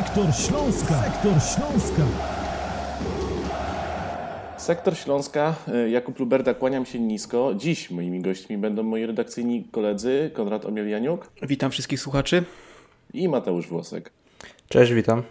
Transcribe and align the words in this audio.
Sektor 0.00 0.34
Śląska. 0.34 1.02
Sektor 1.02 1.32
Śląska. 1.42 2.02
Sektor 4.58 4.96
Śląska, 4.96 5.54
e, 5.68 5.90
Jakub 5.90 6.18
Luberda, 6.18 6.54
kłaniam 6.54 6.86
się 6.86 7.00
nisko. 7.00 7.54
Dziś 7.56 7.90
moimi 7.90 8.20
gośćmi 8.20 8.58
będą 8.58 8.82
moi 8.82 9.06
redakcyjni 9.06 9.64
koledzy 9.64 10.30
Konrad 10.34 10.64
Omielianiuk. 10.64 11.30
Witam 11.42 11.70
wszystkich 11.70 12.00
słuchaczy. 12.00 12.44
I 13.14 13.28
Mateusz 13.28 13.68
Włosek. 13.68 14.12
Cześć, 14.68 14.92
witam. 14.92 15.22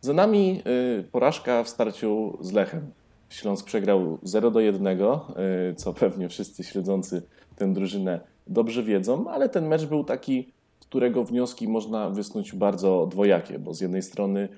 Za 0.00 0.12
nami 0.12 0.62
y, 1.00 1.04
porażka 1.12 1.62
w 1.62 1.68
starciu 1.68 2.38
z 2.40 2.52
Lechem. 2.52 2.90
Śląsk 3.30 3.66
przegrał 3.66 4.18
0 4.22 4.50
do 4.50 4.60
1, 4.60 4.86
y, 4.86 5.74
co 5.76 5.92
pewnie 5.92 6.28
wszyscy 6.28 6.64
śledzący 6.64 7.22
tę 7.56 7.72
drużynę 7.72 8.20
dobrze 8.46 8.82
wiedzą, 8.82 9.30
ale 9.30 9.48
ten 9.48 9.66
mecz 9.66 9.84
był 9.84 10.04
taki, 10.04 10.52
którego 10.94 11.24
wnioski 11.24 11.68
można 11.68 12.10
wysnuć 12.10 12.52
bardzo 12.52 13.06
dwojakie, 13.10 13.58
bo 13.58 13.74
z 13.74 13.80
jednej 13.80 14.02
strony 14.02 14.48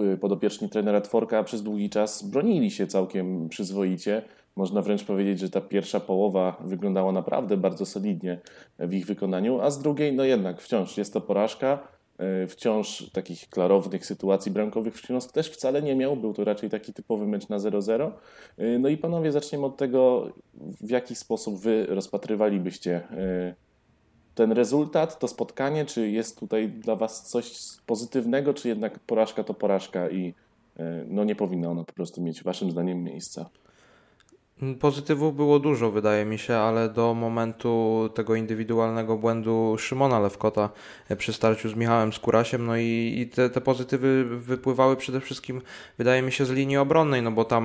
y, 0.00 0.16
podopieczni 0.16 0.68
trenera 0.68 1.00
Tworka 1.00 1.44
przez 1.44 1.62
długi 1.62 1.90
czas 1.90 2.22
bronili 2.22 2.70
się 2.70 2.86
całkiem 2.86 3.48
przyzwoicie. 3.48 4.22
Można 4.56 4.82
wręcz 4.82 5.04
powiedzieć, 5.04 5.38
że 5.38 5.50
ta 5.50 5.60
pierwsza 5.60 6.00
połowa 6.00 6.56
wyglądała 6.64 7.12
naprawdę 7.12 7.56
bardzo 7.56 7.86
solidnie 7.86 8.38
w 8.78 8.94
ich 8.94 9.06
wykonaniu, 9.06 9.60
a 9.60 9.70
z 9.70 9.78
drugiej, 9.78 10.12
no 10.12 10.24
jednak 10.24 10.60
wciąż 10.60 10.98
jest 10.98 11.12
to 11.12 11.20
porażka 11.20 11.78
E, 12.18 12.46
wciąż 12.46 13.10
takich 13.12 13.48
klarownych 13.48 14.06
sytuacji 14.06 14.52
bramkowych 14.52 14.96
Śląsk 14.96 15.32
też 15.32 15.50
wcale 15.50 15.82
nie 15.82 15.96
miał. 15.96 16.16
Był 16.16 16.34
to 16.34 16.44
raczej 16.44 16.70
taki 16.70 16.92
typowy 16.92 17.26
mecz 17.26 17.48
na 17.48 17.58
0-0. 17.58 18.10
E, 18.58 18.78
no 18.78 18.88
i 18.88 18.96
panowie, 18.96 19.32
zaczniemy 19.32 19.66
od 19.66 19.76
tego, 19.76 20.32
w 20.80 20.90
jaki 20.90 21.14
sposób 21.14 21.60
wy 21.60 21.86
rozpatrywalibyście 21.88 23.02
ten 24.36 24.52
rezultat, 24.52 25.18
to 25.18 25.28
spotkanie, 25.28 25.84
czy 25.84 26.10
jest 26.10 26.40
tutaj 26.40 26.68
dla 26.68 26.96
was 26.96 27.22
coś 27.22 27.58
pozytywnego, 27.86 28.54
czy 28.54 28.68
jednak 28.68 28.98
porażka 28.98 29.44
to 29.44 29.54
porażka 29.54 30.10
i 30.10 30.34
no 31.08 31.24
nie 31.24 31.36
powinna 31.36 31.68
ona 31.68 31.84
po 31.84 31.92
prostu 31.92 32.22
mieć 32.22 32.42
waszym 32.42 32.70
zdaniem 32.70 33.04
miejsca? 33.04 33.50
Pozytywów 34.80 35.36
było 35.36 35.58
dużo, 35.58 35.90
wydaje 35.90 36.24
mi 36.24 36.38
się, 36.38 36.56
ale 36.56 36.88
do 36.88 37.14
momentu 37.14 38.08
tego 38.14 38.34
indywidualnego 38.34 39.16
błędu 39.16 39.76
Szymona 39.78 40.20
Lewkota 40.20 40.70
e, 41.08 41.16
przy 41.16 41.32
starciu 41.32 41.68
z 41.68 41.74
Michałem 41.74 42.12
Skurasiem, 42.12 42.66
no 42.66 42.76
i, 42.76 43.14
i 43.18 43.26
te, 43.26 43.50
te, 43.50 43.60
pozytywy 43.60 44.24
wypływały 44.24 44.96
przede 44.96 45.20
wszystkim, 45.20 45.62
wydaje 45.98 46.22
mi 46.22 46.32
się, 46.32 46.44
z 46.44 46.50
linii 46.50 46.76
obronnej, 46.76 47.22
no 47.22 47.30
bo 47.30 47.44
tam 47.44 47.64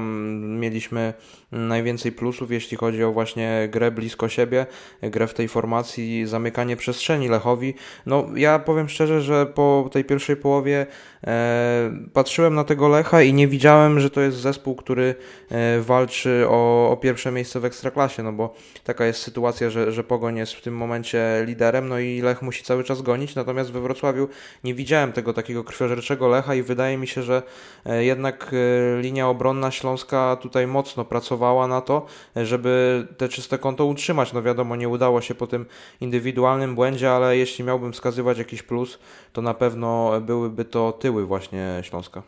mieliśmy 0.60 1.14
najwięcej 1.52 2.12
plusów, 2.12 2.52
jeśli 2.52 2.78
chodzi 2.78 3.04
o 3.04 3.12
właśnie 3.12 3.70
grę 3.72 3.92
blisko 3.92 4.30
siebie, 4.30 4.66
grę 5.02 5.28
w 5.28 5.34
tej 5.34 5.48
formacji, 5.48 6.28
zamykanie 6.28 6.76
przestrzeni 6.76 7.30
Lechowi. 7.30 7.74
No 8.06 8.26
ja 8.36 8.60
powiem 8.60 8.90
szczerze, 8.90 9.22
że 9.22 9.46
po 9.46 9.90
tej 9.92 10.04
pierwszej 10.04 10.36
połowie 10.36 10.86
e, 11.24 11.92
patrzyłem 12.14 12.56
na 12.56 12.64
tego 12.64 12.88
Lecha 12.88 13.22
i 13.22 13.34
nie 13.34 13.48
widziałem, 13.48 14.00
że 14.00 14.10
to 14.10 14.22
jest 14.22 14.38
zespół, 14.38 14.76
który 14.76 15.16
e, 15.52 15.82
walczy 15.82 16.46
o 16.48 16.81
o, 16.90 16.98
pierwsze 16.98 17.32
miejsce 17.32 17.60
w 17.60 17.66
Ekstraklasie, 17.66 18.24
no 18.24 18.34
bo 18.34 18.54
taka 18.84 19.06
jest 19.06 19.22
sytuacja, 19.22 19.70
że, 19.70 19.92
że 19.92 20.04
Pogoń 20.04 20.38
jest 20.38 20.54
w 20.54 20.62
tym 20.62 20.78
momencie 20.78 21.44
liderem, 21.46 21.90
no 21.90 22.00
i 22.00 22.22
Lech 22.22 22.42
musi 22.42 22.64
cały 22.64 22.84
czas 22.84 23.02
gonić, 23.02 23.36
natomiast 23.36 23.72
we 23.72 23.82
Wrocławiu 23.82 24.28
nie 24.64 24.74
widziałem 24.74 25.12
tego 25.12 25.34
takiego 25.34 25.64
krwiożerczego 25.64 26.28
Lecha 26.28 26.56
i 26.56 26.62
wydaje 26.62 26.98
mi 26.98 27.08
się, 27.08 27.24
że 27.24 27.44
e, 27.86 28.04
jednak 28.04 28.52
e, 28.54 29.02
linia 29.02 29.30
obronna 29.30 29.72
Śląska 29.72 30.36
tutaj 30.42 30.68
mocno 30.68 31.06
pracowała 31.06 31.68
na 31.68 31.82
to, 31.82 32.06
żeby 32.36 33.08
te 33.18 33.30
czyste 33.30 33.58
konto 33.58 33.86
utrzymać. 33.86 34.34
No 34.34 34.42
wiadomo, 34.42 34.76
nie 34.76 34.90
udało 34.90 35.22
się 35.22 35.36
po 35.36 35.48
tym 35.48 35.66
indywidualnym 36.02 36.76
błędzie, 36.76 37.12
ale 37.12 37.38
jeśli 37.38 37.66
miałbym 37.66 37.94
wskazywać 37.94 38.38
jakiś 38.38 38.64
plus, 38.64 39.00
to 39.34 39.42
na 39.42 39.54
pewno 39.54 40.22
byłyby 40.22 40.66
to 40.66 40.92
tyły 40.92 41.26
właśnie 41.26 41.80
Śląska. 41.82 42.24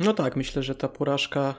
No 0.00 0.12
tak, 0.12 0.36
myślę, 0.36 0.62
że 0.62 0.74
ta 0.74 0.88
porażka 0.88 1.54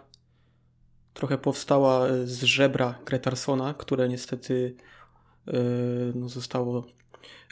trochę 1.17 1.37
powstała 1.37 2.07
e, 2.07 2.27
z 2.27 2.43
żebra 2.43 2.95
Gretarsona, 3.05 3.73
które 3.73 4.09
niestety 4.09 4.75
e, 5.47 5.53
no, 6.15 6.29
zostało 6.29 6.85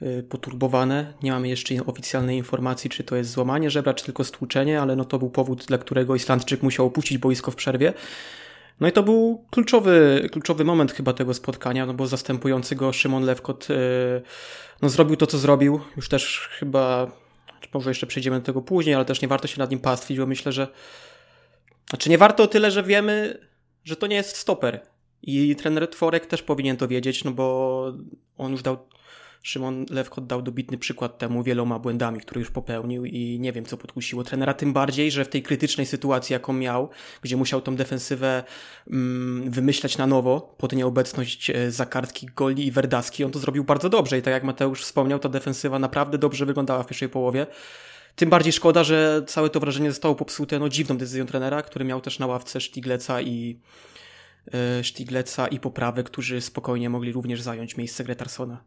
e, 0.01 0.23
poturbowane. 0.23 1.13
Nie 1.23 1.31
mamy 1.31 1.47
jeszcze 1.47 1.85
oficjalnej 1.85 2.37
informacji, 2.37 2.89
czy 2.89 3.03
to 3.03 3.15
jest 3.15 3.31
złamanie 3.31 3.69
żebra, 3.69 3.93
czy 3.93 4.05
tylko 4.05 4.23
stłuczenie, 4.23 4.81
ale 4.81 4.95
no 4.95 5.05
to 5.05 5.19
był 5.19 5.29
powód, 5.29 5.65
dla 5.65 5.77
którego 5.77 6.15
Islandczyk 6.15 6.63
musiał 6.63 6.85
opuścić 6.85 7.17
boisko 7.17 7.51
w 7.51 7.55
przerwie. 7.55 7.93
No 8.79 8.87
i 8.87 8.91
to 8.91 9.03
był 9.03 9.45
kluczowy, 9.51 10.27
kluczowy 10.31 10.63
moment 10.63 10.91
chyba 10.91 11.13
tego 11.13 11.33
spotkania, 11.33 11.85
no 11.85 11.93
bo 11.93 12.07
zastępujący 12.07 12.75
go 12.75 12.93
Szymon 12.93 13.23
Lewkot 13.23 13.67
no, 14.81 14.89
zrobił 14.89 15.15
to, 15.15 15.27
co 15.27 15.37
zrobił. 15.37 15.79
Już 15.95 16.09
też 16.09 16.49
chyba, 16.59 17.11
może 17.73 17.89
jeszcze 17.89 18.07
przejdziemy 18.07 18.39
do 18.39 18.45
tego 18.45 18.61
później, 18.61 18.95
ale 18.95 19.05
też 19.05 19.21
nie 19.21 19.27
warto 19.27 19.47
się 19.47 19.59
nad 19.59 19.71
nim 19.71 19.79
pastwić, 19.79 20.17
bo 20.17 20.25
myślę, 20.25 20.51
że 20.51 20.67
znaczy 21.89 22.09
nie 22.09 22.17
warto 22.17 22.43
o 22.43 22.47
tyle, 22.47 22.71
że 22.71 22.83
wiemy, 22.83 23.37
że 23.85 23.95
to 23.95 24.07
nie 24.07 24.15
jest 24.15 24.35
stoper. 24.37 24.81
I 25.21 25.55
trener 25.55 25.89
Tworek 25.89 26.25
też 26.25 26.41
powinien 26.41 26.77
to 26.77 26.87
wiedzieć, 26.87 27.23
no 27.23 27.31
bo 27.31 27.93
on 28.37 28.51
już 28.51 28.61
dał, 28.61 28.77
Szymon 29.45 29.85
Lewkot 29.89 30.27
dał 30.27 30.41
dobitny 30.41 30.77
przykład 30.77 31.17
temu 31.17 31.43
wieloma 31.43 31.79
błędami, 31.79 32.19
które 32.19 32.39
już 32.39 32.51
popełnił 32.51 33.05
i 33.05 33.39
nie 33.39 33.51
wiem, 33.51 33.65
co 33.65 33.77
podkusiło 33.77 34.23
trenera, 34.23 34.53
tym 34.53 34.73
bardziej, 34.73 35.11
że 35.11 35.25
w 35.25 35.27
tej 35.27 35.43
krytycznej 35.43 35.85
sytuacji, 35.85 36.33
jaką 36.33 36.53
miał, 36.53 36.89
gdzie 37.21 37.37
musiał 37.37 37.61
tą 37.61 37.75
defensywę 37.75 38.43
mm, 38.91 39.51
wymyślać 39.51 39.97
na 39.97 40.07
nowo 40.07 40.55
pod 40.57 40.73
nieobecność 40.73 41.49
e, 41.49 41.71
Zakartki, 41.71 42.29
Goli 42.35 42.67
i 42.67 42.71
Werdaski, 42.71 43.23
on 43.23 43.31
to 43.31 43.39
zrobił 43.39 43.63
bardzo 43.63 43.89
dobrze 43.89 44.17
i 44.17 44.21
tak 44.21 44.33
jak 44.33 44.43
Mateusz 44.43 44.81
wspomniał, 44.81 45.19
ta 45.19 45.29
defensywa 45.29 45.79
naprawdę 45.79 46.17
dobrze 46.17 46.45
wyglądała 46.45 46.83
w 46.83 46.87
pierwszej 46.87 47.09
połowie. 47.09 47.47
Tym 48.15 48.29
bardziej 48.29 48.53
szkoda, 48.53 48.83
że 48.83 49.23
całe 49.27 49.49
to 49.49 49.59
wrażenie 49.59 49.91
zostało 49.91 50.15
popsute 50.15 50.59
no, 50.59 50.69
dziwną 50.69 50.97
decyzją 50.97 51.25
trenera, 51.25 51.61
który 51.61 51.85
miał 51.85 52.01
też 52.01 52.19
na 52.19 52.27
ławce 52.27 52.61
Sztigleca 52.61 53.21
i 53.21 53.59
e, 54.53 54.83
Sztigleca 54.83 55.47
i 55.47 55.59
poprawę, 55.59 56.03
którzy 56.03 56.41
spokojnie 56.41 56.89
mogli 56.89 57.11
również 57.11 57.41
zająć 57.41 57.77
miejsce 57.77 58.03
Gretarsona. 58.03 58.63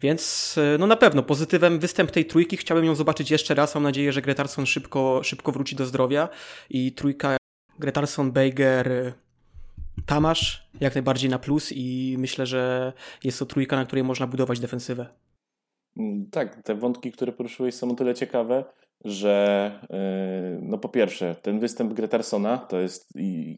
Więc 0.00 0.54
e, 0.58 0.78
no 0.78 0.86
na 0.86 0.96
pewno 0.96 1.22
pozytywem 1.22 1.78
występ 1.78 2.10
tej 2.10 2.24
trójki. 2.24 2.56
Chciałem 2.56 2.84
ją 2.84 2.94
zobaczyć 2.94 3.30
jeszcze 3.30 3.54
raz. 3.54 3.74
Mam 3.74 3.84
nadzieję, 3.84 4.12
że 4.12 4.22
Gretarson 4.22 4.66
szybko, 4.66 5.20
szybko 5.22 5.52
wróci 5.52 5.76
do 5.76 5.86
zdrowia 5.86 6.28
i 6.70 6.92
trójka 6.92 7.36
Gretarson, 7.78 8.32
Bejger, 8.32 9.14
Tamasz 10.06 10.68
jak 10.80 10.94
najbardziej 10.94 11.30
na 11.30 11.38
plus 11.38 11.72
i 11.74 12.16
myślę, 12.18 12.46
że 12.46 12.92
jest 13.24 13.38
to 13.38 13.46
trójka, 13.46 13.76
na 13.76 13.84
której 13.84 14.04
można 14.04 14.26
budować 14.26 14.60
defensywę. 14.60 15.06
Mm, 15.96 16.30
tak, 16.30 16.62
te 16.62 16.74
wątki, 16.74 17.12
które 17.12 17.32
poruszyłeś 17.32 17.74
są 17.74 17.90
o 17.90 17.94
tyle 17.94 18.14
ciekawe, 18.14 18.64
że 19.04 19.70
e, 19.90 20.58
no 20.62 20.78
po 20.78 20.88
pierwsze, 20.88 21.34
ten 21.42 21.60
występ 21.60 21.92
Gretarsona 21.92 22.58
to 22.58 22.80
jest 22.80 23.08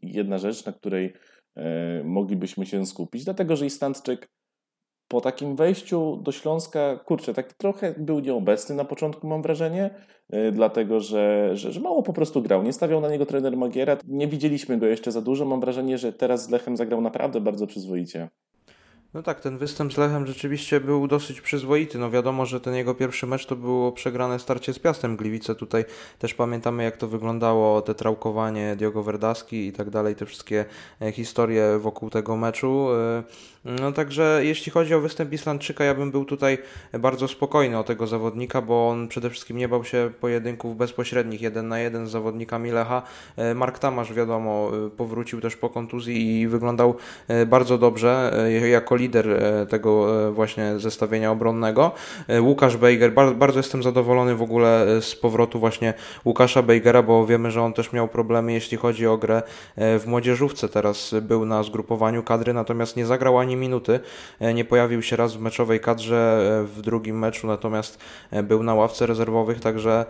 jedna 0.03 0.37
rzecz, 0.37 0.65
na 0.65 0.71
której 0.71 1.13
e, 1.55 2.03
moglibyśmy 2.03 2.65
się 2.65 2.85
skupić, 2.85 3.23
dlatego 3.23 3.55
że 3.55 3.65
Istantczyk 3.65 4.29
po 5.07 5.21
takim 5.21 5.55
wejściu 5.55 6.17
do 6.23 6.31
Śląska, 6.31 6.99
kurczę, 7.05 7.33
tak 7.33 7.53
trochę 7.53 7.95
był 7.97 8.19
nieobecny 8.19 8.75
na 8.75 8.85
początku, 8.85 9.27
mam 9.27 9.41
wrażenie, 9.41 9.89
e, 10.29 10.51
dlatego 10.51 10.99
że, 10.99 11.49
że, 11.53 11.71
że, 11.71 11.79
mało 11.79 12.03
po 12.03 12.13
prostu 12.13 12.41
grał. 12.41 12.63
Nie 12.63 12.73
stawiał 12.73 13.01
na 13.01 13.09
niego 13.09 13.25
trener 13.25 13.57
Magiera. 13.57 13.97
Nie 14.07 14.27
widzieliśmy 14.27 14.77
go 14.77 14.85
jeszcze 14.85 15.11
za 15.11 15.21
dużo. 15.21 15.45
Mam 15.45 15.59
wrażenie, 15.59 15.97
że 15.97 16.13
teraz 16.13 16.43
z 16.43 16.49
Lechem 16.49 16.77
zagrał 16.77 17.01
naprawdę 17.01 17.41
bardzo 17.41 17.67
przyzwoicie. 17.67 18.29
No 19.15 19.23
tak, 19.23 19.41
ten 19.41 19.57
występ 19.57 19.93
z 19.93 19.97
Lechem 19.97 20.27
rzeczywiście 20.27 20.79
był 20.79 21.07
dosyć 21.07 21.41
przyzwoity. 21.41 21.97
No 21.99 22.11
wiadomo, 22.11 22.45
że 22.45 22.61
ten 22.61 22.75
jego 22.75 22.95
pierwszy 22.95 23.27
mecz 23.27 23.45
to 23.45 23.55
było 23.55 23.91
przegrane 23.91 24.39
starcie 24.39 24.73
z 24.73 24.79
Piastem 24.79 25.15
Gliwice. 25.15 25.55
Tutaj 25.55 25.85
też 26.19 26.33
pamiętamy, 26.33 26.83
jak 26.83 26.97
to 26.97 27.07
wyglądało, 27.07 27.81
te 27.81 27.95
trałkowanie 27.95 28.75
Diogo 28.75 29.03
Verdaski 29.03 29.67
i 29.67 29.71
tak 29.71 29.89
dalej, 29.89 30.15
te 30.15 30.25
wszystkie 30.25 30.65
e, 31.01 31.11
historie 31.11 31.79
wokół 31.79 32.09
tego 32.09 32.37
meczu. 32.37 32.87
E, 32.91 33.23
no 33.65 33.91
także 33.91 34.41
jeśli 34.43 34.71
chodzi 34.71 34.93
o 34.93 34.99
występ 34.99 35.33
Islandczyka, 35.33 35.83
ja 35.83 35.95
bym 35.95 36.11
był 36.11 36.25
tutaj 36.25 36.57
bardzo 36.99 37.27
spokojny 37.27 37.77
o 37.77 37.83
tego 37.83 38.07
zawodnika, 38.07 38.61
bo 38.61 38.89
on 38.89 39.07
przede 39.07 39.29
wszystkim 39.29 39.57
nie 39.57 39.67
bał 39.67 39.83
się 39.83 40.11
pojedynków 40.19 40.77
bezpośrednich, 40.77 41.41
jeden 41.41 41.67
na 41.67 41.79
jeden 41.79 42.07
z 42.07 42.11
zawodnikami 42.11 42.71
Lecha. 42.71 43.01
E, 43.35 43.53
Mark 43.53 43.79
Tamasz, 43.79 44.13
wiadomo, 44.13 44.71
powrócił 44.97 45.41
też 45.41 45.55
po 45.55 45.69
kontuzji 45.69 46.39
i 46.41 46.47
wyglądał 46.47 46.95
bardzo 47.47 47.77
dobrze 47.77 48.37
jako 48.71 48.95
lider 49.05 49.29
e, 49.29 49.65
tego 49.65 50.25
e, 50.27 50.31
właśnie 50.31 50.79
zestawienia 50.79 51.31
obronnego. 51.31 51.91
E, 52.27 52.41
Łukasz 52.41 52.77
Bejger, 52.77 53.13
bardzo, 53.13 53.59
jestem 53.59 53.83
zadowolony 53.83 54.35
w 54.35 54.41
ogóle 54.41 55.01
z 55.01 55.15
powrotu 55.15 55.59
właśnie 55.59 55.93
Łukasza 56.25 56.61
Bejgera, 56.61 57.03
bo 57.03 57.25
wiemy, 57.25 57.51
że 57.51 57.61
on 57.61 57.73
też 57.73 57.93
miał 57.93 58.07
problemy, 58.07 58.53
jeśli 58.53 58.77
chodzi 58.77 59.07
o 59.07 59.17
grę 59.17 59.43
w 59.77 60.03
młodzieżówce. 60.07 60.69
Teraz 60.69 61.15
był 61.21 61.45
na 61.45 61.63
zgrupowaniu 61.63 62.23
kadry, 62.23 62.53
natomiast 62.53 62.97
nie 62.97 63.05
zagrał 63.05 63.39
ani 63.39 63.55
minuty. 63.55 63.99
Nie 64.53 64.65
pojawił 64.65 65.01
się 65.01 65.15
raz 65.15 65.35
w 65.35 65.39
meczowej 65.39 65.79
kadrze 65.79 66.41
w 66.65 66.81
drugim 66.81 67.19
meczu, 67.19 67.47
natomiast 67.47 67.99
był 68.43 68.63
na 68.63 68.73
ławce 68.73 69.05
rezerwowych, 69.05 69.59
także 69.59 70.05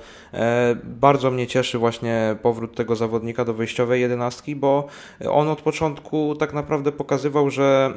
bardzo 0.83 1.31
mnie 1.31 1.47
cieszy 1.47 1.77
właśnie 1.77 2.35
powrót 2.41 2.75
tego 2.75 2.95
zawodnika 2.95 3.45
do 3.45 3.53
wyjściowej 3.53 4.01
jedenastki, 4.01 4.55
bo 4.55 4.87
on 5.29 5.49
od 5.49 5.61
początku 5.61 6.35
tak 6.35 6.53
naprawdę 6.53 6.91
pokazywał, 6.91 7.49
że 7.49 7.93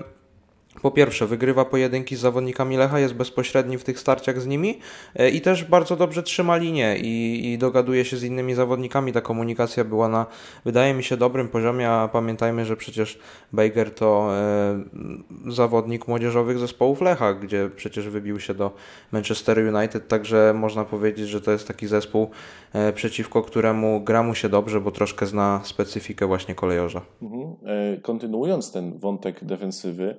po 0.83 0.91
pierwsze, 0.91 1.27
wygrywa 1.27 1.65
pojedynki 1.65 2.17
z 2.17 2.21
zawodnikami 2.21 2.77
Lecha, 2.77 2.99
jest 2.99 3.15
bezpośredni 3.15 3.79
w 3.79 3.85
tych 3.85 3.99
starciach 3.99 4.41
z 4.41 4.47
nimi 4.47 4.79
e, 5.15 5.31
i 5.31 5.41
też 5.41 5.65
bardzo 5.65 5.97
dobrze 5.97 6.23
trzyma 6.23 6.57
linię 6.57 6.97
i, 6.99 7.43
i 7.53 7.59
dogaduje 7.59 8.05
się 8.05 8.17
z 8.17 8.23
innymi 8.23 8.55
zawodnikami. 8.55 9.13
Ta 9.13 9.21
komunikacja 9.21 9.85
była 9.85 10.09
na, 10.09 10.27
wydaje 10.65 10.95
mi 10.95 11.05
się, 11.05 11.17
dobrym 11.17 11.49
poziomie, 11.49 11.91
a 11.91 12.09
pamiętajmy, 12.09 12.65
że 12.65 12.77
przecież 12.77 13.19
Baker 13.53 13.95
to 13.95 14.29
e, 14.37 15.53
zawodnik 15.53 16.09
młodzieżowych 16.09 16.59
zespołów 16.59 17.01
Lecha, 17.01 17.35
gdzie 17.35 17.71
przecież 17.77 18.09
wybił 18.09 18.41
się 18.41 18.55
do 18.55 18.71
Manchester 19.13 19.59
United, 19.75 20.09
także 20.09 20.55
można 20.57 20.85
powiedzieć, 20.85 21.29
że 21.29 21.41
to 21.41 21.51
jest 21.51 21.69
taki 21.69 21.87
zespół, 21.87 22.31
e, 22.73 22.93
przeciwko 22.93 23.43
któremu 23.43 24.01
gra 24.01 24.23
mu 24.23 24.35
się 24.35 24.49
dobrze, 24.49 24.81
bo 24.81 24.91
troszkę 24.91 25.27
zna 25.27 25.61
specyfikę 25.65 26.27
właśnie 26.27 26.55
kolejorza. 26.55 27.01
Mhm. 27.23 27.57
E, 27.65 27.97
kontynuując 28.01 28.73
ten 28.73 28.99
wątek 28.99 29.45
defensywy, 29.45 30.19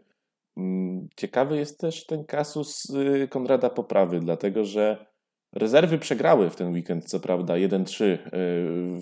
ciekawy 1.16 1.58
jest 1.58 1.80
też 1.80 2.06
ten 2.06 2.26
kasus 2.26 2.90
y, 2.90 3.28
Konrada 3.28 3.70
Poprawy, 3.70 4.20
dlatego 4.20 4.66
że 4.66 5.06
rezerwy 5.54 5.98
przegrały 5.98 6.50
w 6.50 6.56
ten 6.56 6.74
weekend, 6.74 7.06
co 7.06 7.20
prawda 7.20 7.54
1-3 7.54 8.04
y, 8.04 8.18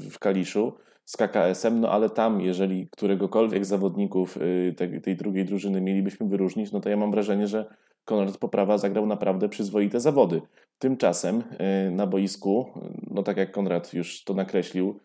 w 0.10 0.20
Kaliszu 0.20 0.74
z 1.06 1.18
KKS-em, 1.18 1.80
no 1.80 1.92
ale 1.92 2.10
tam, 2.10 2.42
jeżeli 2.42 2.88
któregokolwiek 2.92 3.66
zawodników 3.66 4.38
y, 4.38 4.74
tej, 4.78 5.02
tej 5.02 5.16
drugiej 5.16 5.46
drużyny 5.46 5.82
mielibyśmy 5.82 6.28
wyróżnić, 6.28 6.72
no 6.72 6.80
to 6.80 6.90
ja 6.90 6.98
mam 6.98 7.12
wrażenie, 7.12 7.48
że 7.48 7.76
Konrad 8.06 8.38
Poprawa 8.38 8.78
zagrał 8.78 9.06
naprawdę 9.06 9.50
przyzwoite 9.50 10.00
zawody. 10.00 10.42
Tymczasem 10.80 11.44
na 11.92 12.08
boisku, 12.08 12.66
no 13.12 13.24
tak 13.24 13.38
jak 13.38 13.52
Konrad 13.52 13.94
już 13.94 14.24
to 14.24 14.34
nakreślił, 14.34 15.00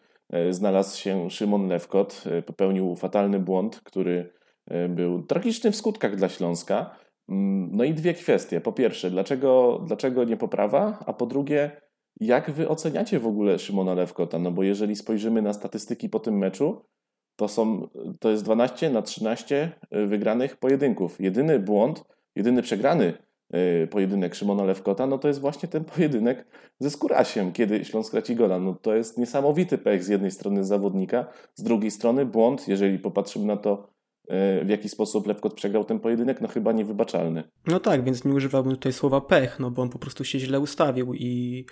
znalazł 0.50 0.98
się 0.98 1.30
Szymon 1.30 1.68
Lewkot, 1.68 2.24
popełnił 2.46 2.96
fatalny 2.96 3.40
błąd, 3.40 3.80
który 3.84 4.32
był 4.88 5.22
tragiczny 5.22 5.72
w 5.72 5.76
skutkach 5.76 6.16
dla 6.16 6.28
Śląska. 6.28 6.96
Mm, 7.28 7.68
no 7.72 7.84
i 7.84 7.94
dwie 7.94 8.14
kwestie. 8.14 8.60
Po 8.60 8.72
pierwsze, 8.72 9.10
dlaczego, 9.10 9.82
dlaczego 9.86 10.24
nie 10.24 10.36
poprawa? 10.36 10.98
A 11.06 11.12
po 11.12 11.26
drugie, 11.26 11.80
jak 12.20 12.50
wy 12.50 12.68
oceniacie 12.68 13.18
w 13.18 13.26
ogóle 13.26 13.58
Szymona 13.58 13.94
Lewkota? 13.94 14.38
No 14.38 14.50
bo 14.50 14.62
jeżeli 14.62 14.96
spojrzymy 14.96 15.42
na 15.42 15.52
statystyki 15.52 16.08
po 16.08 16.20
tym 16.20 16.38
meczu, 16.38 16.84
to, 17.36 17.48
są, 17.48 17.88
to 18.20 18.30
jest 18.30 18.44
12 18.44 18.90
na 18.90 19.02
13 19.02 19.72
e, 19.90 20.06
wygranych 20.06 20.56
pojedynków. 20.56 21.20
Jedyny 21.20 21.58
błąd, 21.58 22.04
jedyny 22.36 22.62
przegrany 22.62 23.12
e, 23.52 23.86
pojedynek 23.86 24.34
Szymona 24.34 24.64
Lewkota, 24.64 25.06
no 25.06 25.18
to 25.18 25.28
jest 25.28 25.40
właśnie 25.40 25.68
ten 25.68 25.84
pojedynek 25.84 26.46
ze 26.80 26.90
Skórasiem, 26.90 27.52
kiedy 27.52 27.84
Śląsk 27.84 28.10
traci 28.10 28.36
gola. 28.36 28.58
No 28.58 28.74
to 28.74 28.94
jest 28.94 29.18
niesamowity 29.18 29.78
pech 29.78 30.04
z 30.04 30.08
jednej 30.08 30.30
strony 30.30 30.64
zawodnika, 30.64 31.26
z 31.54 31.62
drugiej 31.62 31.90
strony 31.90 32.26
błąd, 32.26 32.68
jeżeli 32.68 32.98
popatrzymy 32.98 33.46
na 33.46 33.56
to 33.56 33.91
w 34.64 34.68
jaki 34.68 34.88
sposób 34.88 35.26
Lewkot 35.26 35.54
przegrał 35.54 35.84
ten 35.84 36.00
pojedynek, 36.00 36.40
no 36.40 36.48
chyba 36.48 36.72
niewybaczalny. 36.72 37.44
No 37.66 37.80
tak, 37.80 38.04
więc 38.04 38.24
nie 38.24 38.34
używałbym 38.34 38.72
tutaj 38.72 38.92
słowa 38.92 39.20
pech, 39.20 39.58
no 39.58 39.70
bo 39.70 39.82
on 39.82 39.88
po 39.88 39.98
prostu 39.98 40.24
się 40.24 40.38
źle 40.38 40.60
ustawił 40.60 41.14
i 41.14 41.64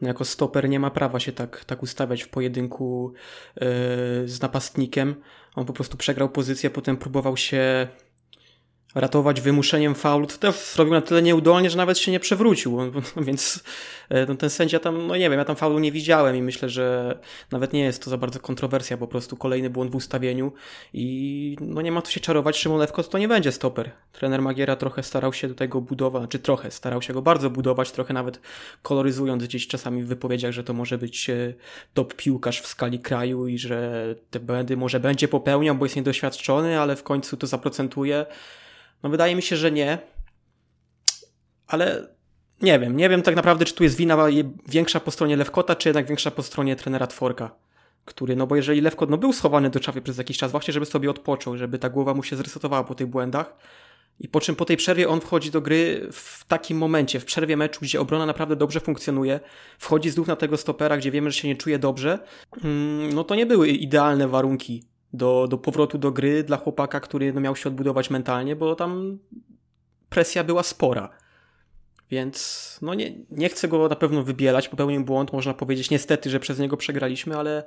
no 0.00 0.08
jako 0.08 0.24
stoper 0.24 0.68
nie 0.68 0.80
ma 0.80 0.90
prawa 0.90 1.20
się 1.20 1.32
tak, 1.32 1.64
tak 1.64 1.82
ustawiać 1.82 2.22
w 2.22 2.28
pojedynku 2.28 3.12
yy, 3.56 3.66
z 4.28 4.40
napastnikiem. 4.42 5.14
On 5.56 5.66
po 5.66 5.72
prostu 5.72 5.96
przegrał 5.96 6.28
pozycję, 6.28 6.70
potem 6.70 6.96
próbował 6.96 7.36
się 7.36 7.88
ratować 8.94 9.40
wymuszeniem 9.40 9.94
faulu, 9.94 10.26
to 10.26 10.36
też 10.36 10.56
zrobił 10.56 10.94
na 10.94 11.00
tyle 11.00 11.22
nieudolnie, 11.22 11.70
że 11.70 11.76
nawet 11.76 11.98
się 11.98 12.12
nie 12.12 12.20
przewrócił, 12.20 12.78
więc 13.16 13.64
e, 14.08 14.26
no, 14.26 14.34
ten 14.34 14.50
sędzia 14.50 14.78
tam, 14.78 15.06
no 15.06 15.16
nie 15.16 15.30
wiem, 15.30 15.38
ja 15.38 15.44
tam 15.44 15.56
faulu 15.56 15.78
nie 15.78 15.92
widziałem 15.92 16.36
i 16.36 16.42
myślę, 16.42 16.68
że 16.68 17.18
nawet 17.50 17.72
nie 17.72 17.80
jest 17.80 18.04
to 18.04 18.10
za 18.10 18.18
bardzo 18.18 18.40
kontrowersja, 18.40 18.96
po 18.96 19.06
prostu 19.06 19.36
kolejny 19.36 19.70
błąd 19.70 19.90
w 19.90 19.94
ustawieniu 19.94 20.52
i 20.92 21.56
no 21.60 21.82
nie 21.82 21.92
ma 21.92 22.02
tu 22.02 22.10
się 22.10 22.20
czarować, 22.20 22.58
Szymon 22.58 22.78
Lewko 22.78 23.02
to 23.02 23.18
nie 23.18 23.28
będzie 23.28 23.52
stoper. 23.52 23.90
Trener 24.12 24.42
Magiera 24.42 24.76
trochę 24.76 25.02
starał 25.02 25.32
się 25.32 25.48
do 25.48 25.54
tego 25.54 25.80
budować, 25.80 26.30
czy 26.30 26.38
trochę, 26.38 26.70
starał 26.70 27.02
się 27.02 27.12
go 27.12 27.22
bardzo 27.22 27.50
budować, 27.50 27.90
trochę 27.90 28.14
nawet 28.14 28.40
koloryzując 28.82 29.44
gdzieś 29.44 29.66
czasami 29.66 30.02
w 30.02 30.06
wypowiedziach, 30.06 30.52
że 30.52 30.64
to 30.64 30.74
może 30.74 30.98
być 30.98 31.30
e, 31.30 31.54
top 31.94 32.14
piłkarz 32.14 32.60
w 32.60 32.66
skali 32.66 33.00
kraju 33.00 33.46
i 33.46 33.58
że 33.58 34.14
te 34.30 34.40
błędy 34.40 34.76
może 34.76 35.00
będzie 35.00 35.28
popełniał, 35.28 35.74
bo 35.74 35.84
jest 35.84 35.96
niedoświadczony, 35.96 36.80
ale 36.80 36.96
w 36.96 37.02
końcu 37.02 37.36
to 37.36 37.46
zaprocentuje. 37.46 38.26
No 39.02 39.10
wydaje 39.10 39.36
mi 39.36 39.42
się, 39.42 39.56
że 39.56 39.70
nie. 39.70 39.98
Ale 41.66 42.08
nie 42.62 42.78
wiem, 42.78 42.96
nie 42.96 43.08
wiem 43.08 43.22
tak 43.22 43.36
naprawdę, 43.36 43.64
czy 43.64 43.74
tu 43.74 43.84
jest 43.84 43.96
wina 43.96 44.16
większa 44.68 45.00
po 45.00 45.10
stronie 45.10 45.36
Lewkota, 45.36 45.76
czy 45.76 45.88
jednak 45.88 46.06
większa 46.06 46.30
po 46.30 46.42
stronie 46.42 46.76
trenera 46.76 47.06
Tworka. 47.06 47.50
Który, 48.04 48.36
no 48.36 48.46
bo 48.46 48.56
jeżeli 48.56 48.80
Lewkot 48.80 49.10
no, 49.10 49.18
był 49.18 49.32
schowany 49.32 49.70
do 49.70 49.80
czapy 49.80 50.02
przez 50.02 50.18
jakiś 50.18 50.38
czas, 50.38 50.50
właśnie 50.50 50.74
żeby 50.74 50.86
sobie 50.86 51.10
odpoczął, 51.10 51.56
żeby 51.56 51.78
ta 51.78 51.88
głowa 51.88 52.14
mu 52.14 52.22
się 52.22 52.36
zresetowała 52.36 52.84
po 52.84 52.94
tych 52.94 53.06
błędach, 53.06 53.56
i 54.20 54.28
po 54.28 54.40
czym 54.40 54.56
po 54.56 54.64
tej 54.64 54.76
przerwie 54.76 55.08
on 55.08 55.20
wchodzi 55.20 55.50
do 55.50 55.60
gry 55.60 56.08
w 56.12 56.44
takim 56.44 56.78
momencie, 56.78 57.20
w 57.20 57.24
przerwie 57.24 57.56
meczu, 57.56 57.80
gdzie 57.82 58.00
obrona 58.00 58.26
naprawdę 58.26 58.56
dobrze 58.56 58.80
funkcjonuje, 58.80 59.40
wchodzi 59.78 60.10
znów 60.10 60.26
na 60.26 60.36
tego 60.36 60.56
stopera, 60.56 60.96
gdzie 60.96 61.10
wiemy, 61.10 61.30
że 61.30 61.38
się 61.38 61.48
nie 61.48 61.56
czuje 61.56 61.78
dobrze, 61.78 62.18
mm, 62.64 63.12
no 63.12 63.24
to 63.24 63.34
nie 63.34 63.46
były 63.46 63.68
idealne 63.68 64.28
warunki 64.28 64.89
do, 65.12 65.46
do 65.50 65.58
powrotu 65.58 65.98
do 65.98 66.12
gry 66.12 66.42
dla 66.42 66.56
chłopaka, 66.56 67.00
który 67.00 67.32
no, 67.32 67.40
miał 67.40 67.56
się 67.56 67.68
odbudować 67.68 68.10
mentalnie, 68.10 68.56
bo 68.56 68.74
tam 68.74 69.18
presja 70.08 70.44
była 70.44 70.62
spora. 70.62 71.10
Więc 72.10 72.78
no 72.82 72.94
nie, 72.94 73.12
nie 73.30 73.48
chcę 73.48 73.68
go 73.68 73.88
na 73.88 73.96
pewno 73.96 74.22
wybielać, 74.22 74.68
popełnił 74.68 75.04
błąd, 75.04 75.32
można 75.32 75.54
powiedzieć 75.54 75.90
niestety, 75.90 76.30
że 76.30 76.40
przez 76.40 76.58
niego 76.58 76.76
przegraliśmy, 76.76 77.36
ale 77.36 77.64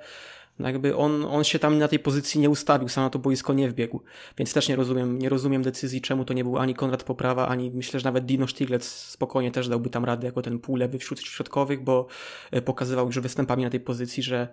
no 0.60 0.68
jakby 0.68 0.95
on, 0.95 1.25
on 1.25 1.44
się 1.44 1.60
tam 1.60 1.78
na 1.78 1.88
tej 1.88 2.00
pozycji 2.00 2.42
nie 2.42 2.50
ustawił, 2.50 2.90
sam 2.90 3.04
na 3.04 3.10
to 3.10 3.19
boisko 3.19 3.54
nie 3.54 3.69
wbiegł. 3.69 4.01
Więc 4.38 4.54
też 4.54 4.69
nie 4.69 4.75
rozumiem, 4.75 5.19
nie 5.19 5.30
rozumiem 5.30 5.62
decyzji, 5.62 6.01
czemu 6.01 6.25
to 6.25 6.34
nie 6.34 6.44
był 6.44 6.57
ani 6.57 6.75
Konrad 6.75 7.04
Poprawa, 7.04 7.48
ani 7.48 7.72
myślę, 7.72 8.00
że 8.00 8.06
nawet 8.06 8.25
Dino 8.25 8.48
Stiglec 8.48 8.86
spokojnie 8.86 9.51
też 9.51 9.68
dałby 9.68 9.90
tam 9.90 10.06
radę 10.06 10.28
jako 10.28 10.42
ten 10.42 10.60
półlewy 10.60 11.00
wśród 11.00 11.22
środkowych, 11.22 11.84
bo 11.84 12.07
e, 12.51 12.62
pokazywał 12.62 13.06
już 13.06 13.19
występami 13.19 13.63
na 13.63 13.69
tej 13.69 13.80
pozycji, 13.80 14.24
że 14.24 14.48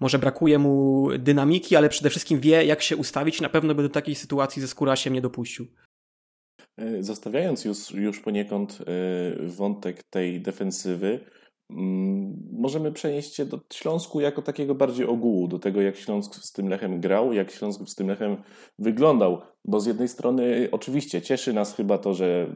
może 0.00 0.18
brakuje 0.18 0.58
mu 0.58 1.08
dynamiki, 1.18 1.76
ale 1.76 1.88
przede 1.88 2.10
wszystkim 2.10 2.40
wie, 2.40 2.64
jak 2.64 2.82
się 2.82 2.96
ustawić 2.96 3.40
na 3.40 3.48
pewno 3.48 3.74
by 3.74 3.82
do 3.82 3.88
takiej 3.88 4.14
sytuacji 4.14 4.62
ze 4.62 4.68
Skórasiem 4.68 5.14
nie 5.14 5.20
dopuścił. 5.20 5.66
E, 6.76 7.02
zostawiając 7.02 7.64
już, 7.64 7.90
już 7.90 8.20
poniekąd 8.20 8.78
e, 8.80 9.46
wątek 9.46 10.02
tej 10.02 10.40
defensywy, 10.40 11.20
mm, 11.70 12.48
możemy 12.52 12.92
przenieść 12.92 13.34
się 13.34 13.44
do 13.44 13.60
Śląsku 13.72 14.20
jako 14.20 14.42
takiego 14.42 14.74
bardziej 14.74 15.06
ogółu, 15.06 15.48
do 15.48 15.58
tego 15.58 15.80
jak 15.80 15.96
Śląsk 15.96 16.34
z 16.34 16.52
tym 16.52 16.68
Lechem 16.68 17.00
grał, 17.00 17.32
jak 17.32 17.50
Śląsk 17.50 17.88
z 17.88 17.94
tym 17.94 18.08
Lechem 18.08 18.36
wyglądał. 18.78 19.40
Bo 19.64 19.80
z 19.80 19.86
jednej 19.86 20.08
strony 20.08 20.68
oczywiście 20.72 21.22
cieszy 21.22 21.52
nas 21.52 21.74
chyba 21.74 21.98
to, 21.98 22.14
że 22.14 22.54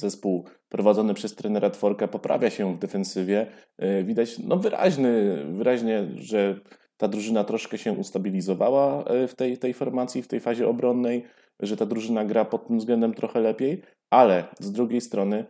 zespół 0.00 0.44
prowadzony 0.68 1.14
przez 1.14 1.34
trenera 1.34 1.70
Tworka 1.70 2.08
poprawia 2.08 2.50
się 2.50 2.74
w 2.74 2.78
defensywie. 2.78 3.46
E, 3.78 4.02
widać 4.02 4.38
no 4.38 4.56
wyraźny, 4.56 5.44
wyraźnie, 5.52 6.08
że 6.14 6.60
ta 6.96 7.08
drużyna 7.08 7.44
troszkę 7.44 7.78
się 7.78 7.92
ustabilizowała 7.92 9.04
e, 9.04 9.28
w 9.28 9.34
tej, 9.34 9.58
tej 9.58 9.74
formacji, 9.74 10.22
w 10.22 10.28
tej 10.28 10.40
fazie 10.40 10.68
obronnej, 10.68 11.24
że 11.60 11.76
ta 11.76 11.86
drużyna 11.86 12.24
gra 12.24 12.44
pod 12.44 12.66
tym 12.66 12.78
względem 12.78 13.14
trochę 13.14 13.40
lepiej, 13.40 13.82
ale 14.10 14.44
z 14.60 14.72
drugiej 14.72 15.00
strony 15.00 15.44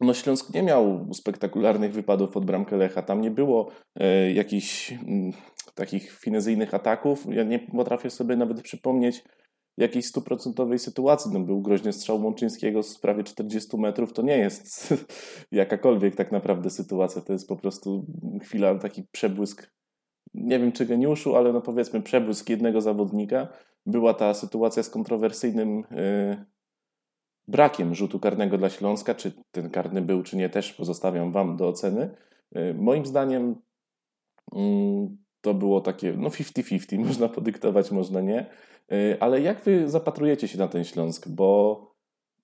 no 0.00 0.14
Śląsk 0.14 0.54
nie 0.54 0.62
miał 0.62 1.08
spektakularnych 1.14 1.92
wypadów 1.92 2.30
pod 2.30 2.44
bramkę 2.44 2.76
Lecha. 2.76 3.02
Tam 3.02 3.20
nie 3.20 3.30
było 3.30 3.70
e, 3.96 4.32
jakichś 4.32 4.92
m, 4.92 4.98
mm, 5.08 5.32
takich 5.74 6.12
finezyjnych 6.12 6.74
ataków. 6.74 7.26
Ja 7.30 7.42
nie 7.42 7.58
potrafię 7.58 8.10
sobie 8.10 8.36
nawet 8.36 8.62
przypomnieć 8.62 9.24
jakiejś 9.76 10.06
stuprocentowej 10.06 10.78
sytuacji. 10.78 11.30
No, 11.34 11.40
był 11.40 11.62
groźny 11.62 11.92
strzał 11.92 12.24
Łączyńskiego 12.24 12.82
z 12.82 12.98
prawie 12.98 13.24
40 13.24 13.76
metrów. 13.76 14.12
To 14.12 14.22
nie 14.22 14.38
jest 14.38 14.94
jakakolwiek 15.52 16.16
tak 16.16 16.32
naprawdę 16.32 16.70
sytuacja. 16.70 17.22
To 17.22 17.32
jest 17.32 17.48
po 17.48 17.56
prostu 17.56 18.06
chwila, 18.42 18.78
taki 18.78 19.02
przebłysk 19.12 19.72
nie 20.34 20.58
wiem 20.58 20.72
czy 20.72 20.86
geniuszu, 20.86 21.36
ale 21.36 21.52
no 21.52 21.60
powiedzmy 21.60 22.02
przebłysk 22.02 22.50
jednego 22.50 22.80
zawodnika. 22.80 23.48
Była 23.86 24.14
ta 24.14 24.34
sytuacja 24.34 24.82
z 24.82 24.90
kontrowersyjnym 24.90 25.84
yy, 25.90 26.44
brakiem 27.48 27.94
rzutu 27.94 28.20
karnego 28.20 28.58
dla 28.58 28.70
Śląska. 28.70 29.14
Czy 29.14 29.32
ten 29.50 29.70
karny 29.70 30.02
był, 30.02 30.22
czy 30.22 30.36
nie, 30.36 30.48
też 30.48 30.72
pozostawiam 30.72 31.32
Wam 31.32 31.56
do 31.56 31.68
oceny. 31.68 32.10
Yy, 32.52 32.74
moim 32.74 33.06
zdaniem 33.06 33.56
yy, 34.52 34.60
to 35.42 35.54
było 35.54 35.80
takie 35.80 36.12
no 36.12 36.28
50-50, 36.28 36.98
można 37.08 37.28
podyktować, 37.28 37.90
można 37.90 38.20
nie. 38.20 38.46
Y, 38.92 39.16
ale 39.20 39.40
jak 39.40 39.60
Wy 39.60 39.90
zapatrujecie 39.90 40.48
się 40.48 40.58
na 40.58 40.68
ten 40.68 40.84
Śląsk? 40.84 41.28
Bo 41.28 41.92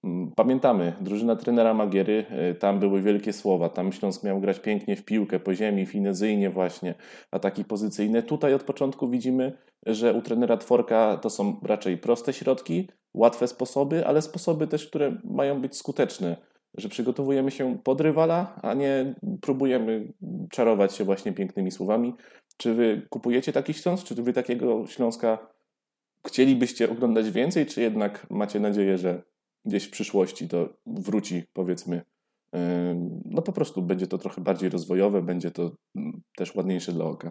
Mm, 0.05 0.33
pamiętamy, 0.37 0.93
drużyna 1.01 1.37
trenera 1.37 1.75
Magiery, 1.75 2.27
y, 2.51 2.55
tam 2.55 2.79
były 2.79 3.03
wielkie 3.03 3.33
słowa, 3.33 3.69
tam 3.69 3.93
Śląsk 3.93 4.25
miał 4.25 4.41
grać 4.41 4.61
pięknie 4.61 4.97
w 4.97 5.05
piłkę, 5.05 5.41
po 5.41 5.55
ziemi, 5.55 5.87
finezyjnie 5.87 6.51
właśnie, 6.51 6.95
ataki 7.31 7.65
pozycyjne. 7.65 8.23
Tutaj 8.23 8.55
od 8.55 8.63
początku 8.63 9.09
widzimy, 9.09 9.59
że 9.87 10.15
u 10.15 10.23
trenera 10.23 10.57
Tworka 10.57 11.17
to 11.17 11.31
są 11.31 11.61
raczej 11.63 11.99
proste 11.99 12.33
środki, 12.33 12.89
łatwe 13.15 13.49
sposoby, 13.49 14.07
ale 14.07 14.23
sposoby 14.23 14.67
też, 14.67 14.87
które 14.87 15.17
mają 15.25 15.61
być 15.61 15.77
skuteczne, 15.77 16.37
że 16.79 16.89
przygotowujemy 16.89 17.51
się 17.51 17.79
pod 17.85 18.01
rywala, 18.01 18.61
a 18.63 18.75
nie 18.75 19.15
próbujemy 19.41 20.13
czarować 20.51 20.95
się 20.95 21.05
właśnie 21.05 21.33
pięknymi 21.33 21.71
słowami. 21.71 22.15
Czy 22.57 22.75
wy 22.75 23.07
kupujecie 23.11 23.53
taki 23.53 23.75
Śląsk, 23.75 24.07
czy 24.07 24.15
wy 24.15 24.33
takiego 24.33 24.87
Śląska 24.87 25.39
chcielibyście 26.27 26.91
oglądać 26.91 27.31
więcej, 27.31 27.67
czy 27.67 27.81
jednak 27.81 28.27
macie 28.31 28.61
nadzieję, 28.61 28.99
że 28.99 29.23
gdzieś 29.65 29.85
w 29.85 29.91
przyszłości 29.91 30.49
to 30.49 30.69
wróci, 30.87 31.43
powiedzmy, 31.53 32.03
no 33.25 33.43
po 33.43 33.53
prostu 33.53 33.83
będzie 33.83 34.07
to 34.07 34.19
trochę 34.19 34.41
bardziej 34.41 34.71
rozwojowe, 34.71 35.23
będzie 35.23 35.51
to 35.51 35.71
mm, 35.97 36.23
też 36.37 36.55
ładniejsze 36.55 36.93
dla 36.93 37.05
oka. 37.05 37.31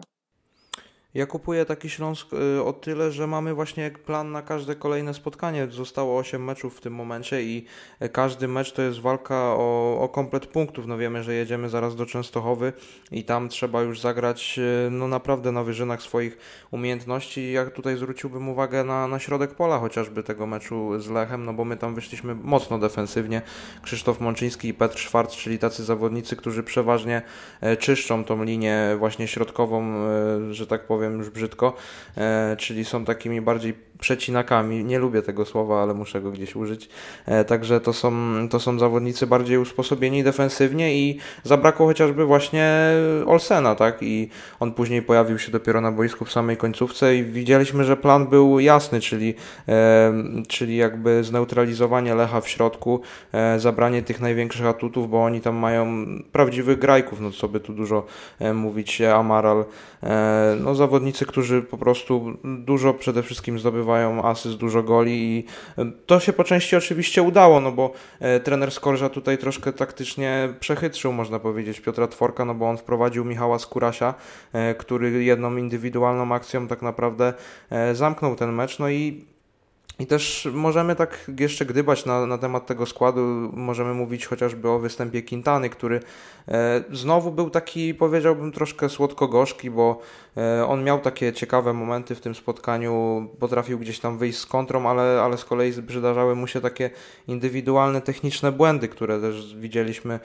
Ja 1.14 1.26
kupuję 1.26 1.64
taki 1.64 1.90
Śląsk 1.90 2.32
y, 2.32 2.62
o 2.62 2.72
tyle, 2.72 3.12
że 3.12 3.26
mamy 3.26 3.54
właśnie 3.54 3.90
plan 3.90 4.32
na 4.32 4.42
każde 4.42 4.74
kolejne 4.74 5.14
spotkanie. 5.14 5.66
Zostało 5.70 6.18
8 6.18 6.44
meczów 6.44 6.76
w 6.76 6.80
tym 6.80 6.94
momencie 6.94 7.42
i 7.42 7.64
każdy 8.12 8.48
mecz 8.48 8.72
to 8.72 8.82
jest 8.82 9.00
walka 9.00 9.34
o, 9.34 9.98
o 10.00 10.08
komplet 10.08 10.46
punktów. 10.46 10.86
No 10.86 10.98
wiemy, 10.98 11.22
że 11.22 11.34
jedziemy 11.34 11.68
zaraz 11.68 11.96
do 11.96 12.06
Częstochowy 12.06 12.72
i 13.10 13.24
tam 13.24 13.48
trzeba 13.48 13.82
już 13.82 14.00
zagrać 14.00 14.58
y, 14.86 14.90
no 14.90 15.08
naprawdę 15.08 15.52
na 15.52 15.64
wyżynach 15.64 16.02
swoich 16.02 16.38
umiejętności. 16.70 17.52
Jak 17.52 17.74
tutaj 17.74 17.96
zwróciłbym 17.96 18.48
uwagę 18.48 18.84
na, 18.84 19.08
na 19.08 19.18
środek 19.18 19.54
pola 19.54 19.78
chociażby 19.78 20.22
tego 20.22 20.46
meczu 20.46 21.00
z 21.00 21.10
Lechem, 21.10 21.44
no 21.44 21.52
bo 21.52 21.64
my 21.64 21.76
tam 21.76 21.94
wyszliśmy 21.94 22.34
mocno 22.34 22.78
defensywnie. 22.78 23.42
Krzysztof 23.82 24.20
Mączyński 24.20 24.68
i 24.68 24.74
Petr 24.74 24.98
Szwarc, 24.98 25.36
czyli 25.36 25.58
tacy 25.58 25.84
zawodnicy, 25.84 26.36
którzy 26.36 26.62
przeważnie 26.62 27.22
e, 27.60 27.76
czyszczą 27.76 28.24
tą 28.24 28.44
linię 28.44 28.96
właśnie 28.98 29.28
środkową, 29.28 29.94
e, 29.94 30.54
że 30.54 30.66
tak 30.66 30.86
powiem, 30.86 31.07
powiem 31.08 31.18
już 31.18 31.30
brzydko, 31.30 31.74
e, 32.16 32.56
czyli 32.58 32.84
są 32.84 33.04
takimi 33.04 33.40
bardziej 33.40 33.74
przecinakami. 34.00 34.84
Nie 34.84 34.98
lubię 34.98 35.22
tego 35.22 35.44
słowa, 35.44 35.82
ale 35.82 35.94
muszę 35.94 36.20
go 36.20 36.30
gdzieś 36.30 36.56
użyć. 36.56 36.88
E, 37.26 37.44
także 37.44 37.80
to 37.80 37.92
są, 37.92 38.12
to 38.50 38.60
są 38.60 38.78
zawodnicy 38.78 39.26
bardziej 39.26 39.58
usposobieni 39.58 40.24
defensywnie 40.24 40.94
i 40.94 41.18
zabrakło 41.44 41.86
chociażby 41.86 42.24
właśnie 42.24 42.90
Olsena, 43.26 43.74
tak? 43.74 43.96
I 44.00 44.28
on 44.60 44.72
później 44.72 45.02
pojawił 45.02 45.38
się 45.38 45.52
dopiero 45.52 45.80
na 45.80 45.92
boisku 45.92 46.24
w 46.24 46.32
samej 46.32 46.56
końcówce 46.56 47.16
i 47.16 47.24
widzieliśmy, 47.24 47.84
że 47.84 47.96
plan 47.96 48.26
był 48.26 48.60
jasny, 48.60 49.00
czyli, 49.00 49.34
e, 49.68 50.12
czyli 50.48 50.76
jakby 50.76 51.24
zneutralizowanie 51.24 52.14
Lecha 52.14 52.40
w 52.40 52.48
środku, 52.48 53.00
zabranie 53.56 54.02
tych 54.02 54.20
największych 54.20 54.66
atutów, 54.66 55.10
bo 55.10 55.24
oni 55.24 55.40
tam 55.40 55.56
mają 55.56 56.06
prawdziwych 56.32 56.78
grajków, 56.78 57.20
no 57.20 57.30
co 57.30 57.48
by 57.48 57.60
tu 57.60 57.72
dużo 57.72 58.06
mówić, 58.54 59.00
Amaral, 59.00 59.64
no 60.60 60.74
zawodnicy, 60.88 61.26
którzy 61.26 61.62
po 61.62 61.78
prostu 61.78 62.36
dużo 62.44 62.94
przede 62.94 63.22
wszystkim 63.22 63.58
zdobywają 63.58 64.22
asyst, 64.24 64.56
dużo 64.56 64.82
goli 64.82 65.12
i 65.12 65.44
e, 65.78 65.92
to 66.06 66.20
się 66.20 66.32
po 66.32 66.44
części 66.44 66.76
oczywiście 66.76 67.22
udało, 67.22 67.60
no 67.60 67.72
bo 67.72 67.92
e, 68.20 68.40
trener 68.40 68.70
Skorża 68.70 69.08
tutaj 69.08 69.38
troszkę 69.38 69.72
taktycznie 69.72 70.48
przechytrzył, 70.60 71.12
można 71.12 71.38
powiedzieć, 71.38 71.80
Piotra 71.80 72.06
Tworka, 72.06 72.44
no 72.44 72.54
bo 72.54 72.68
on 72.68 72.76
wprowadził 72.76 73.24
Michała 73.24 73.58
Skurasia, 73.58 74.14
e, 74.52 74.74
który 74.74 75.24
jedną 75.24 75.56
indywidualną 75.56 76.34
akcją 76.34 76.68
tak 76.68 76.82
naprawdę 76.82 77.34
zamknął 77.92 78.36
ten 78.36 78.52
mecz, 78.52 78.78
no 78.78 78.90
i 78.90 79.24
i 79.98 80.06
też 80.06 80.48
możemy 80.52 80.96
tak 80.96 81.30
jeszcze 81.38 81.66
gdybać 81.66 82.04
na, 82.04 82.26
na 82.26 82.38
temat 82.38 82.66
tego 82.66 82.86
składu. 82.86 83.20
Możemy 83.52 83.94
mówić 83.94 84.26
chociażby 84.26 84.68
o 84.68 84.78
występie 84.78 85.22
Quintany, 85.22 85.70
który 85.70 86.00
e, 86.48 86.84
znowu 86.92 87.32
był 87.32 87.50
taki, 87.50 87.94
powiedziałbym, 87.94 88.52
troszkę 88.52 88.88
słodko-gorzki, 88.88 89.70
bo 89.70 90.00
e, 90.00 90.27
on 90.66 90.84
miał 90.84 91.00
takie 91.00 91.32
ciekawe 91.32 91.72
momenty 91.72 92.14
w 92.14 92.20
tym 92.20 92.34
spotkaniu, 92.34 93.26
potrafił 93.38 93.78
gdzieś 93.78 93.98
tam 93.98 94.18
wyjść 94.18 94.38
z 94.38 94.46
kontrą, 94.46 94.88
ale, 94.88 95.22
ale 95.22 95.38
z 95.38 95.44
kolei 95.44 95.72
przydarzały 95.82 96.34
mu 96.34 96.46
się 96.46 96.60
takie 96.60 96.90
indywidualne, 97.28 98.00
techniczne 98.00 98.52
błędy, 98.52 98.88
które 98.88 99.20
też 99.20 99.56
widzieliśmy 99.56 100.14
e, 100.14 100.18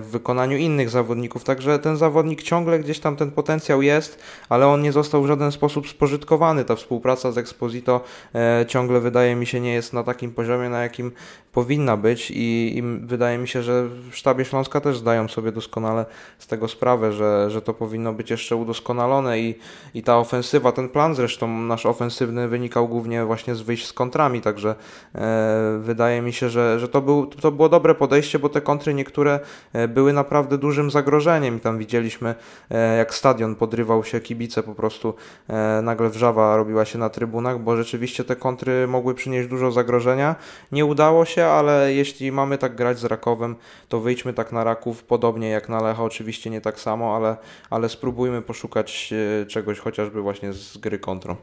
w 0.00 0.06
wykonaniu 0.10 0.56
innych 0.56 0.90
zawodników. 0.90 1.44
Także 1.44 1.78
ten 1.78 1.96
zawodnik 1.96 2.42
ciągle 2.42 2.78
gdzieś 2.78 3.00
tam 3.00 3.16
ten 3.16 3.30
potencjał 3.30 3.82
jest, 3.82 4.22
ale 4.48 4.66
on 4.66 4.82
nie 4.82 4.92
został 4.92 5.22
w 5.22 5.26
żaden 5.26 5.52
sposób 5.52 5.88
spożytkowany. 5.88 6.64
Ta 6.64 6.76
współpraca 6.76 7.32
z 7.32 7.38
Exposito 7.38 8.00
e, 8.34 8.64
ciągle 8.68 9.00
wydaje 9.00 9.36
mi 9.36 9.46
się 9.46 9.60
nie 9.60 9.74
jest 9.74 9.92
na 9.92 10.02
takim 10.02 10.32
poziomie, 10.32 10.68
na 10.68 10.82
jakim 10.82 11.12
powinna 11.56 11.96
być 11.96 12.30
i, 12.30 12.78
i 12.78 12.82
wydaje 12.82 13.38
mi 13.38 13.48
się, 13.48 13.62
że 13.62 13.88
w 14.10 14.16
sztabie 14.16 14.44
Śląska 14.44 14.80
też 14.80 14.98
zdają 14.98 15.28
sobie 15.28 15.52
doskonale 15.52 16.06
z 16.38 16.46
tego 16.46 16.68
sprawę, 16.68 17.12
że, 17.12 17.50
że 17.50 17.62
to 17.62 17.74
powinno 17.74 18.12
być 18.12 18.30
jeszcze 18.30 18.56
udoskonalone 18.56 19.40
i, 19.40 19.54
i 19.94 20.02
ta 20.02 20.18
ofensywa, 20.18 20.72
ten 20.72 20.88
plan 20.88 21.14
zresztą 21.14 21.48
nasz 21.48 21.86
ofensywny 21.86 22.48
wynikał 22.48 22.88
głównie 22.88 23.24
właśnie 23.24 23.54
z 23.54 23.60
wyjść 23.60 23.86
z 23.86 23.92
kontrami, 23.92 24.40
także 24.40 24.74
e, 25.14 25.78
wydaje 25.80 26.22
mi 26.22 26.32
się, 26.32 26.48
że, 26.48 26.80
że 26.80 26.88
to, 26.88 27.00
był, 27.00 27.26
to 27.26 27.52
było 27.52 27.68
dobre 27.68 27.94
podejście, 27.94 28.38
bo 28.38 28.48
te 28.48 28.60
kontry 28.60 28.94
niektóre 28.94 29.40
e, 29.72 29.88
były 29.88 30.12
naprawdę 30.12 30.58
dużym 30.58 30.90
zagrożeniem 30.90 31.56
i 31.56 31.60
tam 31.60 31.78
widzieliśmy 31.78 32.34
e, 32.70 32.96
jak 32.96 33.14
stadion 33.14 33.54
podrywał 33.54 34.04
się, 34.04 34.20
kibice 34.20 34.62
po 34.62 34.74
prostu 34.74 35.14
e, 35.48 35.80
nagle 35.82 36.10
wrzawa 36.10 36.56
robiła 36.56 36.84
się 36.84 36.98
na 36.98 37.08
trybunach, 37.08 37.60
bo 37.60 37.76
rzeczywiście 37.76 38.24
te 38.24 38.36
kontry 38.36 38.86
mogły 38.88 39.14
przynieść 39.14 39.48
dużo 39.48 39.72
zagrożenia. 39.72 40.34
Nie 40.72 40.84
udało 40.84 41.24
się, 41.24 41.45
ale 41.48 41.94
jeśli 41.94 42.32
mamy 42.32 42.58
tak 42.58 42.76
grać 42.76 42.98
z 42.98 43.04
Rakowem, 43.04 43.56
to 43.88 44.00
wyjdźmy 44.00 44.32
tak 44.32 44.52
na 44.52 44.64
Raków, 44.64 45.04
podobnie 45.04 45.48
jak 45.48 45.68
na 45.68 45.82
Lecha, 45.82 46.04
oczywiście 46.04 46.50
nie 46.50 46.60
tak 46.60 46.80
samo, 46.80 47.16
ale, 47.16 47.36
ale 47.70 47.88
spróbujmy 47.88 48.42
poszukać 48.42 49.12
e, 49.42 49.46
czegoś 49.46 49.78
chociażby 49.78 50.22
właśnie 50.22 50.52
z 50.52 50.76
gry 50.78 50.98
kontrą. 50.98 51.36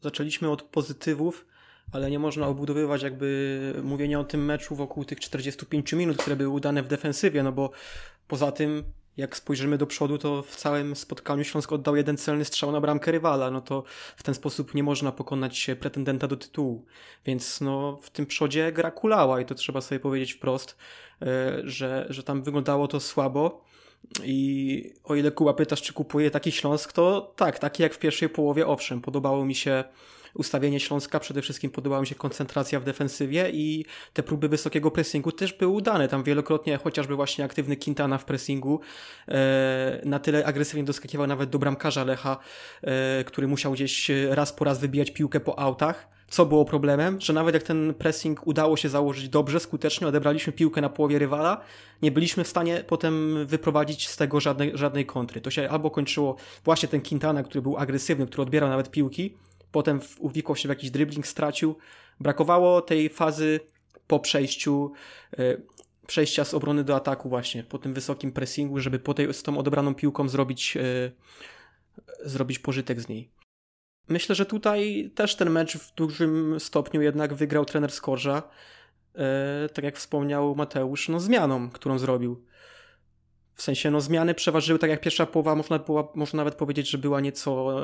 Zaczęliśmy 0.00 0.50
od 0.50 0.62
pozytywów, 0.62 1.46
ale 1.92 2.10
nie 2.10 2.18
można 2.18 2.46
obudowywać 2.46 3.02
jakby 3.02 3.60
mówienia 3.82 4.20
o 4.20 4.24
tym 4.24 4.44
meczu 4.44 4.74
wokół 4.74 5.04
tych 5.04 5.20
45 5.20 5.92
minut, 5.92 6.16
które 6.16 6.36
były 6.36 6.48
udane 6.48 6.82
w 6.82 6.88
defensywie, 6.88 7.42
no 7.42 7.52
bo 7.52 7.70
poza 8.28 8.52
tym 8.52 8.84
jak 9.20 9.36
spojrzymy 9.36 9.78
do 9.78 9.86
przodu, 9.86 10.18
to 10.18 10.42
w 10.42 10.56
całym 10.56 10.96
spotkaniu 10.96 11.44
Śląsk 11.44 11.72
oddał 11.72 11.96
jeden 11.96 12.16
celny 12.16 12.44
strzał 12.44 12.72
na 12.72 12.80
bramkę 12.80 13.12
rywala, 13.12 13.50
no 13.50 13.60
to 13.60 13.84
w 14.16 14.22
ten 14.22 14.34
sposób 14.34 14.74
nie 14.74 14.82
można 14.82 15.12
pokonać 15.12 15.70
pretendenta 15.80 16.28
do 16.28 16.36
tytułu. 16.36 16.86
Więc 17.24 17.60
no, 17.60 17.98
w 18.02 18.10
tym 18.10 18.26
przodzie 18.26 18.72
gra 18.72 18.90
kulała 18.90 19.40
i 19.40 19.44
to 19.44 19.54
trzeba 19.54 19.80
sobie 19.80 20.00
powiedzieć 20.00 20.32
wprost, 20.32 20.76
e, 21.22 21.60
że, 21.64 22.06
że 22.08 22.22
tam 22.22 22.42
wyglądało 22.42 22.88
to 22.88 23.00
słabo. 23.00 23.64
I 24.24 24.92
o 25.04 25.14
ile 25.14 25.30
Kuba 25.30 25.54
pytasz, 25.54 25.82
czy 25.82 25.92
kupuje 25.92 26.30
taki 26.30 26.52
Śląsk, 26.52 26.92
to 26.92 27.34
tak, 27.36 27.58
taki 27.58 27.82
jak 27.82 27.94
w 27.94 27.98
pierwszej 27.98 28.28
połowie, 28.28 28.66
owszem, 28.66 29.00
podobało 29.00 29.44
mi 29.44 29.54
się 29.54 29.84
ustawienie 30.34 30.80
Śląska, 30.80 31.20
przede 31.20 31.42
wszystkim 31.42 31.70
podobała 31.70 32.00
mi 32.00 32.06
się 32.06 32.14
koncentracja 32.14 32.80
w 32.80 32.84
defensywie 32.84 33.50
i 33.52 33.84
te 34.12 34.22
próby 34.22 34.48
wysokiego 34.48 34.90
pressingu 34.90 35.32
też 35.32 35.52
były 35.52 35.72
udane. 35.72 36.08
Tam 36.08 36.22
wielokrotnie 36.22 36.78
chociażby 36.78 37.16
właśnie 37.16 37.44
aktywny 37.44 37.76
Quintana 37.76 38.18
w 38.18 38.24
pressingu 38.24 38.80
e, 39.28 40.00
na 40.04 40.18
tyle 40.18 40.46
agresywnie 40.46 40.84
doskakiwał 40.84 41.26
nawet 41.26 41.50
do 41.50 41.58
bramkarza 41.58 42.04
Lecha, 42.04 42.38
e, 42.82 43.24
który 43.24 43.48
musiał 43.48 43.72
gdzieś 43.72 44.10
raz 44.30 44.52
po 44.52 44.64
raz 44.64 44.78
wybijać 44.80 45.10
piłkę 45.10 45.40
po 45.40 45.58
autach. 45.58 46.20
Co 46.30 46.46
było 46.46 46.64
problemem? 46.64 47.20
Że 47.20 47.32
nawet 47.32 47.54
jak 47.54 47.62
ten 47.62 47.94
pressing 47.94 48.46
udało 48.46 48.76
się 48.76 48.88
założyć 48.88 49.28
dobrze, 49.28 49.60
skutecznie, 49.60 50.06
odebraliśmy 50.06 50.52
piłkę 50.52 50.80
na 50.80 50.88
połowie 50.88 51.18
rywala, 51.18 51.60
nie 52.02 52.10
byliśmy 52.10 52.44
w 52.44 52.48
stanie 52.48 52.84
potem 52.86 53.46
wyprowadzić 53.46 54.08
z 54.08 54.16
tego 54.16 54.40
żadnej, 54.40 54.72
żadnej 54.74 55.06
kontry. 55.06 55.40
To 55.40 55.50
się 55.50 55.68
albo 55.68 55.90
kończyło 55.90 56.36
właśnie 56.64 56.88
ten 56.88 57.00
Quintana, 57.00 57.42
który 57.42 57.62
był 57.62 57.76
agresywny, 57.76 58.26
który 58.26 58.42
odbierał 58.42 58.68
nawet 58.68 58.90
piłki, 58.90 59.34
potem 59.72 60.00
uwikłał 60.18 60.56
się 60.56 60.68
w 60.68 60.70
jakiś 60.70 60.90
dribbling, 60.90 61.26
stracił. 61.26 61.76
Brakowało 62.20 62.82
tej 62.82 63.08
fazy 63.08 63.60
po 64.06 64.20
przejściu, 64.20 64.92
yy, 65.38 65.62
przejścia 66.06 66.44
z 66.44 66.54
obrony 66.54 66.84
do 66.84 66.96
ataku 66.96 67.28
właśnie, 67.28 67.64
po 67.64 67.78
tym 67.78 67.94
wysokim 67.94 68.32
pressingu, 68.32 68.80
żeby 68.80 68.98
po 68.98 69.14
tej, 69.14 69.34
z 69.34 69.42
tą 69.42 69.58
odebraną 69.58 69.94
piłką 69.94 70.28
zrobić, 70.28 70.74
yy, 70.74 71.12
zrobić 72.24 72.58
pożytek 72.58 73.00
z 73.00 73.08
niej. 73.08 73.30
Myślę, 74.08 74.34
że 74.34 74.46
tutaj 74.46 75.10
też 75.14 75.36
ten 75.36 75.50
mecz 75.50 75.78
w 75.78 75.94
dużym 75.94 76.60
stopniu 76.60 77.02
jednak 77.02 77.34
wygrał 77.34 77.64
trener 77.64 77.92
Skorża, 77.92 78.42
yy, 79.14 79.22
tak 79.74 79.84
jak 79.84 79.96
wspomniał 79.96 80.54
Mateusz, 80.54 81.08
no 81.08 81.20
zmianą, 81.20 81.70
którą 81.70 81.98
zrobił. 81.98 82.44
W 83.54 83.62
sensie, 83.62 83.90
no 83.90 84.00
zmiany 84.00 84.34
przeważyły, 84.34 84.78
tak 84.78 84.90
jak 84.90 85.00
pierwsza 85.00 85.26
połowa, 85.26 85.54
można, 85.54 85.80
można 86.14 86.36
nawet 86.36 86.54
powiedzieć, 86.54 86.90
że 86.90 86.98
była 86.98 87.20
nieco 87.20 87.82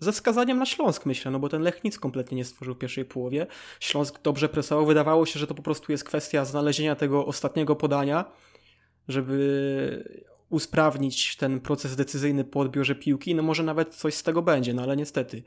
ze 0.00 0.12
wskazaniem 0.12 0.58
na 0.58 0.66
Śląsk, 0.66 1.06
myślę, 1.06 1.30
no 1.30 1.38
bo 1.38 1.48
ten 1.48 1.62
Lech 1.62 1.84
nic 1.84 1.98
kompletnie 1.98 2.36
nie 2.36 2.44
stworzył 2.44 2.74
w 2.74 2.78
pierwszej 2.78 3.04
połowie. 3.04 3.46
Śląsk 3.80 4.22
dobrze 4.22 4.48
presował. 4.48 4.86
Wydawało 4.86 5.26
się, 5.26 5.40
że 5.40 5.46
to 5.46 5.54
po 5.54 5.62
prostu 5.62 5.92
jest 5.92 6.04
kwestia 6.04 6.44
znalezienia 6.44 6.96
tego 6.96 7.26
ostatniego 7.26 7.76
podania, 7.76 8.24
żeby 9.08 10.26
usprawnić 10.48 11.36
ten 11.36 11.60
proces 11.60 11.96
decyzyjny 11.96 12.44
po 12.44 12.60
odbiorze 12.60 12.94
piłki. 12.94 13.34
No 13.34 13.42
może 13.42 13.62
nawet 13.62 13.94
coś 13.94 14.14
z 14.14 14.22
tego 14.22 14.42
będzie, 14.42 14.74
no 14.74 14.82
ale 14.82 14.96
niestety. 14.96 15.42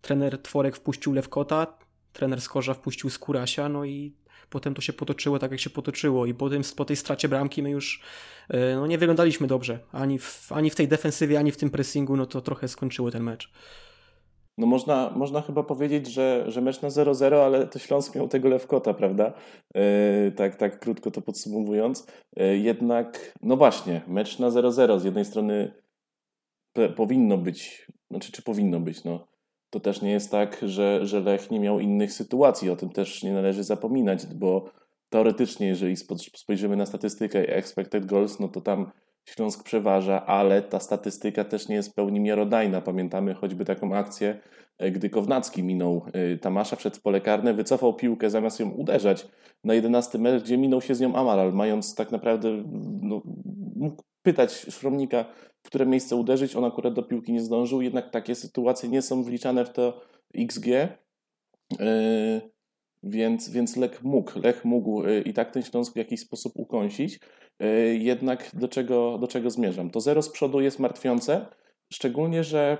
Trener 0.00 0.42
Tworek 0.42 0.76
wpuścił 0.76 1.12
Lewkota, 1.12 1.66
trener 2.12 2.40
Skorza 2.40 2.74
wpuścił 2.74 3.10
Skurasia, 3.10 3.68
no 3.68 3.84
i 3.84 4.14
potem 4.50 4.74
to 4.74 4.82
się 4.82 4.92
potoczyło 4.92 5.38
tak, 5.38 5.50
jak 5.50 5.60
się 5.60 5.70
potoczyło 5.70 6.26
i 6.26 6.34
potem 6.34 6.62
po 6.76 6.84
tej 6.84 6.96
stracie 6.96 7.28
bramki 7.28 7.62
my 7.62 7.70
już 7.70 8.02
e, 8.48 8.76
no, 8.76 8.86
nie 8.86 8.98
wyglądaliśmy 8.98 9.46
dobrze. 9.46 9.78
Ani 9.92 10.18
w, 10.18 10.52
ani 10.52 10.70
w 10.70 10.74
tej 10.74 10.88
defensywie, 10.88 11.38
ani 11.38 11.52
w 11.52 11.56
tym 11.56 11.70
pressingu, 11.70 12.16
no 12.16 12.26
to 12.26 12.40
trochę 12.40 12.68
skończyło 12.68 13.10
ten 13.10 13.22
mecz. 13.22 13.52
No 14.58 14.66
można, 14.66 15.12
można 15.16 15.42
chyba 15.42 15.62
powiedzieć, 15.62 16.06
że, 16.06 16.44
że 16.48 16.60
mecz 16.60 16.82
na 16.82 16.88
0-0, 16.88 17.34
ale 17.34 17.66
to 17.66 17.78
Śląsk 17.78 18.14
miał 18.14 18.28
tego 18.28 18.48
Lewkota, 18.48 18.94
prawda? 18.94 19.32
Yy, 19.74 20.32
tak, 20.36 20.56
tak 20.56 20.78
krótko 20.78 21.10
to 21.10 21.20
podsumowując. 21.20 22.06
Yy, 22.36 22.58
jednak, 22.58 23.38
no 23.42 23.56
właśnie, 23.56 24.00
mecz 24.06 24.38
na 24.38 24.48
0-0 24.48 25.00
z 25.00 25.04
jednej 25.04 25.24
strony 25.24 25.72
powinno 26.96 27.38
być, 27.38 27.86
znaczy 28.10 28.32
czy 28.32 28.42
powinno 28.42 28.80
być, 28.80 29.04
no 29.04 29.28
to 29.70 29.80
też 29.80 30.02
nie 30.02 30.10
jest 30.10 30.30
tak, 30.30 30.60
że, 30.62 31.06
że 31.06 31.20
Lech 31.20 31.50
nie 31.50 31.60
miał 31.60 31.80
innych 31.80 32.12
sytuacji. 32.12 32.70
O 32.70 32.76
tym 32.76 32.90
też 32.90 33.22
nie 33.22 33.32
należy 33.32 33.64
zapominać, 33.64 34.26
bo 34.26 34.70
teoretycznie, 35.08 35.66
jeżeli 35.66 35.96
spojrzymy 36.36 36.76
na 36.76 36.86
statystykę 36.86 37.56
expected 37.56 38.06
goals, 38.06 38.40
no 38.40 38.48
to 38.48 38.60
tam 38.60 38.90
Śląsk 39.34 39.62
przeważa, 39.62 40.26
ale 40.26 40.62
ta 40.62 40.80
statystyka 40.80 41.44
też 41.44 41.68
nie 41.68 41.76
jest 41.76 41.90
w 41.90 41.94
pełni 41.94 42.20
miarodajna. 42.20 42.80
Pamiętamy 42.80 43.34
choćby 43.34 43.64
taką 43.64 43.96
akcję, 43.96 44.38
e, 44.78 44.90
gdy 44.90 45.10
Kownacki 45.10 45.62
minął 45.62 46.04
e, 46.12 46.36
Tamasza, 46.36 46.76
wszedł 46.76 46.96
w 46.96 47.00
pole 47.00 47.20
karne, 47.20 47.54
wycofał 47.54 47.94
piłkę 47.94 48.30
zamiast 48.30 48.60
ją 48.60 48.70
uderzać 48.70 49.28
na 49.64 49.74
11 49.74 50.18
metr, 50.18 50.44
gdzie 50.44 50.58
minął 50.58 50.80
się 50.80 50.94
z 50.94 51.00
nią 51.00 51.14
Amaral, 51.14 51.52
mając 51.52 51.94
tak 51.94 52.12
naprawdę, 52.12 52.62
no, 53.02 53.22
mógł 53.76 54.02
pytać 54.22 54.52
Szromnika, 54.52 55.24
w 55.62 55.66
które 55.66 55.86
miejsce 55.86 56.16
uderzyć, 56.16 56.56
on 56.56 56.64
akurat 56.64 56.94
do 56.94 57.02
piłki 57.02 57.32
nie 57.32 57.40
zdążył, 57.40 57.82
jednak 57.82 58.10
takie 58.10 58.34
sytuacje 58.34 58.88
nie 58.88 59.02
są 59.02 59.22
wliczane 59.22 59.64
w 59.64 59.70
to 59.70 60.00
XG. 60.34 60.66
Yy, 60.66 61.78
więc, 63.02 63.50
więc 63.50 63.76
Lech 63.76 64.02
mógł, 64.02 64.38
Lech 64.40 64.64
mógł 64.64 65.02
i 65.24 65.32
tak 65.32 65.50
ten 65.50 65.62
Śląsk 65.62 65.92
w 65.92 65.96
jakiś 65.96 66.20
sposób 66.20 66.52
ukąsić. 66.56 67.20
E, 67.60 67.66
jednak 67.94 68.50
do 68.52 68.68
czego, 68.68 69.18
do 69.18 69.28
czego 69.28 69.50
zmierzam? 69.50 69.90
To 69.90 70.00
zero 70.00 70.22
z 70.22 70.28
przodu 70.28 70.60
jest 70.60 70.78
martwiące, 70.78 71.46
szczególnie, 71.92 72.44
że 72.44 72.78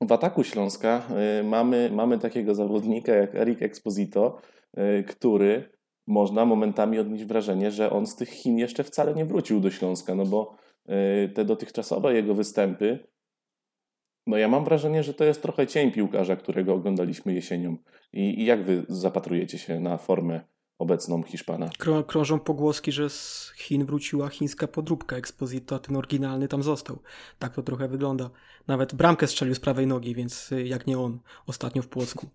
w 0.00 0.12
ataku 0.12 0.44
Śląska 0.44 1.02
e, 1.10 1.42
mamy, 1.42 1.90
mamy 1.92 2.18
takiego 2.18 2.54
zawodnika 2.54 3.12
jak 3.12 3.34
Eric 3.34 3.62
Exposito, 3.62 4.40
e, 4.76 5.02
który 5.02 5.78
można 6.06 6.44
momentami 6.44 6.98
odnieść 6.98 7.24
wrażenie, 7.24 7.70
że 7.70 7.90
on 7.90 8.06
z 8.06 8.16
tych 8.16 8.28
Chin 8.28 8.58
jeszcze 8.58 8.84
wcale 8.84 9.14
nie 9.14 9.24
wrócił 9.24 9.60
do 9.60 9.70
Śląska, 9.70 10.14
no 10.14 10.26
bo 10.26 10.56
te 11.34 11.44
dotychczasowe 11.44 12.14
jego 12.14 12.34
występy, 12.34 12.98
no 14.26 14.36
ja 14.36 14.48
mam 14.48 14.64
wrażenie, 14.64 15.02
że 15.02 15.14
to 15.14 15.24
jest 15.24 15.42
trochę 15.42 15.66
cień 15.66 15.92
piłkarza, 15.92 16.36
którego 16.36 16.74
oglądaliśmy 16.74 17.34
jesienią. 17.34 17.76
I, 18.12 18.40
i 18.40 18.44
jak 18.44 18.62
wy 18.62 18.84
zapatrujecie 18.88 19.58
się 19.58 19.80
na 19.80 19.98
formę 19.98 20.40
obecną 20.78 21.22
Hiszpana. 21.22 21.70
Krążą 22.06 22.40
pogłoski, 22.40 22.92
że 22.92 23.10
z 23.10 23.52
Chin 23.56 23.86
wróciła 23.86 24.28
chińska 24.28 24.68
podróbka 24.68 25.16
Exposito, 25.16 25.76
a 25.76 25.78
ten 25.78 25.96
oryginalny 25.96 26.48
tam 26.48 26.62
został. 26.62 26.98
Tak 27.38 27.54
to 27.54 27.62
trochę 27.62 27.88
wygląda. 27.88 28.30
Nawet 28.66 28.94
bramkę 28.94 29.26
strzelił 29.26 29.54
z 29.54 29.60
prawej 29.60 29.86
nogi, 29.86 30.14
więc 30.14 30.52
y, 30.52 30.66
jak 30.66 30.86
nie 30.86 30.98
on 30.98 31.20
ostatnio 31.46 31.82
w 31.82 31.88
Płocku. 31.88 32.26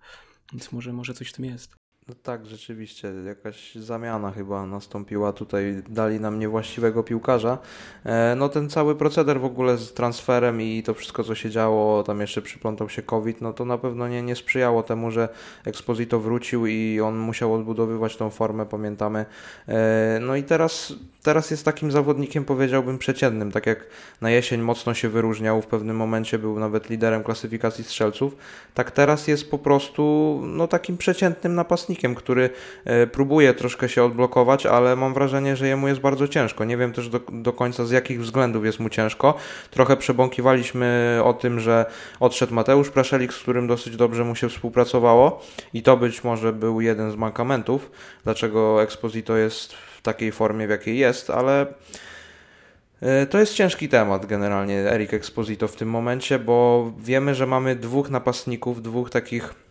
Więc 0.52 0.72
może, 0.72 0.94
może 0.94 1.14
coś 1.14 1.30
w 1.30 1.34
tym 1.34 1.46
jest. 1.46 1.83
No 2.08 2.16
tak, 2.24 2.46
rzeczywiście, 2.46 3.14
jakaś 3.26 3.76
zamiana 3.76 4.32
chyba 4.32 4.66
nastąpiła 4.66 5.34
tutaj, 5.34 5.84
dali 5.90 6.20
nam 6.20 6.40
niewłaściwego 6.40 7.04
piłkarza. 7.04 7.58
E, 8.06 8.36
no 8.38 8.50
ten 8.50 8.70
cały 8.70 8.96
proceder 8.96 9.40
w 9.40 9.46
ogóle 9.46 9.78
z 9.78 9.94
transferem 9.94 10.62
i 10.62 10.84
to 10.84 10.94
wszystko, 10.94 11.24
co 11.24 11.36
się 11.36 11.50
działo, 11.50 12.04
tam 12.04 12.22
jeszcze 12.22 12.42
przyplątał 12.42 12.90
się 12.90 13.02
COVID, 13.02 13.42
no 13.42 13.54
to 13.54 13.66
na 13.66 13.78
pewno 13.78 14.08
nie, 14.08 14.22
nie 14.22 14.36
sprzyjało 14.36 14.84
temu, 14.84 15.12
że 15.12 15.30
Exposito 15.66 16.20
wrócił 16.20 16.66
i 16.66 17.02
on 17.02 17.18
musiał 17.18 17.54
odbudowywać 17.54 18.18
tą 18.18 18.30
formę, 18.30 18.66
pamiętamy. 18.66 19.26
E, 19.68 20.20
no 20.22 20.36
i 20.36 20.44
teraz, 20.44 20.94
teraz 21.22 21.52
jest 21.52 21.66
takim 21.66 21.92
zawodnikiem, 21.92 22.46
powiedziałbym, 22.46 22.98
przeciętnym, 22.98 23.52
tak 23.52 23.66
jak 23.66 23.88
na 24.22 24.32
jesień 24.32 24.62
mocno 24.62 24.94
się 24.94 25.10
wyróżniał, 25.10 25.62
w 25.62 25.68
pewnym 25.68 25.96
momencie 25.96 26.40
był 26.40 26.60
nawet 26.60 26.90
liderem 26.90 27.24
klasyfikacji 27.24 27.84
strzelców, 27.84 28.36
tak 28.74 28.92
teraz 28.92 29.28
jest 29.28 29.52
po 29.52 29.58
prostu 29.58 30.42
no 30.46 30.68
takim 30.68 30.98
przeciętnym 30.98 31.56
napastnikiem 31.56 31.93
napastnikiem, 31.94 32.16
który 32.16 32.50
e, 32.86 33.08
próbuje 33.08 33.54
troszkę 33.54 33.90
się 33.90 34.04
odblokować, 34.04 34.66
ale 34.66 34.96
mam 34.96 35.14
wrażenie, 35.14 35.56
że 35.56 35.68
jemu 35.68 35.88
jest 35.88 36.02
bardzo 36.02 36.28
ciężko. 36.28 36.66
Nie 36.66 36.78
wiem 36.78 36.94
też 36.94 37.10
do, 37.10 37.20
do 37.32 37.54
końca 37.54 37.86
z 37.86 37.92
jakich 37.92 38.22
względów 38.22 38.66
jest 38.66 38.80
mu 38.80 38.90
ciężko. 38.90 39.36
Trochę 39.72 39.98
przebąkiwaliśmy 39.98 41.20
o 41.24 41.34
tym, 41.34 41.60
że 41.60 41.86
odszedł 42.20 42.54
Mateusz 42.54 42.90
Praszelik, 42.90 43.34
z 43.34 43.40
którym 43.40 43.68
dosyć 43.68 43.96
dobrze 43.96 44.24
mu 44.24 44.36
się 44.36 44.50
współpracowało 44.50 45.42
i 45.74 45.84
to 45.84 45.98
być 45.98 46.24
może 46.24 46.54
był 46.54 46.82
jeden 46.82 47.12
z 47.12 47.16
mankamentów, 47.16 47.92
dlaczego 48.24 48.84
Exposito 48.84 49.38
jest 49.38 49.74
w 49.74 50.02
takiej 50.02 50.32
formie, 50.32 50.68
w 50.68 50.70
jakiej 50.70 50.98
jest, 50.98 51.30
ale 51.30 51.66
e, 53.02 53.26
to 53.26 53.40
jest 53.40 53.54
ciężki 53.54 53.90
temat 53.90 54.26
generalnie 54.26 54.92
Erik 54.92 55.14
Exposito 55.14 55.68
w 55.68 55.76
tym 55.76 55.90
momencie, 55.90 56.40
bo 56.40 56.92
wiemy, 57.00 57.36
że 57.36 57.48
mamy 57.48 57.76
dwóch 57.76 58.10
napastników, 58.10 58.82
dwóch 58.82 59.10
takich 59.10 59.63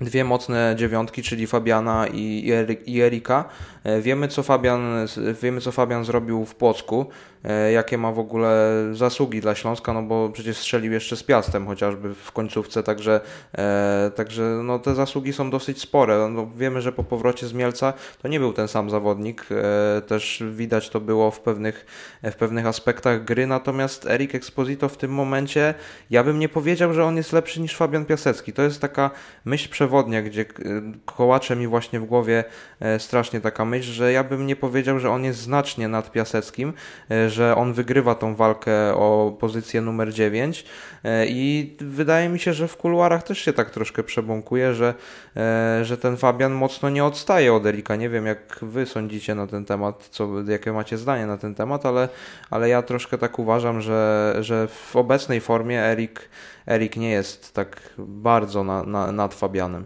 dwie 0.00 0.24
mocne 0.24 0.74
dziewiątki, 0.78 1.22
czyli 1.22 1.46
Fabiana 1.46 2.06
i, 2.06 2.52
i 2.86 3.00
Erika. 3.00 3.44
E, 3.84 4.00
wiemy 4.00 4.28
co, 4.28 4.42
Fabian, 4.42 5.06
wiemy, 5.42 5.60
co 5.60 5.72
Fabian 5.72 6.04
zrobił 6.04 6.44
w 6.44 6.54
Płocku. 6.54 7.06
E, 7.44 7.72
jakie 7.72 7.98
ma 7.98 8.12
w 8.12 8.18
ogóle 8.18 8.72
zasługi 8.92 9.40
dla 9.40 9.54
Śląska, 9.54 9.92
no 9.92 10.02
bo 10.02 10.28
przecież 10.28 10.56
strzelił 10.56 10.92
jeszcze 10.92 11.16
z 11.16 11.22
Piastem 11.22 11.66
chociażby 11.66 12.14
w 12.14 12.32
końcówce, 12.32 12.82
także, 12.82 13.20
e, 13.58 14.10
także 14.14 14.42
no 14.42 14.78
te 14.78 14.94
zasługi 14.94 15.32
są 15.32 15.50
dosyć 15.50 15.80
spore. 15.80 16.28
No 16.30 16.50
wiemy, 16.56 16.82
że 16.82 16.92
po 16.92 17.04
powrocie 17.04 17.46
z 17.46 17.52
Mielca 17.52 17.92
to 18.22 18.28
nie 18.28 18.40
był 18.40 18.52
ten 18.52 18.68
sam 18.68 18.90
zawodnik, 18.90 19.46
e, 19.50 20.00
też 20.00 20.42
widać 20.50 20.90
to 20.90 21.00
było 21.00 21.30
w 21.30 21.40
pewnych, 21.40 21.86
w 22.22 22.34
pewnych 22.34 22.66
aspektach 22.66 23.24
gry, 23.24 23.46
natomiast 23.46 24.06
Erik 24.06 24.34
Exposito 24.34 24.88
w 24.88 24.96
tym 24.96 25.10
momencie, 25.10 25.74
ja 26.10 26.24
bym 26.24 26.38
nie 26.38 26.48
powiedział, 26.48 26.92
że 26.92 27.04
on 27.04 27.16
jest 27.16 27.32
lepszy 27.32 27.60
niż 27.60 27.76
Fabian 27.76 28.04
Piasecki. 28.04 28.52
To 28.52 28.62
jest 28.62 28.80
taka 28.80 29.10
myśl 29.44 29.68
przewodnia, 29.68 30.22
gdzie 30.22 30.44
kołacze 31.04 31.56
mi 31.56 31.66
właśnie 31.66 32.00
w 32.00 32.04
głowie 32.04 32.44
strasznie 32.98 33.40
taka 33.40 33.64
myśl, 33.64 33.92
że 33.92 34.12
ja 34.12 34.24
bym 34.24 34.46
nie 34.46 34.56
powiedział, 34.56 34.98
że 34.98 35.10
on 35.10 35.24
jest 35.24 35.40
znacznie 35.40 35.88
nad 35.88 36.12
Piaseckim, 36.12 36.72
że 37.28 37.35
on 37.56 37.72
wygrywa 37.72 38.14
tą 38.14 38.34
walkę 38.34 38.94
o 38.94 39.36
pozycję 39.40 39.80
numer 39.80 40.12
9 40.12 40.64
e, 41.04 41.26
i 41.26 41.76
wydaje 41.80 42.28
mi 42.28 42.38
się, 42.38 42.52
że 42.52 42.68
w 42.68 42.76
kuluarach 42.76 43.22
też 43.22 43.38
się 43.38 43.52
tak 43.52 43.70
troszkę 43.70 44.02
przebąkuje, 44.02 44.74
że, 44.74 44.94
e, 45.36 45.84
że 45.84 45.98
ten 45.98 46.16
Fabian 46.16 46.52
mocno 46.52 46.90
nie 46.90 47.04
odstaje 47.04 47.54
od 47.54 47.66
Erika. 47.66 47.96
Nie 47.96 48.08
wiem, 48.08 48.26
jak 48.26 48.58
wy 48.62 48.86
sądzicie 48.86 49.34
na 49.34 49.46
ten 49.46 49.64
temat, 49.64 50.08
co, 50.10 50.28
jakie 50.48 50.72
macie 50.72 50.98
zdanie 50.98 51.26
na 51.26 51.38
ten 51.38 51.54
temat, 51.54 51.86
ale, 51.86 52.08
ale 52.50 52.68
ja 52.68 52.82
troszkę 52.82 53.18
tak 53.18 53.38
uważam, 53.38 53.80
że, 53.80 54.34
że 54.40 54.68
w 54.68 54.96
obecnej 54.96 55.40
formie 55.40 55.80
Erik, 55.80 56.28
Erik 56.66 56.96
nie 56.96 57.10
jest 57.10 57.54
tak 57.54 57.94
bardzo 57.98 58.64
na, 58.64 58.82
na, 58.82 59.12
nad 59.12 59.34
Fabianem. 59.34 59.84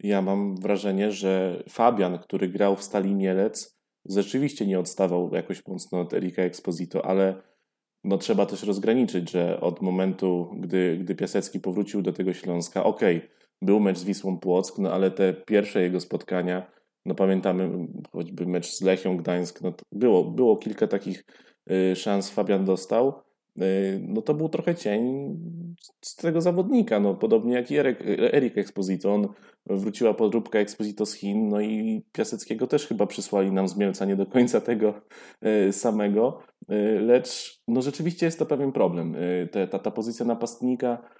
Ja 0.00 0.22
mam 0.22 0.56
wrażenie, 0.56 1.12
że 1.12 1.62
Fabian, 1.68 2.18
który 2.18 2.48
grał 2.48 2.76
w 2.76 2.82
Stali 2.82 3.14
Mielec, 3.14 3.75
rzeczywiście 4.08 4.66
nie 4.66 4.80
odstawał 4.80 5.34
jakoś 5.34 5.66
mocno 5.66 6.00
od 6.00 6.14
Erika 6.14 6.42
Exposito, 6.42 7.06
ale 7.06 7.42
no 8.04 8.18
trzeba 8.18 8.46
też 8.46 8.62
rozgraniczyć, 8.62 9.30
że 9.30 9.60
od 9.60 9.82
momentu, 9.82 10.50
gdy, 10.60 10.98
gdy 10.98 11.14
Piasecki 11.14 11.60
powrócił 11.60 12.02
do 12.02 12.12
tego 12.12 12.32
Śląska, 12.32 12.84
okej, 12.84 13.16
okay, 13.16 13.28
był 13.62 13.80
mecz 13.80 13.98
z 13.98 14.04
Wisłą 14.04 14.38
Płock, 14.38 14.78
no 14.78 14.92
ale 14.92 15.10
te 15.10 15.34
pierwsze 15.34 15.82
jego 15.82 16.00
spotkania, 16.00 16.70
no 17.06 17.14
pamiętamy 17.14 17.88
choćby 18.12 18.46
mecz 18.46 18.66
z 18.66 18.82
Lechią 18.82 19.16
Gdańsk, 19.16 19.62
no 19.62 19.72
było, 19.92 20.24
było 20.24 20.56
kilka 20.56 20.86
takich 20.86 21.24
y, 21.70 21.96
szans 21.96 22.30
Fabian 22.30 22.64
dostał, 22.64 23.25
no 24.00 24.22
to 24.22 24.34
był 24.34 24.48
trochę 24.48 24.74
cień 24.74 25.34
z 26.00 26.16
tego 26.16 26.40
zawodnika, 26.40 27.00
no 27.00 27.14
podobnie 27.14 27.54
jak 27.54 27.70
i 27.70 27.76
Erik, 27.76 27.98
Erik 28.32 28.58
Exposito, 28.58 29.14
on 29.14 29.28
wróciła 29.66 30.14
podróbka 30.14 30.58
Exposito 30.58 31.06
z 31.06 31.14
Chin, 31.14 31.48
no 31.48 31.60
i 31.60 32.02
Piaseckiego 32.12 32.66
też 32.66 32.86
chyba 32.86 33.06
przysłali 33.06 33.52
nam 33.52 33.68
z 33.68 33.76
Mielca, 33.76 34.04
nie 34.04 34.16
do 34.16 34.26
końca 34.26 34.60
tego 34.60 34.94
e, 35.40 35.72
samego, 35.72 36.42
e, 36.68 37.00
lecz 37.00 37.60
no 37.68 37.82
rzeczywiście 37.82 38.26
jest 38.26 38.38
to 38.38 38.46
pewien 38.46 38.72
problem. 38.72 39.16
Ta, 39.52 39.66
ta, 39.66 39.78
ta 39.78 39.90
pozycja 39.90 40.26
napastnika, 40.26 41.10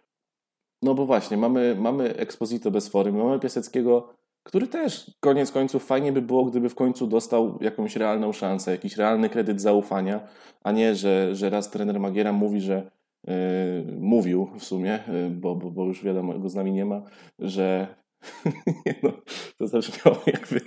no 0.82 0.94
bo 0.94 1.06
właśnie, 1.06 1.36
mamy, 1.36 1.76
mamy 1.78 2.16
Exposito 2.16 2.70
bez 2.70 2.88
formy, 2.88 3.24
mamy 3.24 3.40
Piaseckiego, 3.40 4.15
który 4.46 4.66
też 4.66 5.10
koniec 5.20 5.52
końców 5.52 5.86
fajnie 5.86 6.12
by 6.12 6.22
było, 6.22 6.44
gdyby 6.44 6.68
w 6.68 6.74
końcu 6.74 7.06
dostał 7.06 7.58
jakąś 7.60 7.96
realną 7.96 8.32
szansę, 8.32 8.70
jakiś 8.70 8.96
realny 8.96 9.28
kredyt 9.28 9.60
zaufania, 9.60 10.28
a 10.62 10.72
nie, 10.72 10.94
że, 10.94 11.34
że 11.34 11.50
raz 11.50 11.70
trener 11.70 12.00
Magiera 12.00 12.32
mówi, 12.32 12.60
że 12.60 12.90
yy, 13.26 13.34
mówił 13.98 14.50
w 14.58 14.64
sumie, 14.64 14.98
yy, 15.08 15.30
bo, 15.30 15.56
bo, 15.56 15.70
bo 15.70 15.84
już 15.84 16.04
wiadomo, 16.04 16.38
go 16.38 16.48
z 16.48 16.54
nami 16.54 16.72
nie 16.72 16.84
ma, 16.84 17.02
że 17.38 17.86
no, 19.02 19.12
to 19.58 19.66
zabrzmiało 19.66 20.18
jakby 20.26 20.60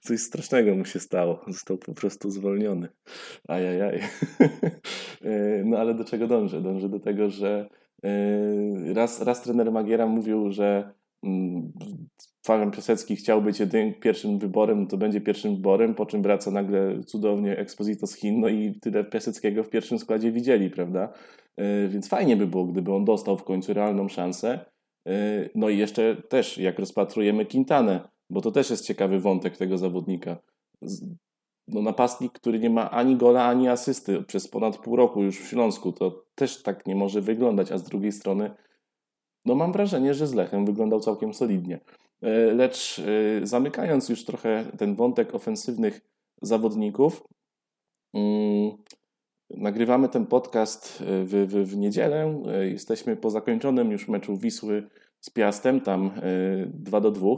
coś 0.00 0.20
strasznego 0.20 0.74
mu 0.74 0.84
się 0.84 1.00
stało. 1.00 1.44
Został 1.46 1.78
po 1.78 1.94
prostu 1.94 2.30
zwolniony. 2.30 2.88
Ajajaj. 3.48 4.00
E, 5.22 5.64
no 5.64 5.78
ale 5.78 5.94
do 5.94 6.04
czego 6.04 6.26
dążę? 6.26 6.60
Dążę 6.60 6.88
do 6.88 7.00
tego, 7.00 7.30
że 7.30 7.70
e, 8.04 8.94
raz, 8.94 9.22
raz 9.22 9.42
trener 9.42 9.72
Magiera 9.72 10.06
mówił, 10.06 10.50
że 10.50 10.94
Fabian 12.46 12.70
Piasecki 12.70 13.16
chciał 13.16 13.42
być 13.42 13.60
jedynym 13.60 13.94
pierwszym 13.94 14.38
wyborem, 14.38 14.86
to 14.86 14.96
będzie 14.96 15.20
pierwszym 15.20 15.54
wyborem, 15.54 15.94
po 15.94 16.06
czym 16.06 16.22
wraca 16.22 16.50
nagle 16.50 17.04
cudownie 17.04 17.58
Exposito 17.58 18.06
z 18.06 18.14
Chin, 18.14 18.40
no 18.40 18.48
i 18.48 18.80
tyle 18.80 19.04
Piaseckiego 19.04 19.64
w 19.64 19.70
pierwszym 19.70 19.98
składzie 19.98 20.32
widzieli, 20.32 20.70
prawda? 20.70 21.12
E, 21.56 21.88
więc 21.88 22.08
fajnie 22.08 22.36
by 22.36 22.46
było, 22.46 22.64
gdyby 22.64 22.94
on 22.94 23.04
dostał 23.04 23.36
w 23.36 23.44
końcu 23.44 23.74
realną 23.74 24.08
szansę. 24.08 24.64
E, 25.08 25.48
no 25.54 25.68
i 25.68 25.78
jeszcze 25.78 26.16
też, 26.28 26.58
jak 26.58 26.78
rozpatrujemy 26.78 27.46
Quintanę, 27.46 28.08
bo 28.30 28.40
to 28.40 28.50
też 28.50 28.70
jest 28.70 28.86
ciekawy 28.86 29.20
wątek 29.20 29.56
tego 29.56 29.78
zawodnika. 29.78 30.36
No, 31.68 31.82
napastnik, 31.82 32.32
który 32.32 32.58
nie 32.58 32.70
ma 32.70 32.90
ani 32.90 33.16
gola, 33.16 33.44
ani 33.44 33.68
asysty 33.68 34.22
przez 34.22 34.48
ponad 34.48 34.78
pół 34.78 34.96
roku 34.96 35.22
już 35.22 35.40
w 35.40 35.48
Śląsku, 35.48 35.92
to 35.92 36.24
też 36.34 36.62
tak 36.62 36.86
nie 36.86 36.94
może 36.94 37.20
wyglądać, 37.20 37.72
a 37.72 37.78
z 37.78 37.82
drugiej 37.82 38.12
strony 38.12 38.50
no 39.44 39.54
mam 39.54 39.72
wrażenie, 39.72 40.14
że 40.14 40.26
z 40.26 40.34
Lechem 40.34 40.66
wyglądał 40.66 41.00
całkiem 41.00 41.34
solidnie. 41.34 41.80
Lecz 42.54 43.00
zamykając 43.42 44.08
już 44.08 44.24
trochę 44.24 44.64
ten 44.78 44.94
wątek 44.94 45.34
ofensywnych 45.34 46.00
zawodników, 46.42 47.24
mm, 48.14 48.70
nagrywamy 49.50 50.08
ten 50.08 50.26
podcast 50.26 50.98
w, 51.06 51.46
w, 51.48 51.70
w 51.70 51.76
niedzielę. 51.76 52.42
Jesteśmy 52.60 53.16
po 53.16 53.30
zakończonym 53.30 53.90
już 53.90 54.08
meczu 54.08 54.36
Wisły 54.36 54.88
z 55.20 55.30
Piastem, 55.30 55.80
tam 55.80 56.10
2 56.66 57.00
do 57.00 57.10
2. 57.10 57.28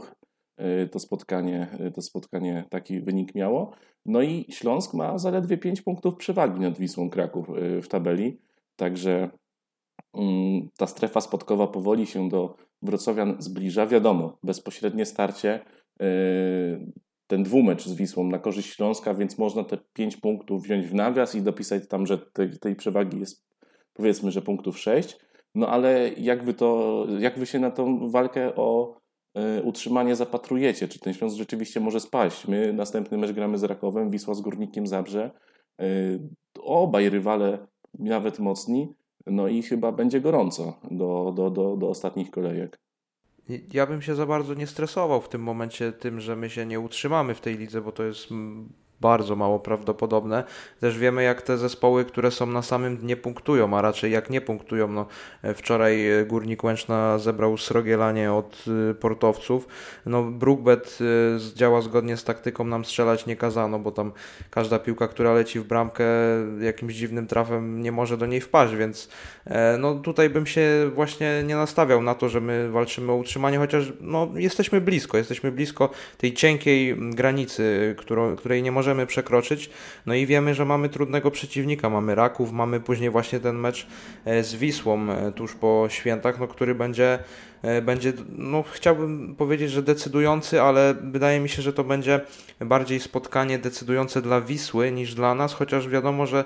Y, 0.83 0.87
to 0.87 0.99
spotkanie, 0.99 1.67
to 1.93 2.01
spotkanie 2.01 2.63
taki 2.69 3.01
wynik 3.01 3.35
miało. 3.35 3.71
No 4.05 4.21
i 4.21 4.45
Śląsk 4.49 4.93
ma 4.93 5.17
zaledwie 5.17 5.57
5 5.57 5.81
punktów 5.81 6.15
przewagi 6.15 6.59
nad 6.59 6.77
Wisłą 6.77 7.09
Kraków 7.09 7.47
w 7.81 7.87
tabeli, 7.87 8.37
także 8.75 9.29
ta 10.77 10.87
strefa 10.87 11.21
spotkowa 11.21 11.67
powoli 11.67 12.05
się 12.05 12.29
do 12.29 12.55
Wrocławian 12.81 13.35
zbliża. 13.39 13.87
Wiadomo, 13.87 14.37
bezpośrednie 14.43 15.05
starcie, 15.05 15.59
ten 17.27 17.43
dwumecz 17.43 17.85
z 17.85 17.93
Wisłą 17.93 18.23
na 18.23 18.39
korzyść 18.39 18.75
Śląska, 18.75 19.13
więc 19.13 19.37
można 19.37 19.63
te 19.63 19.77
5 19.93 20.17
punktów 20.17 20.63
wziąć 20.63 20.87
w 20.87 20.93
nawias 20.93 21.35
i 21.35 21.41
dopisać 21.41 21.87
tam, 21.87 22.05
że 22.05 22.17
tej, 22.61 22.75
przewagi 22.75 23.19
jest 23.19 23.45
powiedzmy, 23.93 24.31
że 24.31 24.41
punktów 24.41 24.79
6. 24.79 25.17
No 25.55 25.67
ale 25.67 26.09
jak 26.09 26.43
wy 26.43 26.53
to, 26.53 27.05
jak 27.19 27.39
wy 27.39 27.45
się 27.45 27.59
na 27.59 27.71
tą 27.71 28.09
walkę 28.09 28.55
o 28.55 28.95
E, 29.35 29.63
utrzymanie 29.63 30.15
zapatrujecie? 30.15 30.87
Czy 30.87 30.99
ten 30.99 31.13
Śląsk 31.13 31.37
rzeczywiście 31.37 31.79
może 31.79 31.99
spaść? 31.99 32.47
My 32.47 32.73
następny 32.73 33.17
mecz 33.17 33.31
gramy 33.31 33.57
z 33.57 33.63
Rakowem, 33.63 34.09
Wisła 34.09 34.33
z 34.33 34.41
Górnikiem 34.41 34.87
Zabrze. 34.87 35.31
E, 35.81 35.85
obaj 36.59 37.09
rywale 37.09 37.67
nawet 37.99 38.39
mocni, 38.39 38.93
no 39.27 39.47
i 39.47 39.63
chyba 39.63 39.91
będzie 39.91 40.21
gorąco 40.21 40.79
do, 40.91 41.33
do, 41.35 41.49
do, 41.49 41.77
do 41.77 41.89
ostatnich 41.89 42.31
kolejek. 42.31 42.79
Ja 43.73 43.87
bym 43.87 44.01
się 44.01 44.15
za 44.15 44.25
bardzo 44.25 44.53
nie 44.53 44.67
stresował 44.67 45.21
w 45.21 45.29
tym 45.29 45.43
momencie 45.43 45.91
tym, 45.91 46.19
że 46.19 46.35
my 46.35 46.49
się 46.49 46.65
nie 46.65 46.79
utrzymamy 46.79 47.33
w 47.33 47.41
tej 47.41 47.57
lidze, 47.57 47.81
bo 47.81 47.91
to 47.91 48.03
jest 48.03 48.27
bardzo 49.01 49.35
mało 49.35 49.59
prawdopodobne. 49.59 50.43
Też 50.79 50.97
wiemy, 50.97 51.23
jak 51.23 51.41
te 51.41 51.57
zespoły, 51.57 52.05
które 52.05 52.31
są 52.31 52.45
na 52.45 52.61
samym 52.61 52.97
dnie 52.97 53.17
punktują, 53.17 53.77
a 53.77 53.81
raczej 53.81 54.11
jak 54.11 54.29
nie 54.29 54.41
punktują. 54.41 54.87
No, 54.87 55.05
e, 55.43 55.53
wczoraj 55.53 56.11
e, 56.11 56.25
Górnik 56.25 56.63
Łęczna 56.63 57.19
zebrał 57.19 57.57
srogielanie 57.57 58.33
od 58.33 58.65
e, 58.91 58.93
portowców. 58.93 59.67
No, 60.05 60.23
Brookbet 60.23 60.99
działa 61.55 61.81
zgodnie 61.81 62.17
z 62.17 62.23
taktyką, 62.23 62.63
nam 62.63 62.85
strzelać 62.85 63.25
nie 63.25 63.35
kazano, 63.35 63.79
bo 63.79 63.91
tam 63.91 64.11
każda 64.49 64.79
piłka, 64.79 65.07
która 65.07 65.33
leci 65.33 65.59
w 65.59 65.63
bramkę 65.63 66.05
jakimś 66.61 66.93
dziwnym 66.95 67.27
trafem 67.27 67.81
nie 67.81 67.91
może 67.91 68.17
do 68.17 68.25
niej 68.25 68.41
wpaść, 68.41 68.75
więc 68.75 69.09
no, 69.79 69.95
tutaj 69.95 70.29
bym 70.29 70.45
się 70.45 70.91
właśnie 70.95 71.43
nie 71.45 71.55
nastawiał 71.55 72.01
na 72.01 72.15
to, 72.15 72.29
że 72.29 72.41
my 72.41 72.69
walczymy 72.69 73.11
o 73.11 73.15
utrzymanie, 73.15 73.57
chociaż 73.57 73.93
no, 74.01 74.29
jesteśmy 74.35 74.81
blisko, 74.81 75.17
jesteśmy 75.17 75.51
blisko 75.51 75.89
tej 76.17 76.33
cienkiej 76.33 76.97
granicy, 77.11 77.95
którą, 77.97 78.35
której 78.35 78.63
nie 78.63 78.71
możemy 78.71 78.84
możemy 78.85 79.05
przekroczyć. 79.05 79.69
No 80.05 80.13
i 80.13 80.25
wiemy, 80.25 80.53
że 80.53 80.65
mamy 80.65 80.89
trudnego 80.89 81.31
przeciwnika. 81.31 81.89
Mamy 81.89 82.15
Raków, 82.15 82.51
mamy 82.51 82.79
później 82.79 83.09
właśnie 83.09 83.39
ten 83.39 83.55
mecz 83.55 83.87
e, 84.25 84.43
z 84.43 84.55
Wisłą 84.55 85.09
e, 85.09 85.31
tuż 85.31 85.55
po 85.55 85.87
świętach, 85.89 86.39
no, 86.39 86.47
który 86.47 86.75
będzie 86.75 87.19
E, 87.65 87.81
będzie, 87.81 88.13
no 88.29 88.63
chciałbym 88.71 89.35
powiedzieć, 89.35 89.71
że 89.71 89.83
decydujący, 89.83 90.61
ale 90.61 90.95
wydaje 91.03 91.39
mi 91.39 91.49
się, 91.49 91.61
że 91.61 91.73
to 91.73 91.83
będzie 91.83 92.21
bardziej 92.59 92.99
spotkanie 92.99 93.59
decydujące 93.59 94.21
dla 94.21 94.41
Wisły 94.41 94.91
niż 94.91 95.13
dla 95.13 95.35
nas, 95.35 95.53
chociaż 95.53 95.87
wiadomo, 95.87 96.25
że 96.25 96.45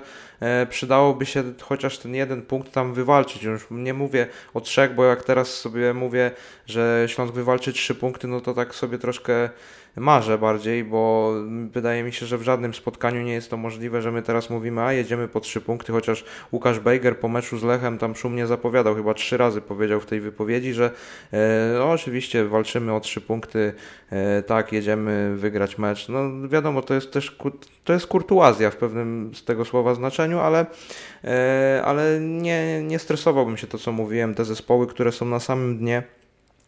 przydałoby 0.70 1.26
się 1.26 1.42
chociaż 1.62 1.98
ten 1.98 2.14
jeden 2.14 2.42
punkt 2.42 2.72
tam 2.72 2.94
wywalczyć. 2.94 3.42
Już 3.42 3.66
nie 3.70 3.94
mówię 3.94 4.26
o 4.54 4.60
trzech, 4.60 4.94
bo 4.94 5.04
jak 5.04 5.24
teraz 5.24 5.54
sobie 5.54 5.94
mówię, 5.94 6.30
że 6.66 7.04
Śląsk 7.08 7.34
wywalczy 7.34 7.72
trzy 7.72 7.94
punkty, 7.94 8.28
no 8.28 8.40
to 8.40 8.54
tak 8.54 8.74
sobie 8.74 8.98
troszkę 8.98 9.50
marzę 9.96 10.38
bardziej, 10.38 10.84
bo 10.84 11.32
wydaje 11.72 12.02
mi 12.02 12.12
się, 12.12 12.26
że 12.26 12.38
w 12.38 12.42
żadnym 12.42 12.74
spotkaniu 12.74 13.22
nie 13.22 13.32
jest 13.32 13.50
to 13.50 13.56
możliwe, 13.56 14.02
że 14.02 14.12
my 14.12 14.22
teraz 14.22 14.50
mówimy, 14.50 14.82
a 14.82 14.92
jedziemy 14.92 15.28
po 15.28 15.40
trzy 15.40 15.60
punkty, 15.60 15.92
chociaż 15.92 16.24
Łukasz 16.52 16.80
Bejger 16.80 17.18
po 17.18 17.28
meczu 17.28 17.58
z 17.58 17.62
Lechem 17.62 17.98
tam 17.98 18.16
szumnie 18.16 18.46
zapowiadał, 18.46 18.94
chyba 18.94 19.14
trzy 19.14 19.36
razy 19.36 19.60
powiedział 19.60 20.00
w 20.00 20.06
tej 20.06 20.20
wypowiedzi, 20.20 20.72
że 20.72 20.90
E, 21.32 21.74
no, 21.78 21.90
oczywiście 21.90 22.44
walczymy 22.44 22.94
o 22.94 23.00
trzy 23.00 23.20
punkty, 23.20 23.72
e, 24.10 24.42
tak, 24.42 24.72
jedziemy 24.72 25.36
wygrać 25.36 25.78
mecz. 25.78 26.08
No 26.08 26.48
wiadomo, 26.48 26.82
to 26.82 26.94
jest 26.94 27.12
też 27.12 27.36
to 27.84 27.92
jest 27.92 28.06
kurtuazja 28.06 28.70
w 28.70 28.76
pewnym 28.76 29.34
z 29.34 29.44
tego 29.44 29.64
słowa 29.64 29.94
znaczeniu, 29.94 30.38
ale, 30.38 30.66
e, 31.24 31.82
ale 31.84 32.20
nie, 32.20 32.82
nie 32.82 32.98
stresowałbym 32.98 33.56
się 33.56 33.66
to, 33.66 33.78
co 33.78 33.92
mówiłem. 33.92 34.34
Te 34.34 34.44
zespoły, 34.44 34.86
które 34.86 35.12
są 35.12 35.26
na 35.26 35.40
samym 35.40 35.78
dnie, 35.78 36.02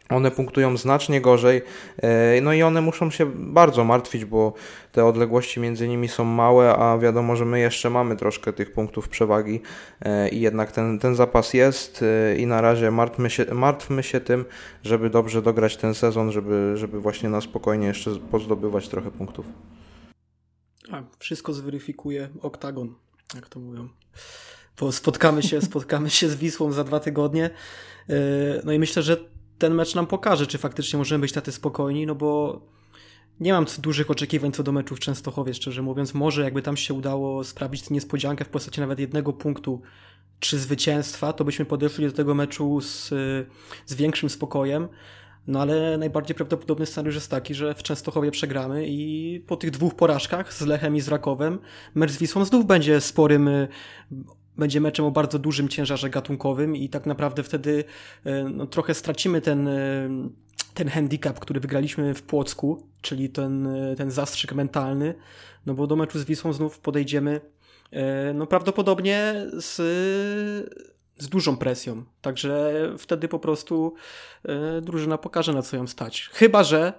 one 0.09 0.31
punktują 0.31 0.77
znacznie 0.77 1.21
gorzej, 1.21 1.61
e, 1.97 2.41
no 2.41 2.53
i 2.53 2.63
one 2.63 2.81
muszą 2.81 3.11
się 3.11 3.31
bardzo 3.35 3.83
martwić, 3.83 4.25
bo 4.25 4.53
te 4.91 5.05
odległości 5.05 5.59
między 5.59 5.87
nimi 5.87 6.07
są 6.07 6.25
małe, 6.25 6.75
a 6.75 6.97
wiadomo, 6.97 7.35
że 7.35 7.45
my 7.45 7.59
jeszcze 7.59 7.89
mamy 7.89 8.15
troszkę 8.15 8.53
tych 8.53 8.71
punktów 8.71 9.09
przewagi 9.09 9.61
e, 10.01 10.29
i 10.29 10.41
jednak 10.41 10.71
ten, 10.71 10.99
ten 10.99 11.15
zapas 11.15 11.53
jest 11.53 12.03
e, 12.03 12.37
i 12.37 12.45
na 12.45 12.61
razie 12.61 12.91
martwmy 12.91 13.29
się, 13.29 13.45
martwmy 13.53 14.03
się 14.03 14.19
tym, 14.19 14.45
żeby 14.83 15.09
dobrze 15.09 15.41
dograć 15.41 15.77
ten 15.77 15.93
sezon, 15.93 16.31
żeby, 16.31 16.73
żeby 16.75 16.99
właśnie 16.99 17.29
na 17.29 17.41
spokojnie 17.41 17.87
jeszcze 17.87 18.11
pozdobywać 18.31 18.87
trochę 18.87 19.11
punktów. 19.11 19.45
A, 20.91 21.03
wszystko 21.19 21.53
zweryfikuje 21.53 22.29
oktagon, 22.41 22.95
jak 23.35 23.49
to 23.49 23.59
mówią. 23.59 23.89
Bo 24.79 24.91
spotkamy 24.91 25.43
się, 25.43 25.61
spotkamy 25.61 26.09
się 26.09 26.29
z 26.29 26.35
Wisłą 26.35 26.71
za 26.71 26.83
dwa 26.83 26.99
tygodnie. 26.99 27.49
No 28.63 28.71
i 28.71 28.79
myślę, 28.79 29.03
że 29.03 29.32
ten 29.57 29.73
mecz 29.73 29.95
nam 29.95 30.07
pokaże, 30.07 30.47
czy 30.47 30.57
faktycznie 30.57 30.97
możemy 30.97 31.21
być 31.21 31.31
tacy 31.31 31.51
spokojni, 31.51 32.05
no 32.05 32.15
bo 32.15 32.61
nie 33.39 33.53
mam 33.53 33.65
dużych 33.79 34.11
oczekiwań 34.11 34.51
co 34.51 34.63
do 34.63 34.71
meczu 34.71 34.95
w 34.95 34.99
Częstochowie, 34.99 35.53
szczerze 35.53 35.81
mówiąc. 35.81 36.13
Może 36.13 36.43
jakby 36.43 36.61
tam 36.61 36.77
się 36.77 36.93
udało 36.93 37.43
sprawić 37.43 37.89
niespodziankę 37.89 38.45
w 38.45 38.49
postaci 38.49 38.81
nawet 38.81 38.99
jednego 38.99 39.33
punktu 39.33 39.81
czy 40.39 40.59
zwycięstwa, 40.59 41.33
to 41.33 41.45
byśmy 41.45 41.65
podeszli 41.65 42.05
do 42.05 42.11
tego 42.11 42.35
meczu 42.35 42.81
z, 42.81 43.09
z 43.85 43.95
większym 43.95 44.29
spokojem. 44.29 44.87
No 45.47 45.61
ale 45.61 45.97
najbardziej 45.97 46.35
prawdopodobny 46.35 46.85
scenariusz 46.85 47.15
jest 47.15 47.31
taki, 47.31 47.53
że 47.53 47.73
w 47.73 47.83
Częstochowie 47.83 48.31
przegramy 48.31 48.87
i 48.87 49.39
po 49.47 49.57
tych 49.57 49.71
dwóch 49.71 49.95
porażkach 49.95 50.53
z 50.53 50.61
Lechem 50.61 50.95
i 50.95 51.01
z 51.01 51.07
Rakowem 51.07 51.59
mecz 51.95 52.11
z 52.11 52.17
Wisłą 52.17 52.45
znów 52.45 52.65
będzie 52.65 53.01
sporym 53.01 53.49
będzie 54.57 54.81
meczem 54.81 55.05
o 55.05 55.11
bardzo 55.11 55.39
dużym 55.39 55.69
ciężarze 55.69 56.09
gatunkowym 56.09 56.75
i 56.75 56.89
tak 56.89 57.05
naprawdę 57.05 57.43
wtedy 57.43 57.83
e, 58.25 58.43
no, 58.43 58.67
trochę 58.67 58.93
stracimy 58.93 59.41
ten, 59.41 59.67
e, 59.67 60.09
ten 60.73 60.89
handicap, 60.89 61.39
który 61.39 61.59
wygraliśmy 61.59 62.13
w 62.13 62.23
Płocku, 62.23 62.87
czyli 63.01 63.29
ten, 63.29 63.67
e, 63.67 63.95
ten 63.95 64.11
zastrzyk 64.11 64.53
mentalny, 64.53 65.15
no 65.65 65.73
bo 65.73 65.87
do 65.87 65.95
meczu 65.95 66.19
z 66.19 66.23
Wisłą 66.23 66.53
znów 66.53 66.79
podejdziemy 66.79 67.41
no 68.33 68.47
prawdopodobnie 68.47 69.35
z, 69.53 69.75
z 71.17 71.29
dużą 71.29 71.57
presją. 71.57 72.03
Także 72.21 72.73
wtedy 72.97 73.27
po 73.27 73.39
prostu 73.39 73.93
drużyna 74.81 75.17
pokaże 75.17 75.53
na 75.53 75.61
co 75.61 75.77
ją 75.77 75.87
stać. 75.87 76.29
Chyba, 76.33 76.63
że 76.63 76.93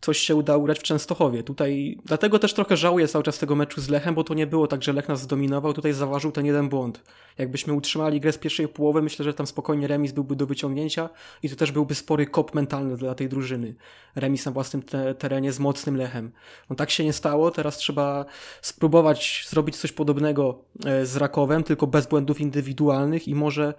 coś 0.00 0.18
się 0.18 0.34
udało 0.34 0.64
grać 0.64 0.78
w 0.78 0.82
Częstochowie. 0.82 1.42
Tutaj, 1.42 1.98
dlatego 2.04 2.38
też 2.38 2.54
trochę 2.54 2.76
żałuję 2.76 3.08
cały 3.08 3.24
czas 3.24 3.38
tego 3.38 3.54
meczu 3.54 3.80
z 3.80 3.88
Lechem, 3.88 4.14
bo 4.14 4.24
to 4.24 4.34
nie 4.34 4.46
było 4.46 4.66
tak, 4.66 4.82
że 4.82 4.92
Lech 4.92 5.08
nas 5.08 5.20
zdominował, 5.20 5.72
tutaj 5.72 5.92
zaważył 5.92 6.32
ten 6.32 6.46
jeden 6.46 6.68
błąd. 6.68 7.02
Jakbyśmy 7.38 7.72
utrzymali 7.72 8.20
grę 8.20 8.32
z 8.32 8.38
pierwszej 8.38 8.68
połowy, 8.68 9.02
myślę, 9.02 9.24
że 9.24 9.34
tam 9.34 9.46
spokojnie 9.46 9.86
remis 9.86 10.12
byłby 10.12 10.36
do 10.36 10.46
wyciągnięcia 10.46 11.08
i 11.42 11.50
to 11.50 11.56
też 11.56 11.72
byłby 11.72 11.94
spory 11.94 12.26
kop 12.26 12.54
mentalny 12.54 12.96
dla 12.96 13.14
tej 13.14 13.28
drużyny. 13.28 13.74
Remis 14.14 14.46
na 14.46 14.52
własnym 14.52 14.82
te 14.82 15.14
terenie 15.14 15.52
z 15.52 15.58
mocnym 15.58 15.96
Lechem. 15.96 16.32
No 16.70 16.76
tak 16.76 16.90
się 16.90 17.04
nie 17.04 17.12
stało, 17.12 17.50
teraz 17.50 17.76
trzeba 17.76 18.24
spróbować 18.62 19.46
zrobić 19.48 19.76
coś 19.76 19.92
podobnego 19.92 20.64
e, 20.84 21.06
z 21.06 21.16
Rakowem, 21.16 21.64
tylko 21.64 21.86
bez 21.86 22.06
błędów 22.06 22.40
indywidualnych 22.40 23.28
i 23.28 23.34
może 23.34 23.74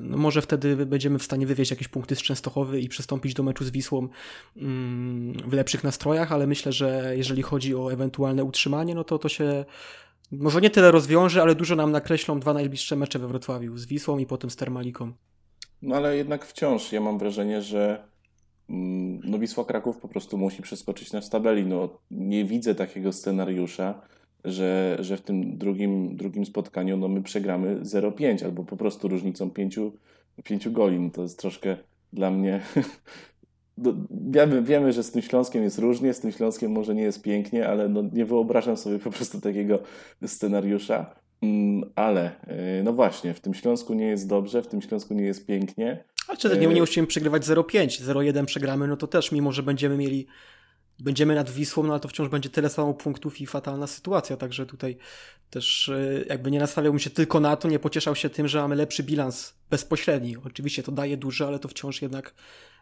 może 0.00 0.42
wtedy 0.42 0.86
będziemy 0.86 1.18
w 1.18 1.22
stanie 1.22 1.46
wywieźć 1.46 1.70
jakieś 1.70 1.88
punkty 1.88 2.16
z 2.16 2.22
Częstochowy 2.22 2.80
i 2.80 2.88
przystąpić 2.88 3.34
do 3.34 3.42
meczu 3.42 3.64
z 3.64 3.70
Wisłą 3.70 4.08
mm, 4.56 5.32
w 5.32 5.52
lepszych 5.52 5.84
nastrojach, 5.84 6.32
ale 6.32 6.46
myślę, 6.46 6.72
że 6.72 7.12
jeżeli 7.16 7.42
chodzi 7.42 7.74
o 7.74 7.92
ewentualne 7.92 8.44
utrzymanie, 8.44 8.94
no 8.94 9.04
to 9.04 9.18
to 9.18 9.28
się 9.28 9.64
może 10.32 10.60
nie 10.60 10.70
tyle 10.70 10.90
rozwiąże, 10.90 11.42
ale 11.42 11.54
dużo 11.54 11.76
nam 11.76 11.92
nakreślą 11.92 12.40
dwa 12.40 12.54
najbliższe 12.54 12.96
mecze 12.96 13.18
we 13.18 13.28
Wrocławiu 13.28 13.76
z 13.76 13.86
Wisłą 13.86 14.18
i 14.18 14.26
potem 14.26 14.50
z 14.50 14.56
Termaliką. 14.56 15.12
No 15.82 15.96
ale 15.96 16.16
jednak 16.16 16.44
wciąż 16.44 16.92
ja 16.92 17.00
mam 17.00 17.18
wrażenie, 17.18 17.62
że 17.62 18.08
mm, 18.70 19.20
no 19.24 19.38
Wisła 19.38 19.64
Kraków 19.64 19.96
po 19.96 20.08
prostu 20.08 20.38
musi 20.38 20.62
przeskoczyć 20.62 21.12
na 21.12 21.20
tabeli. 21.20 21.66
No, 21.66 21.88
nie 22.10 22.44
widzę 22.44 22.74
takiego 22.74 23.12
scenariusza, 23.12 24.00
że, 24.44 24.96
że 25.00 25.16
w 25.16 25.22
tym 25.22 25.58
drugim, 25.58 26.16
drugim 26.16 26.46
spotkaniu 26.46 26.96
no 26.96 27.08
my 27.08 27.22
przegramy 27.22 27.80
0-5 27.80 28.44
albo 28.44 28.64
po 28.64 28.76
prostu 28.76 29.08
różnicą 29.08 29.50
5, 29.50 29.78
5 30.44 30.68
goli. 30.68 31.00
No 31.00 31.10
to 31.10 31.22
jest 31.22 31.38
troszkę 31.38 31.76
dla 32.12 32.30
mnie. 32.30 32.60
Wiemy, 34.30 34.62
wiemy, 34.62 34.92
że 34.92 35.02
z 35.02 35.10
tym 35.10 35.22
Śląskiem 35.22 35.62
jest 35.62 35.78
różnie, 35.78 36.14
z 36.14 36.20
tym 36.20 36.32
Śląskiem 36.32 36.72
może 36.72 36.94
nie 36.94 37.02
jest 37.02 37.22
pięknie, 37.22 37.68
ale 37.68 37.88
no 37.88 38.02
nie 38.12 38.24
wyobrażam 38.24 38.76
sobie 38.76 38.98
po 38.98 39.10
prostu 39.10 39.40
takiego 39.40 39.78
scenariusza. 40.26 41.14
Mm, 41.42 41.90
ale 41.94 42.30
y, 42.80 42.82
no 42.82 42.92
właśnie, 42.92 43.34
w 43.34 43.40
tym 43.40 43.54
Śląsku 43.54 43.94
nie 43.94 44.06
jest 44.06 44.28
dobrze, 44.28 44.62
w 44.62 44.66
tym 44.66 44.82
Śląsku 44.82 45.14
nie 45.14 45.24
jest 45.24 45.46
pięknie. 45.46 46.04
A 46.28 46.36
czy 46.36 46.58
nie, 46.58 46.66
nie 46.66 46.80
musimy 46.80 47.06
przegrywać 47.06 47.42
0-5, 47.42 48.02
0-1 48.02 48.44
przegramy, 48.44 48.88
no 48.88 48.96
to 48.96 49.06
też 49.06 49.32
mimo, 49.32 49.52
że 49.52 49.62
będziemy 49.62 49.96
mieli 49.96 50.26
będziemy 51.00 51.34
nad 51.34 51.50
Wisłą, 51.50 51.82
no 51.82 51.92
ale 51.92 52.00
to 52.00 52.08
wciąż 52.08 52.28
będzie 52.28 52.50
tyle 52.50 52.68
samo 52.68 52.94
punktów 52.94 53.40
i 53.40 53.46
fatalna 53.46 53.86
sytuacja, 53.86 54.36
także 54.36 54.66
tutaj 54.66 54.96
też 55.50 55.88
e, 55.88 56.24
jakby 56.28 56.50
nie 56.50 56.58
nastawiałbym 56.58 56.98
się 56.98 57.10
tylko 57.10 57.40
na 57.40 57.56
to, 57.56 57.68
nie 57.68 57.78
pocieszał 57.78 58.14
się 58.14 58.30
tym, 58.30 58.48
że 58.48 58.60
mamy 58.60 58.76
lepszy 58.76 59.02
bilans 59.02 59.54
bezpośredni. 59.70 60.36
Oczywiście 60.46 60.82
to 60.82 60.92
daje 60.92 61.16
dużo, 61.16 61.46
ale 61.46 61.58
to 61.58 61.68
wciąż 61.68 62.02
jednak 62.02 62.34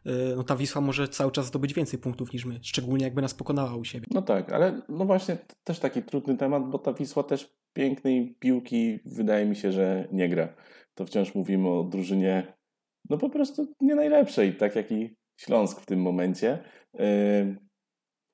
e, 0.06 0.10
no 0.36 0.44
ta 0.44 0.56
Wisła 0.56 0.80
może 0.80 1.08
cały 1.08 1.32
czas 1.32 1.46
zdobyć 1.46 1.74
więcej 1.74 1.98
punktów 1.98 2.32
niż 2.32 2.44
my, 2.44 2.58
szczególnie 2.62 3.04
jakby 3.04 3.22
nas 3.22 3.34
pokonała 3.34 3.76
u 3.76 3.84
siebie. 3.84 4.06
No 4.10 4.22
tak, 4.22 4.52
ale 4.52 4.82
no 4.88 5.04
właśnie 5.04 5.38
też 5.64 5.78
taki 5.78 6.02
trudny 6.02 6.36
temat, 6.36 6.70
bo 6.70 6.78
ta 6.78 6.92
Wisła 6.92 7.22
też 7.22 7.56
pięknej 7.72 8.36
piłki 8.40 8.98
wydaje 9.04 9.46
mi 9.46 9.56
się, 9.56 9.72
że 9.72 10.08
nie 10.12 10.28
gra. 10.28 10.48
To 10.94 11.06
wciąż 11.06 11.34
mówimy 11.34 11.68
o 11.68 11.84
drużynie 11.84 12.56
no 13.10 13.18
po 13.18 13.30
prostu 13.30 13.74
nie 13.80 13.94
najlepszej, 13.94 14.56
tak 14.56 14.76
jak 14.76 14.92
i 14.92 15.16
Śląsk 15.36 15.80
w 15.80 15.86
tym 15.86 16.02
momencie. 16.02 16.58
E, 16.98 17.65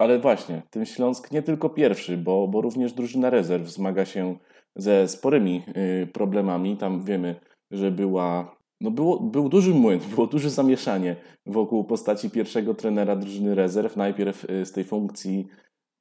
ale 0.02 0.18
właśnie, 0.18 0.62
ten 0.70 0.86
Śląsk 0.86 1.30
nie 1.30 1.42
tylko 1.42 1.68
pierwszy, 1.68 2.16
bo, 2.16 2.48
bo 2.48 2.60
również 2.60 2.92
drużyna 2.92 3.30
rezerw 3.30 3.68
zmaga 3.68 4.04
się 4.04 4.36
ze 4.76 5.08
sporymi 5.08 5.62
y, 6.02 6.06
problemami. 6.06 6.76
Tam 6.76 7.02
wiemy, 7.02 7.34
że 7.70 7.90
była, 7.90 8.56
no 8.80 8.90
było, 8.90 9.20
był 9.20 9.48
duży 9.48 9.74
młyn, 9.74 10.00
było 10.14 10.26
duże 10.26 10.50
zamieszanie 10.50 11.16
wokół 11.46 11.84
postaci 11.84 12.30
pierwszego 12.30 12.74
trenera 12.74 13.16
drużyny 13.16 13.54
rezerw. 13.54 13.96
Najpierw 13.96 14.50
y, 14.50 14.66
z 14.66 14.72
tej 14.72 14.84
funkcji 14.84 15.46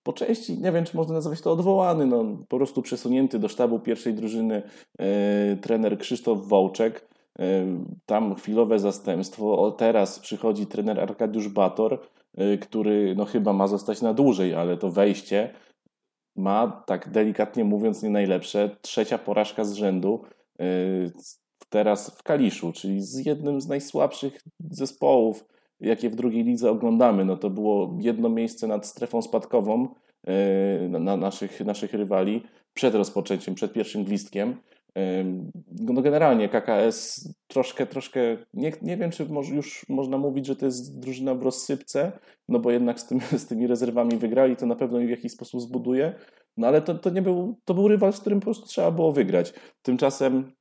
po 0.04 0.14
części, 0.14 0.58
nie 0.58 0.72
wiem 0.72 0.86
czy 0.86 0.98
można 0.98 1.14
nazwać 1.14 1.42
to 1.42 1.52
odwołany, 1.52 2.06
no, 2.06 2.26
po 2.48 2.58
prostu 2.58 2.82
przesunięty 2.82 3.40
do 3.40 3.48
sztabu 3.48 3.80
pierwszej 3.80 4.14
drużyny 4.14 4.62
y, 5.02 5.58
trener 5.58 5.98
Krzysztof 5.98 6.48
Wołczek. 6.48 7.11
Tam 8.06 8.36
chwilowe 8.36 8.80
zastępstwo. 8.80 9.72
Teraz 9.72 10.20
przychodzi 10.20 10.68
trener 10.68 11.00
Arkadiusz 11.00 11.50
Bator 11.50 12.00
Y, 12.40 12.58
który 12.58 13.16
no 13.16 13.26
chyba 13.26 13.54
ma 13.54 13.68
zostać 13.68 14.02
na 14.02 14.14
dłużej, 14.14 14.56
ale 14.56 14.78
to 14.78 14.92
wejście 14.92 15.54
ma, 16.36 16.84
tak 16.88 17.10
delikatnie 17.10 17.64
mówiąc, 17.64 18.04
nie 18.04 18.10
najlepsze. 18.10 18.76
Trzecia 18.82 19.18
porażka 19.18 19.66
z 19.66 19.74
rzędu 19.74 20.22
y, 20.62 21.12
teraz 21.70 22.10
w 22.18 22.24
Kaliszu, 22.24 22.72
czyli 22.72 23.02
z 23.02 23.26
jednym 23.26 23.62
z 23.62 23.68
najsłabszych 23.68 24.42
zespołów, 24.70 25.46
jakie 25.80 26.10
w 26.10 26.16
drugiej 26.16 26.44
lidze 26.44 26.72
oglądamy. 26.72 27.26
No 27.26 27.38
to 27.38 27.50
było 27.50 27.98
jedno 28.00 28.30
miejsce 28.30 28.68
nad 28.68 28.86
strefą 28.88 29.22
spadkową 29.22 29.88
y, 30.86 30.90
na 30.90 31.18
naszych, 31.18 31.62
naszych 31.66 31.94
rywali 31.94 32.44
przed 32.74 32.96
rozpoczęciem, 32.96 33.56
przed 33.56 33.74
pierwszym 33.74 34.04
gwizdkiem. 34.04 34.56
No 35.82 36.02
generalnie 36.02 36.50
KKS 36.50 37.30
troszkę, 37.48 37.86
troszkę, 37.86 38.20
nie, 38.54 38.74
nie 38.82 38.98
wiem 38.98 39.12
czy 39.12 39.28
już 39.52 39.90
można 39.90 40.18
mówić, 40.18 40.46
że 40.46 40.56
to 40.56 40.66
jest 40.66 41.00
drużyna 41.00 41.36
w 41.36 41.44
rozsypce, 41.44 42.12
no 42.50 42.60
bo 42.60 42.72
jednak 42.72 43.00
z, 43.00 43.08
tym, 43.08 43.20
z 43.38 43.48
tymi 43.48 43.68
rezerwami 43.68 44.18
wygrali, 44.18 44.56
to 44.56 44.66
na 44.66 44.76
pewno 44.76 45.00
ich 45.00 45.08
w 45.08 45.12
jakiś 45.12 45.32
sposób 45.32 45.62
zbuduje, 45.62 46.16
no 46.58 46.68
ale 46.68 46.82
to, 46.82 46.96
to 46.96 47.10
nie 47.10 47.22
był, 47.22 47.60
to 47.66 47.74
był 47.74 47.88
rywal, 47.88 48.14
z 48.14 48.20
którym 48.20 48.40
po 48.40 48.44
prostu 48.44 48.68
trzeba 48.68 48.92
było 48.92 49.12
wygrać. 49.12 49.54
Tymczasem 49.82 50.52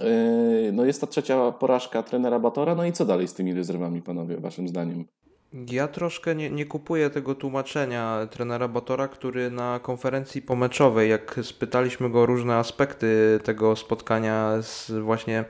yy, 0.00 0.72
no 0.72 0.84
jest 0.84 1.00
ta 1.00 1.06
trzecia 1.06 1.52
porażka 1.52 2.02
trenera 2.02 2.38
Batora, 2.38 2.74
no 2.74 2.84
i 2.84 2.92
co 2.92 3.04
dalej 3.04 3.28
z 3.28 3.34
tymi 3.34 3.54
rezerwami, 3.54 4.02
panowie, 4.02 4.40
waszym 4.40 4.68
zdaniem? 4.68 5.04
Ja 5.52 5.88
troszkę 5.88 6.34
nie, 6.34 6.50
nie 6.50 6.66
kupuję 6.66 7.10
tego 7.10 7.34
tłumaczenia 7.34 8.26
trenera 8.30 8.68
Batora, 8.68 9.08
który 9.08 9.50
na 9.50 9.80
konferencji 9.82 10.42
pomeczowej, 10.42 11.10
jak 11.10 11.40
spytaliśmy 11.42 12.10
go 12.10 12.22
o 12.22 12.26
różne 12.26 12.56
aspekty 12.56 13.40
tego 13.44 13.76
spotkania 13.76 14.62
z 14.62 14.90
właśnie 14.90 15.44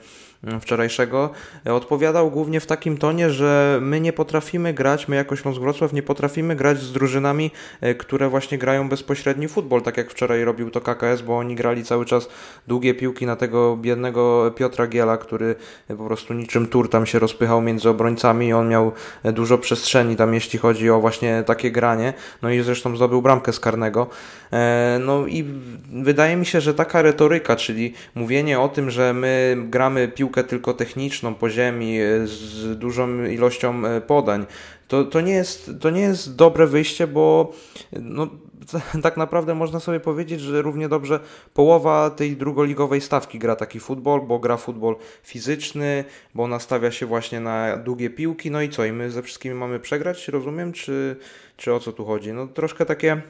wczorajszego, 0.61 1.31
e, 1.67 1.75
odpowiadał 1.75 2.31
głównie 2.31 2.61
w 2.61 2.67
takim 2.67 2.99
tonie, 2.99 3.31
że 3.31 3.79
my 3.83 4.01
nie 4.01 4.13
potrafimy 4.13 4.75
grać, 4.75 5.09
my 5.09 5.17
jako 5.17 5.37
Śląsk 5.37 5.61
Wrocław 5.61 5.93
nie 5.93 6.03
potrafimy 6.03 6.57
grać 6.57 6.79
z 6.79 6.93
drużynami, 6.93 7.51
e, 7.81 7.95
które 7.95 8.29
właśnie 8.29 8.59
grają 8.59 8.89
bezpośredni 8.89 9.49
futbol, 9.49 9.83
tak 9.83 9.97
jak 9.97 10.11
wczoraj 10.11 10.45
robił 10.45 10.71
to 10.71 10.81
KKS, 10.81 11.23
bo 11.23 11.39
oni 11.39 11.55
grali 11.55 11.85
cały 11.85 12.05
czas 12.05 12.29
długie 12.67 12.95
piłki 12.95 13.27
na 13.27 13.37
tego 13.37 13.77
biednego 13.77 14.53
Piotra 14.57 14.87
Giela, 14.87 15.17
który 15.17 15.55
po 15.89 16.05
prostu 16.05 16.35
niczym 16.35 16.67
tur 16.67 16.91
tam 16.91 17.07
się 17.07 17.19
rozpychał 17.19 17.63
między 17.63 17.89
obrońcami 17.89 18.47
i 18.47 18.53
on 18.53 18.69
miał 18.69 18.93
dużo 19.25 19.59
przestrzeni 19.59 20.17
tam, 20.17 20.35
jeśli 20.35 20.59
chodzi 20.59 20.91
o 20.91 21.01
właśnie 21.01 21.43
takie 21.47 21.71
granie, 21.71 22.13
no 22.43 22.51
i 22.51 22.63
zresztą 22.63 22.97
zdobył 22.97 23.23
bramkę 23.23 23.53
z 23.53 23.61
karnego. 23.61 24.07
E, 24.53 24.99
no 25.05 25.27
i 25.27 25.45
wydaje 25.93 26.37
mi 26.37 26.47
się, 26.47 26.61
że 26.61 26.75
taka 26.75 27.03
retoryka, 27.03 27.57
czyli 27.57 27.95
mówienie 28.15 28.61
o 28.61 28.69
tym, 28.69 28.91
że 28.91 29.13
my 29.13 29.57
gramy 29.71 30.09
piłkę 30.09 30.28
piłkę 30.29 30.45
tylko 30.45 30.75
techniczną 30.75 31.35
po 31.35 31.51
ziemi 31.51 32.01
e, 32.01 32.27
z 32.27 32.79
dużą 32.79 33.25
ilością 33.25 33.87
e, 33.87 34.01
podań, 34.01 34.47
to, 34.89 35.05
to, 35.05 35.21
nie, 35.21 35.33
jest, 35.33 35.71
to 35.81 35.91
nie 35.91 36.01
jest 36.01 36.37
dobre 36.37 36.67
wyjście, 36.67 37.07
bo 37.07 37.53
no, 37.93 38.29
tak 39.03 39.17
naprawdę 39.17 39.55
można 39.55 39.81
sobie 39.81 40.01
powiedzieć, 40.01 40.41
że 40.41 40.63
równie 40.63 40.89
dobrze 40.89 41.21
połowa 41.55 42.11
tej 42.11 42.37
drugoligowej 42.37 43.01
stawki 43.01 43.39
gra 43.39 43.57
taki 43.57 43.81
futbol, 43.81 44.21
bo 44.21 44.39
gra 44.39 44.57
futbol 44.57 44.97
fizyczny, 45.23 46.05
bo 46.35 46.49
nastawia 46.49 46.91
się 46.91 47.07
właśnie 47.07 47.41
na 47.41 47.77
długie 47.77 48.11
piłki, 48.11 48.51
no 48.51 48.63
i 48.63 48.69
co, 48.69 48.85
i 48.85 48.93
my 48.93 49.11
ze 49.11 49.23
wszystkimi 49.23 49.55
mamy 49.55 49.81
przegrać, 49.81 50.29
rozumiem, 50.29 50.73
czy, 50.73 51.17
czy 51.57 51.75
o 51.75 51.81
co 51.81 51.93
tu 51.93 52.05
chodzi? 52.05 52.33
No 52.33 52.47
troszkę 52.47 52.87
takie 52.87 53.23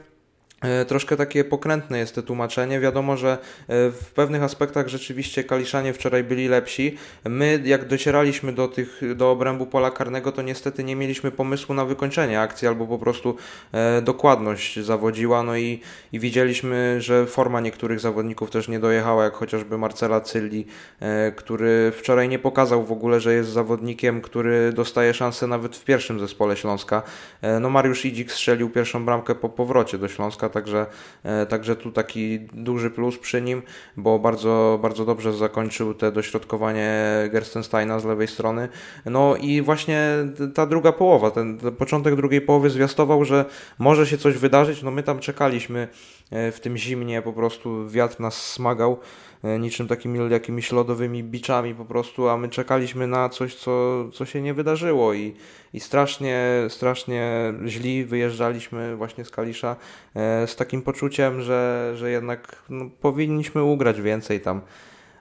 troszkę 0.88 1.16
takie 1.16 1.44
pokrętne 1.44 1.98
jest 1.98 2.14
to 2.14 2.22
tłumaczenie. 2.22 2.80
Wiadomo, 2.80 3.16
że 3.16 3.32
e, 3.32 3.36
w 3.90 4.12
pewnych 4.14 4.42
aspektach 4.42 4.88
rzeczywiście 4.88 5.44
Kaliszanie 5.44 5.92
wczoraj 5.92 6.24
byli 6.24 6.48
lepsi. 6.48 6.96
My, 7.24 7.60
jak 7.64 7.88
docieraliśmy 7.88 8.52
do, 8.52 8.68
tych, 8.68 9.00
do 9.16 9.30
obrębu 9.30 9.66
pola 9.66 9.90
karnego, 9.90 10.32
to 10.32 10.42
niestety 10.42 10.84
nie 10.84 10.96
mieliśmy 10.96 11.30
pomysłu 11.30 11.74
na 11.74 11.84
wykończenie 11.84 12.40
akcji 12.40 12.68
albo 12.68 12.86
po 12.86 12.98
prostu 12.98 13.36
e, 13.72 14.02
dokładność 14.02 14.80
zawodziła. 14.80 15.42
No 15.42 15.56
i, 15.56 15.80
i 16.12 16.18
widzieliśmy, 16.18 16.96
że 17.00 17.26
forma 17.26 17.60
niektórych 17.60 18.00
zawodników 18.00 18.50
też 18.50 18.68
nie 18.68 18.80
dojechała, 18.80 19.24
jak 19.24 19.34
chociażby 19.34 19.78
Marcela 19.78 20.20
Cylli, 20.20 20.66
który 21.36 21.92
wczoraj 21.96 22.28
nie 22.28 22.38
pokazał 22.38 22.84
w 22.84 22.92
ogóle, 22.92 23.20
że 23.20 23.34
jest 23.34 23.50
zawodnikiem, 23.50 24.20
który 24.20 24.72
dostaje 24.72 25.14
szansę 25.14 25.46
nawet 25.46 25.76
w 25.76 25.84
pierwszym 25.84 26.20
zespole 26.20 26.56
Śląska. 26.56 27.02
No 27.60 27.70
Mariusz 27.70 28.04
Idzik 28.04 28.32
strzelił 28.32 28.70
pierwszą 28.70 29.04
bramkę 29.04 29.34
po 29.34 29.48
powrocie 29.48 29.98
do 29.98 30.08
Śląska 30.08 30.47
także, 30.50 30.87
e, 31.22 31.46
także 31.46 31.76
tu 31.76 31.92
taki 31.92 32.40
duży 32.40 32.90
plus 32.90 33.18
przy 33.18 33.42
nim, 33.42 33.62
bo 33.96 34.18
bardzo, 34.18 34.78
bardzo 34.82 35.04
dobrze 35.04 35.32
zakończył 35.32 35.94
te 35.94 36.12
dośrodkowanie 36.12 37.02
Gerstensteina 37.32 38.00
z 38.00 38.04
lewej 38.04 38.28
strony. 38.28 38.68
No 39.06 39.37
i 39.37 39.62
właśnie 39.62 40.11
ta 40.54 40.66
druga 40.66 40.92
połowa, 40.92 41.30
ten, 41.30 41.58
początek 41.58 42.16
drugiej 42.16 42.40
połowy 42.40 42.70
zwiastował, 42.70 43.24
że 43.24 43.44
może 43.78 44.06
się 44.06 44.18
coś 44.18 44.38
wydarzyć. 44.38 44.82
No 44.82 44.90
my 44.90 45.02
tam 45.02 45.18
czekaliśmy 45.18 45.88
e, 46.30 46.52
w 46.52 46.61
tym 46.61 46.76
zimnie, 46.76 47.22
po 47.22 47.32
prostu 47.32 47.88
wiatr 47.88 48.20
nas 48.20 48.52
smagał. 48.52 48.98
E, 49.44 49.59
niczym 49.59 49.88
takimi 49.88 50.31
jakimiś 50.31 50.72
lodowymi 50.72 51.24
biczami 51.24 51.74
po 51.74 51.85
prostu, 51.85 52.29
a 52.29 52.37
my 52.37 52.48
czekaliśmy 52.48 53.07
na 53.07 53.29
coś, 53.29 53.55
co, 53.55 54.05
co 54.12 54.24
się 54.24 54.42
nie 54.42 54.55
wydarzyło 54.55 55.14
i, 55.14 55.35
i 55.72 55.81
strasznie, 55.81 56.66
strasznie 56.68 57.55
źli 57.66 58.05
wyjeżdżaliśmy 58.05 58.96
właśnie 58.96 59.24
z 59.24 59.31
Kalisza 59.31 59.77
e, 60.14 60.46
z 60.46 60.57
takim 60.57 60.83
poczuciem, 60.83 61.40
że, 61.42 61.92
że 61.96 62.11
jednak 62.11 62.62
no, 62.68 62.90
powinniśmy 63.01 63.62
ugrać 63.62 64.01
więcej 64.01 64.40
tam 64.40 64.61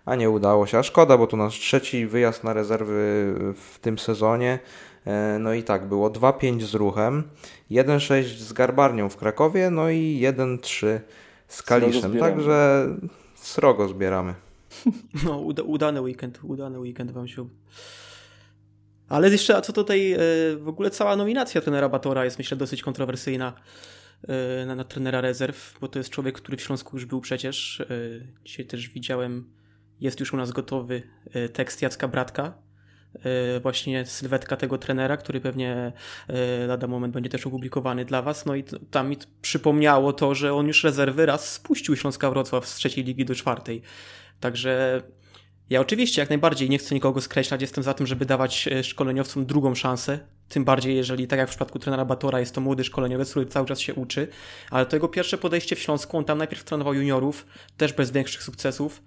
a 0.07 0.15
nie 0.15 0.29
udało 0.29 0.67
się. 0.67 0.77
A 0.77 0.83
szkoda, 0.83 1.17
bo 1.17 1.27
to 1.27 1.37
nasz 1.37 1.59
trzeci 1.59 2.07
wyjazd 2.07 2.43
na 2.43 2.53
rezerwy 2.53 3.33
w 3.55 3.79
tym 3.79 3.99
sezonie. 3.99 4.59
E, 5.05 5.37
no 5.39 5.53
i 5.53 5.63
tak, 5.63 5.85
było 5.85 6.09
2-5 6.09 6.61
z 6.61 6.73
ruchem, 6.73 7.23
1-6 7.71 8.23
z 8.23 8.53
Garbarnią 8.53 9.09
w 9.09 9.17
Krakowie, 9.17 9.69
no 9.69 9.89
i 9.89 10.21
1-3 10.23 10.99
z 11.47 11.63
Kaliszem. 11.63 12.19
Także 12.19 12.87
Srogo 13.47 13.87
zbieramy. 13.87 14.33
No, 15.25 15.37
uda, 15.37 15.63
udany 15.63 16.01
weekend, 16.01 16.39
udany 16.43 16.79
weekend 16.79 17.11
wam 17.11 17.27
się. 17.27 17.49
Ale 19.09 19.29
jeszcze, 19.29 19.57
a 19.57 19.61
co 19.61 19.73
tutaj, 19.73 20.13
e, 20.13 20.17
w 20.57 20.67
ogóle 20.67 20.89
cała 20.89 21.15
nominacja 21.15 21.61
trenera 21.61 21.89
Batora 21.89 22.25
jest 22.25 22.37
myślę 22.37 22.57
dosyć 22.57 22.81
kontrowersyjna 22.81 23.53
e, 24.27 24.65
na, 24.65 24.75
na 24.75 24.83
trenera 24.83 25.21
rezerw, 25.21 25.77
bo 25.81 25.87
to 25.87 25.99
jest 25.99 26.09
człowiek, 26.09 26.35
który 26.35 26.57
w 26.57 26.61
Śląsku 26.61 26.97
już 26.97 27.05
był 27.05 27.21
przecież. 27.21 27.81
E, 27.81 27.85
dzisiaj 28.43 28.65
też 28.65 28.89
widziałem, 28.89 29.53
jest 29.99 30.19
już 30.19 30.33
u 30.33 30.37
nas 30.37 30.51
gotowy 30.51 31.03
tekst 31.53 31.81
Jacka 31.81 32.07
Bratka, 32.07 32.53
właśnie 33.61 34.05
sylwetka 34.05 34.57
tego 34.57 34.77
trenera, 34.77 35.17
który 35.17 35.41
pewnie 35.41 35.91
e, 36.27 36.67
lada 36.67 36.87
moment 36.87 37.13
będzie 37.13 37.29
też 37.29 37.47
opublikowany 37.47 38.05
dla 38.05 38.21
Was. 38.21 38.45
No 38.45 38.55
i 38.55 38.63
tam 38.91 39.09
mi 39.09 39.17
przypomniało 39.41 40.13
to, 40.13 40.35
że 40.35 40.53
on 40.53 40.67
już 40.67 40.83
rezerwy 40.83 41.25
raz 41.25 41.53
spuścił 41.53 41.95
Śląska 41.95 42.29
Wrocław 42.29 42.67
z 42.67 42.75
trzeciej 42.75 43.03
ligi 43.03 43.25
do 43.25 43.35
czwartej. 43.35 43.81
Także 44.39 45.01
ja 45.69 45.81
oczywiście 45.81 46.21
jak 46.21 46.29
najbardziej 46.29 46.69
nie 46.69 46.77
chcę 46.77 46.95
nikogo 46.95 47.21
skreślać, 47.21 47.61
jestem 47.61 47.83
za 47.83 47.93
tym, 47.93 48.07
żeby 48.07 48.25
dawać 48.25 48.67
e, 48.67 48.83
szkoleniowcom 48.83 49.45
drugą 49.45 49.75
szansę. 49.75 50.19
Tym 50.49 50.65
bardziej, 50.65 50.95
jeżeli 50.95 51.27
tak 51.27 51.39
jak 51.39 51.47
w 51.47 51.51
przypadku 51.51 51.79
trenera 51.79 52.05
Batora 52.05 52.39
jest 52.39 52.55
to 52.55 52.61
młody 52.61 52.83
szkoleniowiec, 52.83 53.31
który 53.31 53.45
cały 53.45 53.67
czas 53.67 53.79
się 53.79 53.93
uczy. 53.93 54.27
Ale 54.71 54.85
to 54.85 54.95
jego 54.95 55.07
pierwsze 55.07 55.37
podejście 55.37 55.75
w 55.75 55.79
Śląsku, 55.79 56.17
on 56.17 56.25
tam 56.25 56.37
najpierw 56.37 56.63
trenował 56.63 56.93
juniorów, 56.93 57.45
też 57.77 57.93
bez 57.93 58.11
większych 58.11 58.43
sukcesów 58.43 59.01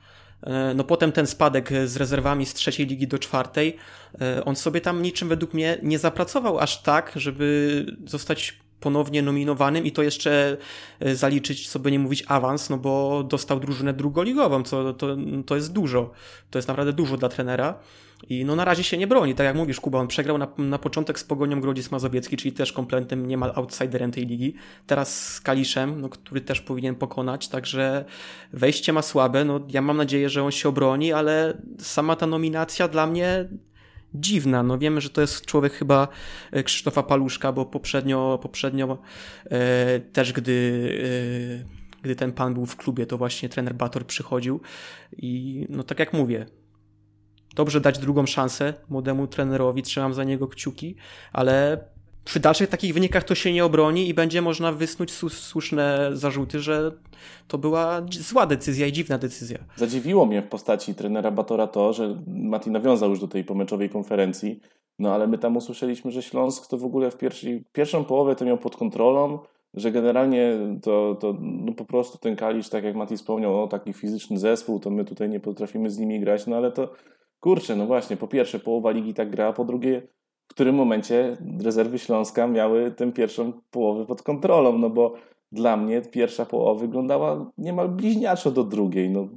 no 0.75 0.85
potem 0.85 1.13
ten 1.13 1.27
spadek 1.27 1.71
z 1.85 1.97
rezerwami 1.97 2.47
z 2.47 2.55
trzeciej 2.55 2.87
ligi 2.87 3.07
do 3.07 3.19
czwartej, 3.19 3.77
e, 4.21 4.45
on 4.45 4.57
sobie 4.57 4.81
tam 4.81 5.03
niczym 5.03 5.29
według 5.29 5.55
mnie 5.55 5.79
nie 5.83 5.99
zapracował 5.99 6.59
aż 6.59 6.83
tak, 6.83 7.13
żeby 7.17 7.87
zostać 8.07 8.59
ponownie 8.81 9.23
nominowanym 9.23 9.87
i 9.87 9.93
to 9.93 10.03
jeszcze 10.03 10.57
e, 11.01 11.17
zaliczyć, 11.17 11.69
sobie 11.69 11.91
nie 11.91 11.99
mówić 11.99 12.25
awans, 12.29 12.71
no 12.71 12.79
bo 12.79 13.23
dostał 13.23 13.61
drużynę 13.61 13.93
drugoligową, 13.93 14.63
co 14.63 14.95
to, 14.95 15.17
to 15.47 15.57
jest 15.57 15.73
dużo. 15.73 16.11
To 16.51 16.59
jest 16.59 16.69
naprawdę 16.69 16.93
dużo 16.93 17.17
dla 17.17 17.29
trenera. 17.29 17.79
I 18.29 18.45
no 18.45 18.57
na 18.57 18.65
razie 18.65 18.85
się 18.85 18.99
nie 18.99 19.07
broni, 19.07 19.35
tak 19.35 19.45
jak 19.45 19.57
mówisz 19.57 19.81
Kuba, 19.81 19.99
on 19.99 20.09
przegrał 20.09 20.39
na, 20.39 20.49
na 20.59 20.79
początek 20.79 21.19
z 21.19 21.25
Pogonią 21.25 21.61
Grodzisk 21.61 21.91
Mazowiecki, 21.91 22.37
czyli 22.37 22.53
też 22.53 22.73
kompletnym 22.73 23.27
niemal 23.27 23.53
outsiderem 23.55 24.11
tej 24.11 24.27
ligi. 24.27 24.55
Teraz 24.87 25.35
z 25.35 25.41
Kaliszem, 25.41 26.01
no, 26.01 26.09
który 26.09 26.41
też 26.41 26.61
powinien 26.61 26.95
pokonać, 26.95 27.49
także 27.49 28.05
wejście 28.53 28.93
ma 28.93 29.03
słabe, 29.03 29.45
no 29.45 29.61
ja 29.69 29.83
mam 29.83 29.97
nadzieję, 29.97 30.29
że 30.29 30.45
on 30.45 30.51
się 30.51 30.69
obroni, 30.69 31.13
ale 31.13 31.63
sama 31.79 32.17
ta 32.17 32.27
nominacja 32.27 32.89
dla 32.89 33.07
mnie 33.07 33.49
dziwna. 34.15 34.63
No 34.63 34.79
wiemy, 34.79 35.01
że 35.01 35.11
to 35.11 35.21
jest 35.21 35.47
człowiek 35.47 35.73
chyba 35.73 36.09
e, 36.53 36.63
Krzysztofa 36.63 37.03
Paluszka, 37.03 37.53
bo 37.53 37.67
poprzednio, 37.67 38.39
poprzednio 38.43 38.99
e, 39.45 40.01
też 40.01 40.33
gdy 40.33 40.89
e, 41.77 41.81
gdy 42.03 42.17
ten 42.17 42.33
pan 42.33 42.55
był 42.55 42.67
w 42.67 42.77
klubie, 42.77 43.07
to 43.07 43.19
właśnie 43.19 43.49
trener 43.49 43.75
Bator 43.75 44.07
przychodził 44.07 44.61
i 45.17 45.67
no 45.69 45.83
tak 45.83 45.99
jak 45.99 46.13
mówię, 46.13 46.47
dobrze 47.55 47.81
dać 47.81 47.99
drugą 47.99 48.27
szansę 48.27 48.75
młodemu 48.89 49.27
trenerowi, 49.27 49.83
trzymam 49.83 50.15
za 50.15 50.25
niego 50.25 50.49
kciuki, 50.49 50.97
ale 51.33 51.85
przy 52.25 52.41
dalszych 52.41 52.69
takich 52.69 52.95
wynikach 52.95 53.25
to 53.25 53.35
się 53.35 53.53
nie 53.53 53.65
obroni 53.65 54.09
i 54.09 54.15
będzie 54.15 54.43
można 54.43 54.73
wysnuć 54.73 55.13
słuszne 55.31 56.11
zarzuty, 56.13 56.61
że 56.61 56.93
to 57.49 57.59
była 57.59 58.03
zła 58.11 58.47
decyzja 58.47 58.87
i 58.87 58.93
dziwna 58.93 59.19
decyzja. 59.19 59.59
Zadziwiło 59.77 60.27
mnie 60.27 60.43
w 60.43 60.49
postaci 60.49 60.95
trenera 60.95 61.31
Batora 61.31 61.67
to, 61.67 61.93
że 61.93 62.23
Mati 62.27 62.71
nawiązał 62.71 63.11
już 63.11 63.21
do 63.21 63.29
tej 63.29 63.45
pomeczowej 63.45 63.91
konferencji, 63.91 64.61
no 64.99 65.15
ale 65.15 65.27
my 65.27 65.39
tam 65.39 65.57
usłyszeliśmy, 65.57 66.11
że 66.11 66.23
Śląsk 66.23 66.67
to 66.67 66.79
w 66.79 66.85
ogóle 66.85 67.11
w 67.11 67.17
pierwszej, 67.17 67.65
pierwszą 67.73 68.05
połowę 68.05 68.37
to 68.37 68.45
miał 68.45 68.59
pod 68.59 68.77
kontrolą, 68.77 69.39
że 69.75 69.93
generalnie 69.93 70.59
to, 70.83 71.15
to 71.21 71.37
no 71.41 71.73
po 71.73 71.85
prostu 71.85 72.19
ten 72.19 72.37
Kalisz, 72.37 72.69
tak 72.69 72.85
jak 72.85 72.97
Mati 72.97 73.17
wspomniał, 73.17 73.63
o 73.63 73.69
taki 73.69 73.93
fizyczny 73.93 74.39
zespół, 74.39 74.81
to 74.81 74.91
my 74.91 75.05
tutaj 75.05 75.29
nie 75.29 75.41
potrafimy 75.41 75.91
z 75.91 75.99
nimi 75.99 76.21
grać, 76.21 76.47
no 76.47 76.57
ale 76.57 76.73
to 76.73 76.93
kurczę, 77.41 77.77
no 77.77 77.87
właśnie, 77.87 78.17
po 78.17 78.29
pierwsze 78.29 78.59
połowa 78.59 78.91
ligi 78.91 79.15
tak 79.15 79.31
gra, 79.31 79.53
po 79.53 79.65
drugie 79.65 80.03
w 80.51 80.55
którym 80.55 80.75
momencie 80.75 81.37
rezerwy 81.63 81.99
Śląska 81.99 82.47
miały 82.47 82.91
tę 82.91 83.13
pierwszą 83.13 83.53
połowę 83.71 84.07
pod 84.07 84.23
kontrolą, 84.23 84.79
no 84.79 84.91
bo 84.91 85.15
dla 85.53 85.77
mnie 85.77 86.03
pierwsza 86.03 86.47
połowa 86.47 86.81
wyglądała 86.81 87.51
niemal 87.59 87.89
bliźniaczo 87.89 88.51
do 88.51 88.65
drugiej. 88.65 89.11
No, 89.11 89.29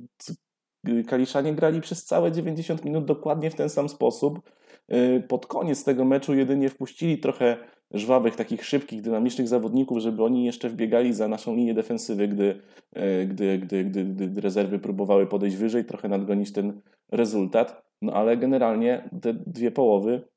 Kaliszanie 1.07 1.53
grali 1.53 1.81
przez 1.81 2.05
całe 2.05 2.31
90 2.31 2.85
minut 2.85 3.05
dokładnie 3.05 3.49
w 3.49 3.55
ten 3.55 3.69
sam 3.69 3.89
sposób. 3.89 4.51
Y, 4.93 5.23
pod 5.27 5.45
koniec 5.45 5.83
tego 5.83 6.05
meczu 6.05 6.33
jedynie 6.33 6.69
wpuścili 6.69 7.17
trochę 7.17 7.57
żwawych, 7.91 8.35
takich 8.35 8.65
szybkich, 8.65 9.01
dynamicznych 9.01 9.47
zawodników, 9.47 9.97
żeby 9.97 10.23
oni 10.23 10.45
jeszcze 10.45 10.69
wbiegali 10.69 11.13
za 11.13 11.27
naszą 11.27 11.55
linię 11.55 11.73
defensywy, 11.73 12.27
gdy, 12.27 12.61
y, 12.97 13.25
gdy, 13.25 13.57
gdy, 13.57 13.83
gdy, 13.83 14.05
gdy 14.05 14.41
rezerwy 14.41 14.79
próbowały 14.79 15.27
podejść 15.27 15.55
wyżej, 15.55 15.85
trochę 15.85 16.09
nadgonić 16.09 16.53
ten 16.53 16.81
rezultat. 17.11 17.83
No 18.01 18.13
ale 18.13 18.37
generalnie 18.37 19.09
te 19.21 19.33
dwie 19.33 19.71
połowy 19.71 20.32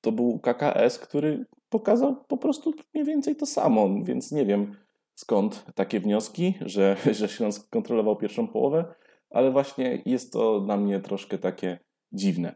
to 0.00 0.12
był 0.12 0.38
KKS, 0.38 0.98
który 0.98 1.46
pokazał 1.68 2.24
po 2.28 2.36
prostu 2.36 2.72
mniej 2.94 3.06
więcej 3.06 3.36
to 3.36 3.46
samo, 3.46 3.88
więc 4.02 4.32
nie 4.32 4.46
wiem 4.46 4.76
skąd 5.14 5.64
takie 5.74 6.00
wnioski, 6.00 6.54
że, 6.60 6.96
że 7.18 7.28
Śląsk 7.28 7.70
kontrolował 7.70 8.16
pierwszą 8.16 8.48
połowę, 8.48 8.94
ale 9.30 9.50
właśnie 9.50 10.02
jest 10.06 10.32
to 10.32 10.60
dla 10.60 10.76
mnie 10.76 11.00
troszkę 11.00 11.38
takie 11.38 11.78
dziwne. 12.12 12.54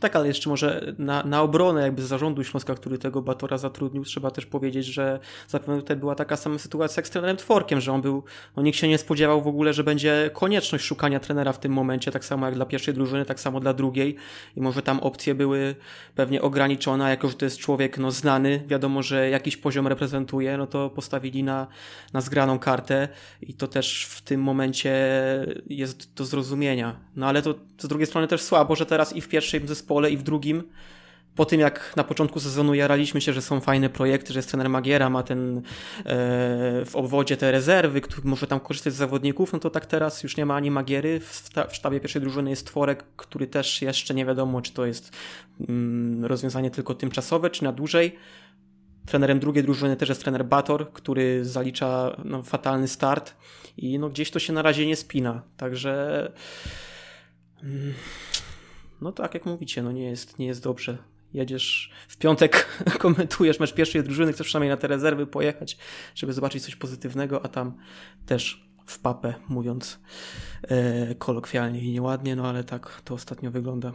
Tak, 0.00 0.16
ale 0.16 0.28
jeszcze 0.28 0.50
może 0.50 0.94
na, 0.98 1.22
na 1.22 1.42
obronę 1.42 1.82
jakby 1.82 2.02
zarządu 2.02 2.44
Śląska, 2.44 2.74
który 2.74 2.98
tego 2.98 3.22
Batora 3.22 3.58
zatrudnił, 3.58 4.04
trzeba 4.04 4.30
też 4.30 4.46
powiedzieć, 4.46 4.86
że 4.86 5.18
zapewne 5.48 5.76
tutaj 5.76 5.96
była 5.96 6.14
taka 6.14 6.36
sama 6.36 6.58
sytuacja 6.58 7.00
jak 7.00 7.06
z 7.06 7.10
trenerem 7.10 7.36
Tworkiem, 7.36 7.80
że 7.80 7.92
on 7.92 8.02
był, 8.02 8.24
no 8.56 8.62
nikt 8.62 8.78
się 8.78 8.88
nie 8.88 8.98
spodziewał 8.98 9.42
w 9.42 9.46
ogóle, 9.46 9.72
że 9.72 9.84
będzie 9.84 10.30
konieczność 10.32 10.84
szukania 10.84 11.20
trenera 11.20 11.52
w 11.52 11.58
tym 11.58 11.72
momencie, 11.72 12.10
tak 12.10 12.24
samo 12.24 12.46
jak 12.46 12.54
dla 12.54 12.66
pierwszej 12.66 12.94
drużyny, 12.94 13.24
tak 13.24 13.40
samo 13.40 13.60
dla 13.60 13.74
drugiej 13.74 14.16
i 14.56 14.60
może 14.60 14.82
tam 14.82 15.00
opcje 15.00 15.34
były 15.34 15.74
pewnie 16.14 16.42
ograniczone, 16.42 17.04
a 17.04 17.10
jako, 17.10 17.28
że 17.28 17.34
to 17.34 17.44
jest 17.44 17.58
człowiek 17.58 17.98
no 17.98 18.10
znany, 18.10 18.64
wiadomo, 18.66 19.02
że 19.02 19.30
jakiś 19.30 19.56
poziom 19.56 19.86
reprezentuje, 19.86 20.56
no 20.56 20.66
to 20.66 20.90
postawili 20.90 21.42
na, 21.42 21.66
na 22.12 22.20
zgraną 22.20 22.58
kartę 22.58 23.08
i 23.42 23.54
to 23.54 23.68
też 23.68 24.06
w 24.06 24.22
tym 24.22 24.42
momencie 24.42 24.92
jest 25.66 26.14
do 26.14 26.24
zrozumienia. 26.24 26.96
No 27.16 27.26
ale 27.26 27.42
to 27.42 27.54
z 27.78 27.88
drugiej 27.88 28.06
strony 28.06 28.28
też 28.28 28.42
słabo, 28.42 28.76
że 28.76 28.86
teraz 28.86 29.16
i 29.16 29.20
w 29.20 29.28
pierwszej 29.28 29.66
zespole 29.66 29.81
i 30.10 30.16
w 30.16 30.22
drugim. 30.22 30.62
Po 31.34 31.44
tym 31.44 31.60
jak 31.60 31.92
na 31.96 32.04
początku 32.04 32.40
sezonu 32.40 32.74
jaraliśmy 32.74 33.20
się, 33.20 33.32
że 33.32 33.42
są 33.42 33.60
fajne 33.60 33.88
projekty, 33.88 34.32
że 34.32 34.38
jest 34.38 34.48
trener 34.48 34.68
Magiera, 34.68 35.10
ma 35.10 35.22
ten 35.22 35.58
e, 35.58 35.62
w 36.84 36.90
obwodzie 36.94 37.36
te 37.36 37.52
rezerwy, 37.52 38.00
który 38.00 38.28
może 38.28 38.46
tam 38.46 38.60
korzystać 38.60 38.92
z 38.92 38.96
zawodników, 38.96 39.52
no 39.52 39.58
to 39.58 39.70
tak 39.70 39.86
teraz 39.86 40.22
już 40.22 40.36
nie 40.36 40.46
ma 40.46 40.54
ani 40.54 40.70
Magiery, 40.70 41.20
w, 41.20 41.50
w 41.68 41.76
sztabie 41.76 42.00
pierwszej 42.00 42.22
drużyny 42.22 42.50
jest 42.50 42.66
Tworek, 42.66 43.04
który 43.16 43.46
też 43.46 43.82
jeszcze 43.82 44.14
nie 44.14 44.26
wiadomo, 44.26 44.62
czy 44.62 44.72
to 44.72 44.86
jest 44.86 45.16
mm, 45.68 46.24
rozwiązanie 46.24 46.70
tylko 46.70 46.94
tymczasowe, 46.94 47.50
czy 47.50 47.64
na 47.64 47.72
dłużej. 47.72 48.16
Trenerem 49.06 49.40
drugiej 49.40 49.64
drużyny 49.64 49.96
też 49.96 50.08
jest 50.08 50.22
trener 50.22 50.44
Bator, 50.44 50.92
który 50.92 51.44
zalicza 51.44 52.16
no, 52.24 52.42
fatalny 52.42 52.88
start 52.88 53.34
i 53.76 53.98
no, 53.98 54.08
gdzieś 54.08 54.30
to 54.30 54.38
się 54.38 54.52
na 54.52 54.62
razie 54.62 54.86
nie 54.86 54.96
spina, 54.96 55.42
także 55.56 56.32
mm, 57.62 57.94
no 59.02 59.12
tak 59.12 59.34
jak 59.34 59.46
mówicie, 59.46 59.82
no 59.82 59.92
nie 59.92 60.04
jest, 60.04 60.38
nie 60.38 60.46
jest 60.46 60.62
dobrze. 60.62 60.98
Jedziesz 61.34 61.92
w 62.08 62.16
piątek, 62.16 62.66
komentujesz 62.98 63.60
mecz 63.60 63.74
pierwszej 63.74 64.02
drużyny, 64.02 64.32
chcesz 64.32 64.46
przynajmniej 64.46 64.70
na 64.70 64.76
te 64.76 64.88
rezerwy 64.88 65.26
pojechać, 65.26 65.78
żeby 66.14 66.32
zobaczyć 66.32 66.64
coś 66.64 66.76
pozytywnego, 66.76 67.44
a 67.44 67.48
tam 67.48 67.74
też 68.26 68.72
w 68.86 68.98
papę, 68.98 69.34
mówiąc 69.48 70.00
e, 70.62 71.14
kolokwialnie 71.14 71.80
i 71.80 71.92
nieładnie, 71.92 72.36
no 72.36 72.48
ale 72.48 72.64
tak 72.64 73.02
to 73.04 73.14
ostatnio 73.14 73.50
wygląda. 73.50 73.92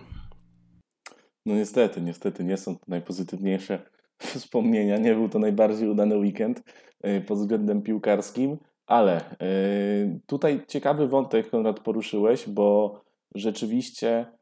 No 1.45 1.55
niestety, 1.55 2.01
niestety 2.01 2.43
nie 2.43 2.57
są 2.57 2.75
to 2.75 2.85
najpozytywniejsze 2.87 3.89
wspomnienia. 4.19 4.97
Nie 4.97 5.13
był 5.13 5.29
to 5.29 5.39
najbardziej 5.39 5.89
udany 5.89 6.17
weekend 6.17 6.63
e, 7.01 7.21
pod 7.21 7.37
względem 7.37 7.81
piłkarskim, 7.81 8.57
ale 8.85 9.31
e, 9.31 10.19
tutaj 10.25 10.65
ciekawy 10.67 11.07
wątek, 11.07 11.49
Konrad, 11.49 11.79
poruszyłeś, 11.79 12.49
bo 12.49 13.01
rzeczywiście 13.35 14.36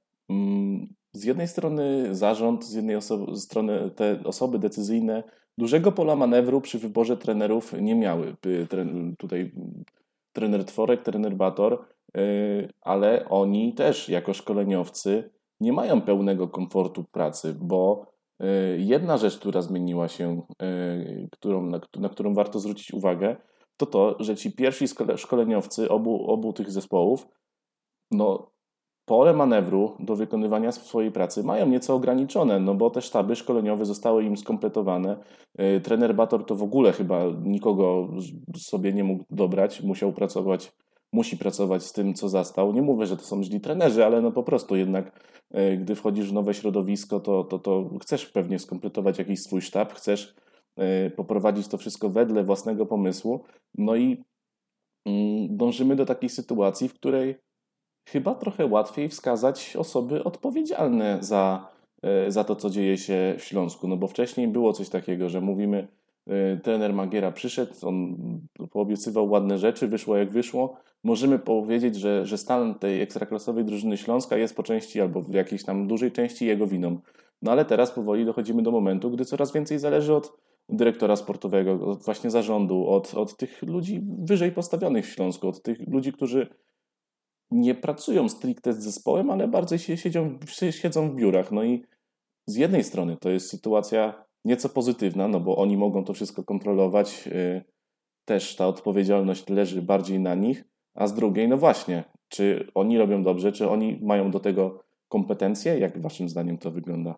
z 1.14 1.24
jednej 1.24 1.48
strony 1.48 2.16
zarząd, 2.16 2.66
z 2.66 2.74
jednej 2.74 2.98
strony 3.36 3.92
te 3.96 4.24
osoby 4.24 4.60
decyzyjne 4.60 5.24
dużego 5.58 5.92
pola 5.92 6.16
manewru 6.16 6.62
przy 6.62 6.80
wyborze 6.80 7.18
trenerów 7.18 7.74
nie 7.82 7.96
miały. 7.96 8.36
Tutaj 9.18 9.52
trener 10.34 10.66
Tworek, 10.66 11.04
trener 11.04 11.36
Bator, 11.36 11.86
y, 12.18 12.70
ale 12.82 13.30
oni 13.30 13.74
też 13.74 14.10
jako 14.10 14.34
szkoleniowcy 14.34 15.30
nie 15.60 15.74
mają 15.74 16.02
pełnego 16.02 16.48
komfortu 16.48 17.04
pracy, 17.04 17.56
bo 17.62 18.06
y, 18.42 18.46
jedna 18.80 19.18
rzecz, 19.18 19.38
która 19.38 19.62
zmieniła 19.62 20.08
się, 20.08 20.42
y, 20.62 21.30
którą, 21.32 21.66
na, 21.66 21.80
na 22.00 22.10
którą 22.10 22.34
warto 22.34 22.60
zwrócić 22.60 22.94
uwagę, 22.94 23.36
to 23.78 23.86
to, 23.86 24.16
że 24.20 24.36
ci 24.36 24.52
pierwsi 24.52 24.86
szkoleniowcy 25.16 25.90
obu, 25.90 26.32
obu 26.32 26.54
tych 26.54 26.72
zespołów 26.72 27.28
no, 28.12 28.52
pole 29.06 29.34
manewru 29.34 29.96
do 30.00 30.16
wykonywania 30.16 30.72
swojej 30.72 31.12
pracy 31.12 31.44
mają 31.44 31.68
nieco 31.68 31.96
ograniczone, 31.96 32.60
no 32.60 32.76
bo 32.76 32.90
te 32.90 33.02
sztaby 33.02 33.36
szkoleniowe 33.36 33.86
zostały 33.86 34.24
im 34.24 34.38
skompletowane. 34.38 35.18
E, 35.58 35.80
trener 35.80 36.16
Bator 36.16 36.46
to 36.46 36.56
w 36.56 36.64
ogóle 36.64 36.92
chyba 36.92 37.24
nikogo 37.44 38.08
sobie 38.58 38.94
nie 38.94 39.04
mógł 39.04 39.24
dobrać, 39.30 39.84
musiał 39.84 40.14
pracować, 40.14 40.72
musi 41.14 41.38
pracować 41.38 41.84
z 41.84 41.94
tym, 41.94 42.14
co 42.14 42.30
zastał. 42.30 42.74
Nie 42.74 42.82
mówię, 42.82 43.06
że 43.06 43.18
to 43.18 43.24
są 43.24 43.44
źli 43.44 43.62
trenerzy, 43.62 44.06
ale 44.06 44.22
no 44.22 44.32
po 44.32 44.44
prostu 44.44 44.76
jednak, 44.76 45.20
e, 45.52 45.78
gdy 45.78 45.96
wchodzisz 45.96 46.30
w 46.30 46.34
nowe 46.34 46.54
środowisko, 46.54 47.20
to, 47.20 47.44
to, 47.44 47.60
to 47.60 47.90
chcesz 48.02 48.26
pewnie 48.26 48.60
skompletować 48.60 49.20
jakiś 49.20 49.40
swój 49.42 49.62
sztab, 49.62 49.94
chcesz 49.94 50.36
e, 50.78 51.10
poprowadzić 51.10 51.68
to 51.68 51.78
wszystko 51.78 52.10
wedle 52.10 52.44
własnego 52.44 52.86
pomysłu. 52.86 53.44
No 53.78 53.96
i 53.96 54.24
mm, 55.06 55.58
dążymy 55.58 55.96
do 55.96 56.06
takiej 56.06 56.30
sytuacji, 56.30 56.90
w 56.90 56.94
której 56.94 57.36
chyba 58.06 58.36
trochę 58.36 58.66
łatwiej 58.66 59.10
wskazać 59.10 59.76
osoby 59.76 60.24
odpowiedzialne 60.24 61.18
za, 61.22 61.68
e, 62.02 62.32
za 62.32 62.44
to, 62.44 62.56
co 62.56 62.70
dzieje 62.70 62.98
się 62.98 63.36
w 63.38 63.44
Śląsku. 63.44 63.88
No 63.88 63.98
bo 63.98 64.08
wcześniej 64.08 64.48
było 64.48 64.74
coś 64.74 64.90
takiego, 64.90 65.30
że 65.30 65.42
mówimy, 65.42 65.88
e, 66.28 66.58
trener 66.58 66.94
Magiera 66.94 67.32
przyszedł, 67.32 67.74
on 67.82 68.18
poobiecywał 68.72 69.30
ładne 69.30 69.58
rzeczy, 69.58 69.88
wyszło 69.88 70.18
jak 70.18 70.32
wyszło. 70.32 70.78
Możemy 71.04 71.40
powiedzieć, 71.40 71.96
że, 71.96 72.26
że 72.26 72.38
stan 72.38 72.76
tej 72.76 73.02
ekstraklasowej 73.02 73.66
drużyny 73.66 73.98
Śląska 73.98 74.38
jest 74.38 74.56
po 74.56 74.64
części 74.64 75.02
albo 75.02 75.22
w 75.22 75.34
jakiejś 75.34 75.64
tam 75.64 75.88
dużej 75.88 76.12
części 76.12 76.46
jego 76.46 76.68
winą. 76.68 77.00
No 77.42 77.52
ale 77.52 77.66
teraz 77.66 77.92
powoli 77.92 78.26
dochodzimy 78.26 78.64
do 78.64 78.72
momentu, 78.72 79.12
gdy 79.12 79.26
coraz 79.26 79.54
więcej 79.54 79.80
zależy 79.80 80.14
od 80.14 80.38
dyrektora 80.70 81.16
sportowego, 81.16 81.88
od 81.88 82.04
właśnie 82.04 82.32
zarządu, 82.32 82.88
od, 82.88 83.14
od 83.14 83.38
tych 83.38 83.62
ludzi 83.64 84.02
wyżej 84.20 84.52
postawionych 84.52 85.06
w 85.06 85.14
Śląsku, 85.14 85.48
od 85.48 85.62
tych 85.62 85.88
ludzi, 85.88 86.14
którzy 86.14 86.48
nie 87.52 87.76
pracują 87.76 88.30
stricte 88.30 88.74
z 88.74 88.84
zespołem, 88.84 89.30
ale 89.30 89.48
bardziej 89.48 89.80
siedzą, 89.80 90.40
siedzą 90.72 91.10
w 91.10 91.16
biurach. 91.16 91.52
No 91.52 91.64
i 91.64 91.84
z 92.48 92.56
jednej 92.56 92.84
strony 92.84 93.18
to 93.18 93.30
jest 93.30 93.50
sytuacja 93.50 94.26
nieco 94.46 94.70
pozytywna, 94.70 95.28
no 95.28 95.40
bo 95.40 95.58
oni 95.58 95.78
mogą 95.78 96.04
to 96.04 96.14
wszystko 96.14 96.44
kontrolować, 96.44 97.28
y, 97.28 97.64
też 98.26 98.56
ta 98.56 98.68
odpowiedzialność 98.68 99.50
leży 99.50 99.82
bardziej 99.82 100.20
na 100.20 100.36
nich, 100.36 100.64
a 100.94 101.08
z 101.08 101.14
drugiej, 101.14 101.48
no 101.48 101.58
właśnie, 101.58 102.04
czy 102.28 102.72
oni 102.76 102.98
robią 102.98 103.24
dobrze, 103.24 103.52
czy 103.52 103.70
oni 103.70 104.00
mają 104.02 104.32
do 104.32 104.40
tego 104.40 104.84
kompetencje? 105.08 105.80
Jak 105.80 106.02
waszym 106.02 106.30
zdaniem 106.30 106.58
to 106.58 106.72
wygląda? 106.72 107.16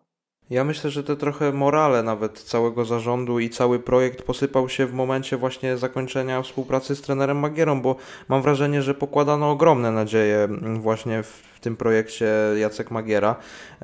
Ja 0.50 0.64
myślę, 0.64 0.90
że 0.90 1.04
te 1.04 1.16
trochę 1.16 1.52
morale 1.52 2.02
nawet 2.02 2.42
całego 2.42 2.84
zarządu 2.84 3.38
i 3.38 3.50
cały 3.50 3.78
projekt 3.78 4.22
posypał 4.22 4.68
się 4.68 4.86
w 4.86 4.92
momencie 4.92 5.36
właśnie 5.36 5.76
zakończenia 5.76 6.42
współpracy 6.42 6.96
z 6.96 7.02
trenerem 7.02 7.38
Magierą, 7.38 7.82
bo 7.82 7.96
mam 8.28 8.42
wrażenie, 8.42 8.82
że 8.82 8.94
pokładano 8.94 9.50
ogromne 9.50 9.90
nadzieje 9.90 10.48
właśnie 10.80 11.22
w 11.22 11.57
w 11.58 11.60
tym 11.60 11.76
projekcie 11.76 12.26
Jacek 12.56 12.90
Magiera, 12.90 13.36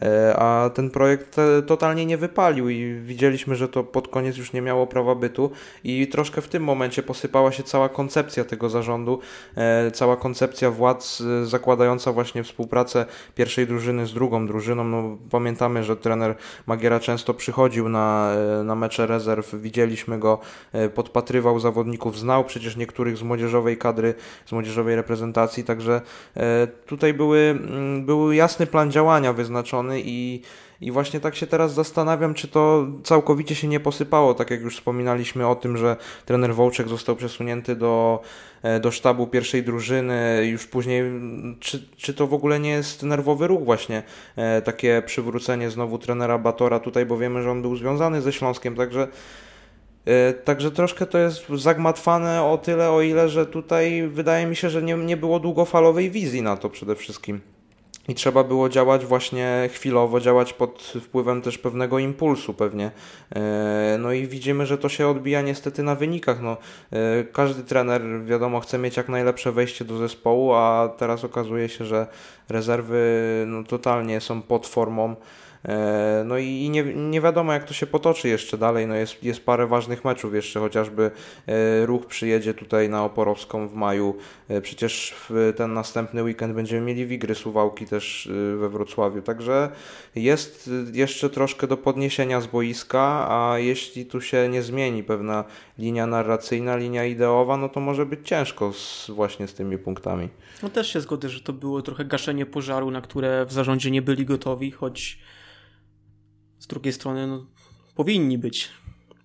e, 0.02 0.36
a 0.36 0.70
ten 0.74 0.90
projekt 0.90 1.38
e, 1.38 1.62
totalnie 1.62 2.06
nie 2.06 2.16
wypalił 2.16 2.68
i 2.68 3.00
widzieliśmy, 3.04 3.56
że 3.56 3.68
to 3.68 3.84
pod 3.84 4.08
koniec 4.08 4.36
już 4.36 4.52
nie 4.52 4.62
miało 4.62 4.86
prawa 4.86 5.14
bytu 5.14 5.50
i 5.84 6.08
troszkę 6.08 6.40
w 6.40 6.48
tym 6.48 6.64
momencie 6.64 7.02
posypała 7.02 7.52
się 7.52 7.62
cała 7.62 7.88
koncepcja 7.88 8.44
tego 8.44 8.70
zarządu, 8.70 9.20
e, 9.56 9.90
cała 9.90 10.16
koncepcja 10.16 10.70
władz 10.70 11.22
zakładająca 11.44 12.12
właśnie 12.12 12.42
współpracę 12.42 13.06
pierwszej 13.34 13.66
drużyny 13.66 14.06
z 14.06 14.14
drugą 14.14 14.46
drużyną. 14.46 14.84
No, 14.84 15.18
pamiętamy, 15.30 15.84
że 15.84 15.96
trener 15.96 16.34
Magiera 16.66 17.00
często 17.00 17.34
przychodził 17.34 17.88
na, 17.88 18.32
na 18.64 18.74
mecze 18.74 19.06
rezerw, 19.06 19.54
widzieliśmy 19.54 20.18
go, 20.18 20.38
podpatrywał 20.94 21.60
zawodników, 21.60 22.18
znał 22.18 22.44
przecież 22.44 22.76
niektórych 22.76 23.16
z 23.16 23.22
młodzieżowej 23.22 23.78
kadry, 23.78 24.14
z 24.46 24.52
młodzieżowej 24.52 24.96
reprezentacji, 24.96 25.64
także 25.64 26.00
tutaj 26.86 27.14
były 27.14 27.63
był 28.00 28.32
jasny 28.32 28.66
plan 28.66 28.90
działania 28.90 29.32
wyznaczony 29.32 30.00
i, 30.04 30.42
i 30.80 30.90
właśnie 30.90 31.20
tak 31.20 31.36
się 31.36 31.46
teraz 31.46 31.74
zastanawiam, 31.74 32.34
czy 32.34 32.48
to 32.48 32.86
całkowicie 33.02 33.54
się 33.54 33.68
nie 33.68 33.80
posypało, 33.80 34.34
tak 34.34 34.50
jak 34.50 34.60
już 34.60 34.76
wspominaliśmy 34.76 35.46
o 35.46 35.54
tym, 35.54 35.76
że 35.76 35.96
trener 36.26 36.54
Wołczek 36.54 36.88
został 36.88 37.16
przesunięty 37.16 37.76
do, 37.76 38.22
e, 38.62 38.80
do 38.80 38.90
sztabu 38.90 39.26
pierwszej 39.26 39.62
drużyny, 39.62 40.46
już 40.50 40.66
później, 40.66 41.02
czy, 41.60 41.88
czy 41.96 42.14
to 42.14 42.26
w 42.26 42.34
ogóle 42.34 42.60
nie 42.60 42.70
jest 42.70 43.02
nerwowy 43.02 43.46
ruch 43.46 43.64
właśnie, 43.64 44.02
e, 44.36 44.62
takie 44.62 45.02
przywrócenie 45.06 45.70
znowu 45.70 45.98
trenera 45.98 46.38
Batora 46.38 46.80
tutaj, 46.80 47.06
bo 47.06 47.18
wiemy, 47.18 47.42
że 47.42 47.50
on 47.50 47.62
był 47.62 47.76
związany 47.76 48.22
ze 48.22 48.32
Śląskiem, 48.32 48.76
także 48.76 49.08
e, 50.06 50.32
Także 50.32 50.70
troszkę 50.70 51.06
to 51.06 51.18
jest 51.18 51.48
zagmatwane 51.48 52.42
o 52.42 52.58
tyle, 52.58 52.90
o 52.90 53.02
ile, 53.02 53.28
że 53.28 53.46
tutaj 53.46 54.08
wydaje 54.08 54.46
mi 54.46 54.56
się, 54.56 54.70
że 54.70 54.82
nie, 54.82 54.94
nie 54.94 55.16
było 55.16 55.40
długofalowej 55.40 56.10
wizji 56.10 56.42
na 56.42 56.56
to 56.56 56.70
przede 56.70 56.94
wszystkim. 56.94 57.53
I 58.08 58.14
trzeba 58.14 58.44
było 58.44 58.68
działać 58.68 59.06
właśnie 59.06 59.68
chwilowo, 59.72 60.20
działać 60.20 60.52
pod 60.52 60.82
wpływem 61.02 61.42
też 61.42 61.58
pewnego 61.58 61.98
impulsu 61.98 62.54
pewnie. 62.54 62.90
E, 63.36 63.96
no 64.00 64.12
i 64.12 64.26
widzimy, 64.26 64.66
że 64.66 64.78
to 64.78 64.88
się 64.88 65.08
odbija 65.08 65.42
niestety 65.42 65.82
na 65.82 65.94
wynikach. 65.94 66.42
No, 66.42 66.56
e, 66.92 67.24
każdy 67.24 67.62
trener, 67.62 68.02
wiadomo, 68.24 68.60
chce 68.60 68.78
mieć 68.78 68.96
jak 68.96 69.08
najlepsze 69.08 69.52
wejście 69.52 69.84
do 69.84 69.96
zespołu, 69.96 70.52
a 70.52 70.88
teraz 70.98 71.24
okazuje 71.24 71.68
się, 71.68 71.84
że 71.84 72.06
rezerwy 72.48 73.44
no, 73.46 73.64
totalnie 73.64 74.20
są 74.20 74.42
pod 74.42 74.66
formą. 74.66 75.16
E, 75.68 76.22
no 76.26 76.38
i 76.38 76.70
nie, 76.70 76.84
nie 76.84 77.20
wiadomo, 77.20 77.52
jak 77.52 77.64
to 77.64 77.74
się 77.74 77.86
potoczy 77.86 78.28
jeszcze 78.28 78.58
dalej. 78.58 78.86
No 78.86 78.94
jest, 78.94 79.24
jest 79.24 79.44
parę 79.44 79.66
ważnych 79.66 80.04
meczów 80.04 80.34
jeszcze, 80.34 80.60
chociażby 80.60 81.10
e, 81.46 81.86
ruch 81.86 82.06
przyjedzie 82.06 82.54
tutaj 82.54 82.88
na 82.88 83.04
Oporowską 83.04 83.68
w 83.68 83.74
maju. 83.74 84.16
E, 84.48 84.60
przecież 84.60 85.14
w 85.28 85.52
ten 85.56 85.72
następny 85.72 86.22
weekend 86.22 86.54
będziemy 86.54 86.86
mieli 86.86 87.06
Wigry 87.06 87.34
Suwałki 87.34 87.86
też 87.86 88.28
we 88.58 88.68
Wrocławiu. 88.68 89.22
Także 89.22 89.70
jest 90.14 90.70
jeszcze 90.92 91.30
troszkę 91.30 91.66
do 91.66 91.76
podniesienia 91.76 92.40
z 92.40 92.46
boiska, 92.46 93.26
a 93.30 93.58
jeśli 93.58 94.06
tu 94.06 94.20
się 94.20 94.48
nie 94.48 94.62
zmieni 94.62 95.04
pewna 95.04 95.44
linia 95.78 96.06
narracyjna, 96.06 96.76
linia 96.76 97.04
ideowa, 97.04 97.56
no 97.56 97.68
to 97.68 97.80
może 97.80 98.06
być 98.06 98.28
ciężko 98.28 98.72
z, 98.72 99.10
właśnie 99.10 99.48
z 99.48 99.54
tymi 99.54 99.78
punktami. 99.78 100.28
No 100.62 100.68
też 100.68 100.92
się 100.92 101.00
zgodzę, 101.00 101.28
że 101.28 101.40
to 101.40 101.52
było 101.52 101.82
trochę 101.82 102.04
gaszenie 102.04 102.46
pożaru, 102.46 102.90
na 102.90 103.00
które 103.00 103.46
w 103.46 103.52
zarządzie 103.52 103.90
nie 103.90 104.02
byli 104.02 104.24
gotowi, 104.24 104.70
choć 104.70 105.18
z 106.64 106.66
drugiej 106.66 106.92
strony 106.92 107.26
no, 107.26 107.46
powinni 107.94 108.38
być. 108.38 108.68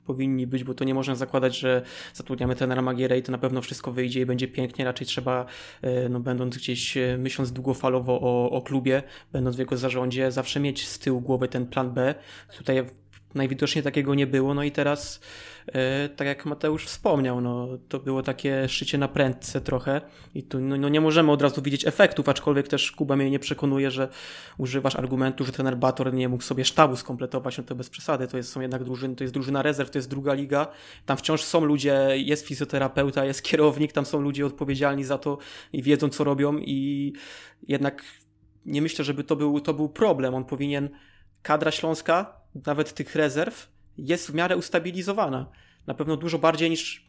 Powinni 0.05 0.47
być, 0.47 0.63
bo 0.63 0.73
to 0.73 0.83
nie 0.83 0.93
można 0.93 1.15
zakładać, 1.15 1.59
że 1.59 1.81
zatrudniamy 2.13 2.55
tenera 2.55 2.81
Magiera 2.81 3.15
i 3.15 3.23
to 3.23 3.31
na 3.31 3.37
pewno 3.37 3.61
wszystko 3.61 3.91
wyjdzie 3.91 4.21
i 4.21 4.25
będzie 4.25 4.47
pięknie. 4.47 4.85
Raczej 4.85 5.07
trzeba, 5.07 5.45
e, 5.81 6.09
no, 6.09 6.19
będąc 6.19 6.57
gdzieś 6.57 6.97
e, 6.97 7.17
myśląc 7.17 7.51
długofalowo 7.51 8.21
o, 8.21 8.51
o 8.51 8.61
klubie, 8.61 9.03
będąc 9.31 9.55
w 9.55 9.59
jego 9.59 9.77
zarządzie, 9.77 10.31
zawsze 10.31 10.59
mieć 10.59 10.87
z 10.87 10.99
tyłu 10.99 11.21
głowy 11.21 11.47
ten 11.47 11.67
plan 11.67 11.93
B. 11.93 12.15
Tutaj 12.57 12.85
najwidoczniej 13.35 13.83
takiego 13.83 14.15
nie 14.15 14.27
było, 14.27 14.53
no 14.53 14.63
i 14.63 14.71
teraz 14.71 15.19
E, 15.73 16.09
tak 16.09 16.27
jak 16.27 16.45
Mateusz 16.45 16.85
wspomniał, 16.85 17.41
no, 17.41 17.67
to 17.89 17.99
było 17.99 18.23
takie 18.23 18.69
szycie 18.69 18.97
na 18.97 19.07
prędce 19.07 19.61
trochę 19.61 20.01
i 20.35 20.43
tu 20.43 20.59
no, 20.59 20.77
no, 20.77 20.89
nie 20.89 21.01
możemy 21.01 21.31
od 21.31 21.41
razu 21.41 21.61
widzieć 21.61 21.87
efektów, 21.87 22.29
aczkolwiek 22.29 22.67
też 22.67 22.91
Kuba 22.91 23.15
mnie 23.15 23.31
nie 23.31 23.39
przekonuje, 23.39 23.91
że 23.91 24.07
używasz 24.57 24.95
argumentu, 24.95 25.45
że 25.45 25.51
trener 25.51 25.77
Bator 25.77 26.13
nie 26.13 26.29
mógł 26.29 26.43
sobie 26.43 26.65
sztabu 26.65 26.95
skompletować, 26.95 27.57
no 27.57 27.63
to 27.63 27.75
bez 27.75 27.89
przesady, 27.89 28.27
to 28.27 28.37
jest, 28.37 28.51
są 28.51 28.61
jednak 28.61 28.83
drużyny, 28.83 29.15
to 29.15 29.23
jest 29.23 29.33
drużyna 29.33 29.61
rezerw, 29.61 29.89
to 29.89 29.97
jest 29.97 30.09
druga 30.09 30.33
liga, 30.33 30.67
tam 31.05 31.17
wciąż 31.17 31.43
są 31.43 31.65
ludzie, 31.65 32.07
jest 32.15 32.47
fizjoterapeuta, 32.47 33.25
jest 33.25 33.43
kierownik, 33.43 33.93
tam 33.93 34.05
są 34.05 34.21
ludzie 34.21 34.45
odpowiedzialni 34.45 35.03
za 35.03 35.17
to 35.17 35.37
i 35.73 35.83
wiedzą 35.83 36.09
co 36.09 36.23
robią 36.23 36.57
i 36.57 37.13
jednak 37.67 38.03
nie 38.65 38.81
myślę, 38.81 39.05
żeby 39.05 39.23
to 39.23 39.35
był, 39.35 39.59
to 39.59 39.73
był 39.73 39.89
problem, 39.89 40.35
on 40.35 40.45
powinien 40.45 40.89
kadra 41.41 41.71
śląska, 41.71 42.33
nawet 42.65 42.93
tych 42.93 43.15
rezerw, 43.15 43.71
jest 43.97 44.31
w 44.31 44.33
miarę 44.33 44.57
ustabilizowana. 44.57 45.45
Na 45.87 45.93
pewno 45.93 46.17
dużo 46.17 46.39
bardziej 46.39 46.69
niż. 46.69 47.05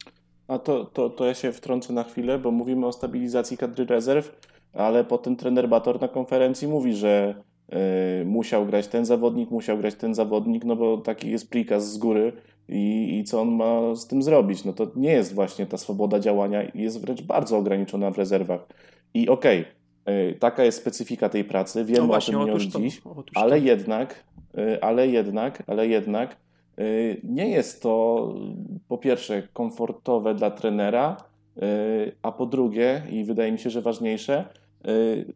A 0.49 0.59
to, 0.59 0.85
to, 0.85 1.11
to 1.11 1.25
ja 1.25 1.35
się 1.35 1.53
wtrącę 1.53 1.93
na 1.93 2.05
chwilę, 2.05 2.39
bo 2.39 2.51
mówimy 2.51 2.87
o 2.87 2.93
stabilizacji 2.93 3.57
kadry 3.57 3.85
rezerw, 3.85 4.41
ale 4.73 5.05
potem 5.05 5.37
trener 5.37 5.69
Bator 5.69 6.01
na 6.01 6.09
konferencji 6.09 6.69
mówi, 6.69 6.95
że 6.95 7.35
y, 8.23 8.25
musiał 8.25 8.67
grać 8.67 8.89
ten 8.89 9.05
zawodnik, 9.05 9.51
musiał 9.51 9.79
grać 9.79 9.95
ten 9.95 10.15
zawodnik, 10.15 10.65
no 10.65 10.77
bo 10.77 10.99
taki 10.99 11.31
jest 11.31 11.51
prikaz 11.51 11.93
z 11.93 11.99
góry 11.99 12.33
i, 12.69 13.19
i 13.19 13.25
co 13.25 13.41
on 13.41 13.51
ma 13.51 13.95
z 13.95 14.07
tym 14.07 14.23
zrobić. 14.23 14.65
No 14.65 14.73
to 14.73 14.91
nie 14.97 15.13
jest 15.13 15.35
właśnie 15.35 15.67
ta 15.67 15.79
swoboda 15.79 16.21
działania, 16.21 16.63
jest 16.75 17.01
wręcz 17.01 17.23
bardzo 17.23 17.59
ograniczona 17.59 18.11
w 18.11 18.19
rezerwach. 18.19 18.61
I 19.15 19.29
okej, 19.29 19.61
okay, 19.61 19.80
taka 20.39 20.65
jest 20.65 20.79
specyfika 20.79 21.29
tej 21.29 21.45
pracy, 21.45 21.85
wiemy 21.85 22.01
no 22.01 22.07
właśnie, 22.07 22.39
o 22.39 22.45
tym 22.45 22.49
nie 22.49 22.55
od 22.55 22.63
dziś, 22.83 23.03
ale 23.35 23.51
to. 23.51 23.67
jednak, 23.67 24.25
y, 24.59 24.83
ale 24.83 25.09
jednak, 25.09 25.63
ale 25.67 25.89
jednak 25.89 26.37
Y, 26.81 27.21
nie 27.25 27.49
jest 27.49 27.83
to 27.83 28.35
po 28.89 28.99
pierwsze 28.99 29.43
komfortowe 29.53 30.35
dla 30.35 30.51
trenera, 30.51 31.17
a 32.23 32.33
po 32.33 32.47
drugie, 32.47 33.03
i 33.11 33.25
wydaje 33.25 33.53
mi 33.53 33.59
się, 33.59 33.71
że 33.71 33.83
ważniejsze, 33.83 34.45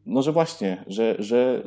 no 0.06 0.22
że 0.22 0.32
właśnie, 0.32 0.84
że, 0.86 1.16
że 1.18 1.62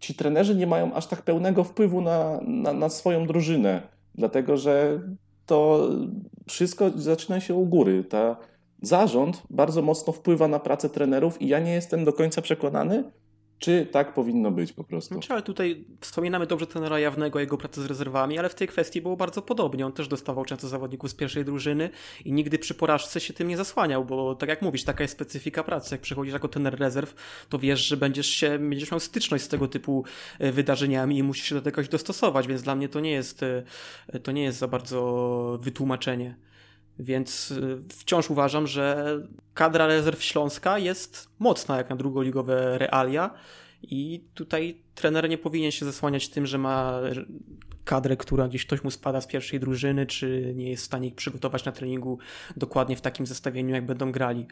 ci 0.00 0.14
trenerzy 0.14 0.54
nie 0.54 0.66
mają 0.66 0.94
aż 0.94 1.06
tak 1.06 1.22
pełnego 1.22 1.64
wpływu 1.64 2.00
na, 2.00 2.40
na, 2.42 2.72
na 2.72 2.88
swoją 2.88 3.26
drużynę, 3.26 3.82
dlatego 4.14 4.56
że 4.56 5.00
to 5.46 5.88
wszystko 6.48 6.90
zaczyna 6.90 7.40
się 7.40 7.54
u 7.54 7.66
góry. 7.66 8.04
Ta 8.04 8.36
zarząd 8.82 9.42
bardzo 9.50 9.82
mocno 9.82 10.12
wpływa 10.12 10.48
na 10.48 10.58
pracę 10.58 10.90
trenerów 10.90 11.42
i 11.42 11.48
ja 11.48 11.58
nie 11.58 11.72
jestem 11.72 12.04
do 12.04 12.12
końca 12.12 12.42
przekonany, 12.42 13.04
czy 13.60 13.86
tak 13.86 14.14
powinno 14.14 14.50
być 14.50 14.72
po 14.72 14.84
prostu? 14.84 15.14
Znaczy, 15.14 15.32
ale 15.32 15.42
tutaj 15.42 15.84
wspominamy 16.00 16.46
dobrze 16.46 16.66
tenera 16.66 16.98
Jawnego, 16.98 17.40
jego 17.40 17.56
pracę 17.56 17.82
z 17.82 17.86
rezerwami, 17.86 18.38
ale 18.38 18.48
w 18.48 18.54
tej 18.54 18.68
kwestii 18.68 19.02
było 19.02 19.16
bardzo 19.16 19.42
podobnie. 19.42 19.86
On 19.86 19.92
też 19.92 20.08
dostawał 20.08 20.44
często 20.44 20.68
zawodników 20.68 21.10
z 21.10 21.14
pierwszej 21.14 21.44
drużyny 21.44 21.90
i 22.24 22.32
nigdy 22.32 22.58
przy 22.58 22.74
porażce 22.74 23.20
się 23.20 23.34
tym 23.34 23.48
nie 23.48 23.56
zasłaniał, 23.56 24.04
bo 24.04 24.34
tak 24.34 24.48
jak 24.48 24.62
mówisz, 24.62 24.84
taka 24.84 25.04
jest 25.04 25.14
specyfika 25.14 25.64
pracy. 25.64 25.94
Jak 25.94 26.00
przychodzisz 26.00 26.32
jako 26.32 26.48
tener 26.48 26.78
rezerw, 26.78 27.14
to 27.48 27.58
wiesz, 27.58 27.80
że 27.80 27.96
będziesz, 27.96 28.26
się, 28.26 28.58
będziesz 28.58 28.90
miał 28.90 29.00
styczność 29.00 29.44
z 29.44 29.48
tego 29.48 29.68
typu 29.68 30.04
e, 30.38 30.52
wydarzeniami 30.52 31.18
i 31.18 31.22
musisz 31.22 31.46
się 31.46 31.54
do 31.54 31.62
tego 31.62 31.82
dostosować, 31.82 32.46
więc 32.46 32.62
dla 32.62 32.74
mnie 32.74 32.88
to 32.88 33.00
nie 33.00 33.12
jest, 33.12 33.42
e, 33.42 34.20
to 34.22 34.32
nie 34.32 34.42
jest 34.42 34.58
za 34.58 34.68
bardzo 34.68 35.58
wytłumaczenie. 35.62 36.49
Więc 37.00 37.50
y, 37.50 37.78
wciąż 37.88 38.30
uważam, 38.30 38.66
że 38.66 39.16
kadra 39.54 39.86
rezerw 39.86 40.22
Śląska 40.22 40.78
jest 40.78 41.28
mocna 41.38 41.76
jak 41.76 41.90
na 41.90 41.96
drugoligowe 41.96 42.78
realia 42.78 43.30
i 43.82 44.24
tutaj 44.34 44.82
trener 44.94 45.28
nie 45.28 45.38
powinien 45.38 45.70
się 45.70 45.84
zasłaniać 45.84 46.28
tym, 46.28 46.46
że 46.46 46.58
ma 46.58 47.00
kadrę, 47.84 48.16
która 48.16 48.48
gdzieś 48.48 48.66
ktoś 48.66 48.84
mu 48.84 48.90
spada 48.90 49.20
z 49.20 49.26
pierwszej 49.26 49.60
drużyny, 49.60 50.06
czy 50.06 50.52
nie 50.56 50.70
jest 50.70 50.82
w 50.82 50.86
stanie 50.86 51.08
ich 51.08 51.14
przygotować 51.14 51.64
na 51.64 51.72
treningu 51.72 52.18
dokładnie 52.56 52.96
w 52.96 53.00
takim 53.00 53.26
zestawieniu, 53.26 53.74
jak 53.74 53.86
będą 53.86 54.12
grali 54.12 54.46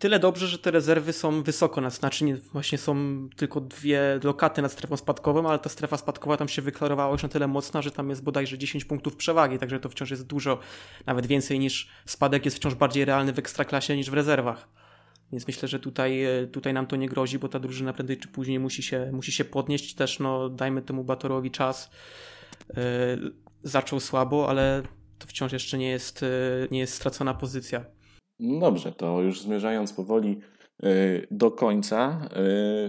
tyle 0.00 0.18
dobrze, 0.18 0.46
że 0.46 0.58
te 0.58 0.70
rezerwy 0.70 1.12
są 1.12 1.42
wysoko 1.42 1.80
nad, 1.80 1.94
znaczy 1.94 2.24
nie, 2.24 2.36
właśnie 2.36 2.78
są 2.78 2.96
tylko 3.36 3.60
dwie 3.60 4.20
lokaty 4.24 4.62
nad 4.62 4.72
strefą 4.72 4.96
spadkową, 4.96 5.48
ale 5.48 5.58
ta 5.58 5.68
strefa 5.68 5.96
spadkowa 5.96 6.36
tam 6.36 6.48
się 6.48 6.62
wyklarowała 6.62 7.12
już 7.12 7.22
na 7.22 7.28
tyle 7.28 7.46
mocna, 7.46 7.82
że 7.82 7.90
tam 7.90 8.10
jest 8.10 8.22
bodajże 8.22 8.58
10 8.58 8.84
punktów 8.84 9.16
przewagi, 9.16 9.58
także 9.58 9.80
to 9.80 9.88
wciąż 9.88 10.10
jest 10.10 10.26
dużo, 10.26 10.58
nawet 11.06 11.26
więcej 11.26 11.58
niż 11.58 11.88
spadek 12.06 12.44
jest 12.44 12.56
wciąż 12.56 12.74
bardziej 12.74 13.04
realny 13.04 13.32
w 13.32 13.38
ekstraklasie 13.38 13.96
niż 13.96 14.10
w 14.10 14.14
rezerwach. 14.14 14.68
Więc 15.32 15.46
myślę, 15.46 15.68
że 15.68 15.78
tutaj, 15.78 16.22
tutaj 16.52 16.74
nam 16.74 16.86
to 16.86 16.96
nie 16.96 17.08
grozi, 17.08 17.38
bo 17.38 17.48
ta 17.48 17.58
drużyna 17.58 17.92
prędzej 17.92 18.18
czy 18.18 18.28
później 18.28 18.58
musi 18.58 18.82
się, 18.82 19.10
musi 19.12 19.32
się 19.32 19.44
podnieść. 19.44 19.94
Też 19.94 20.18
no, 20.18 20.48
dajmy 20.48 20.82
temu 20.82 21.04
Batorowi 21.04 21.50
czas. 21.50 21.90
Zaczął 23.62 24.00
słabo, 24.00 24.48
ale 24.48 24.82
to 25.18 25.26
wciąż 25.26 25.52
jeszcze 25.52 25.78
nie 25.78 25.90
jest, 25.90 26.24
nie 26.70 26.78
jest 26.78 26.94
stracona 26.94 27.34
pozycja. 27.34 27.84
Dobrze, 28.40 28.92
to 28.92 29.22
już 29.22 29.42
zmierzając 29.42 29.92
powoli 29.92 30.40
Y, 30.84 31.26
do 31.30 31.50
końca. 31.50 32.28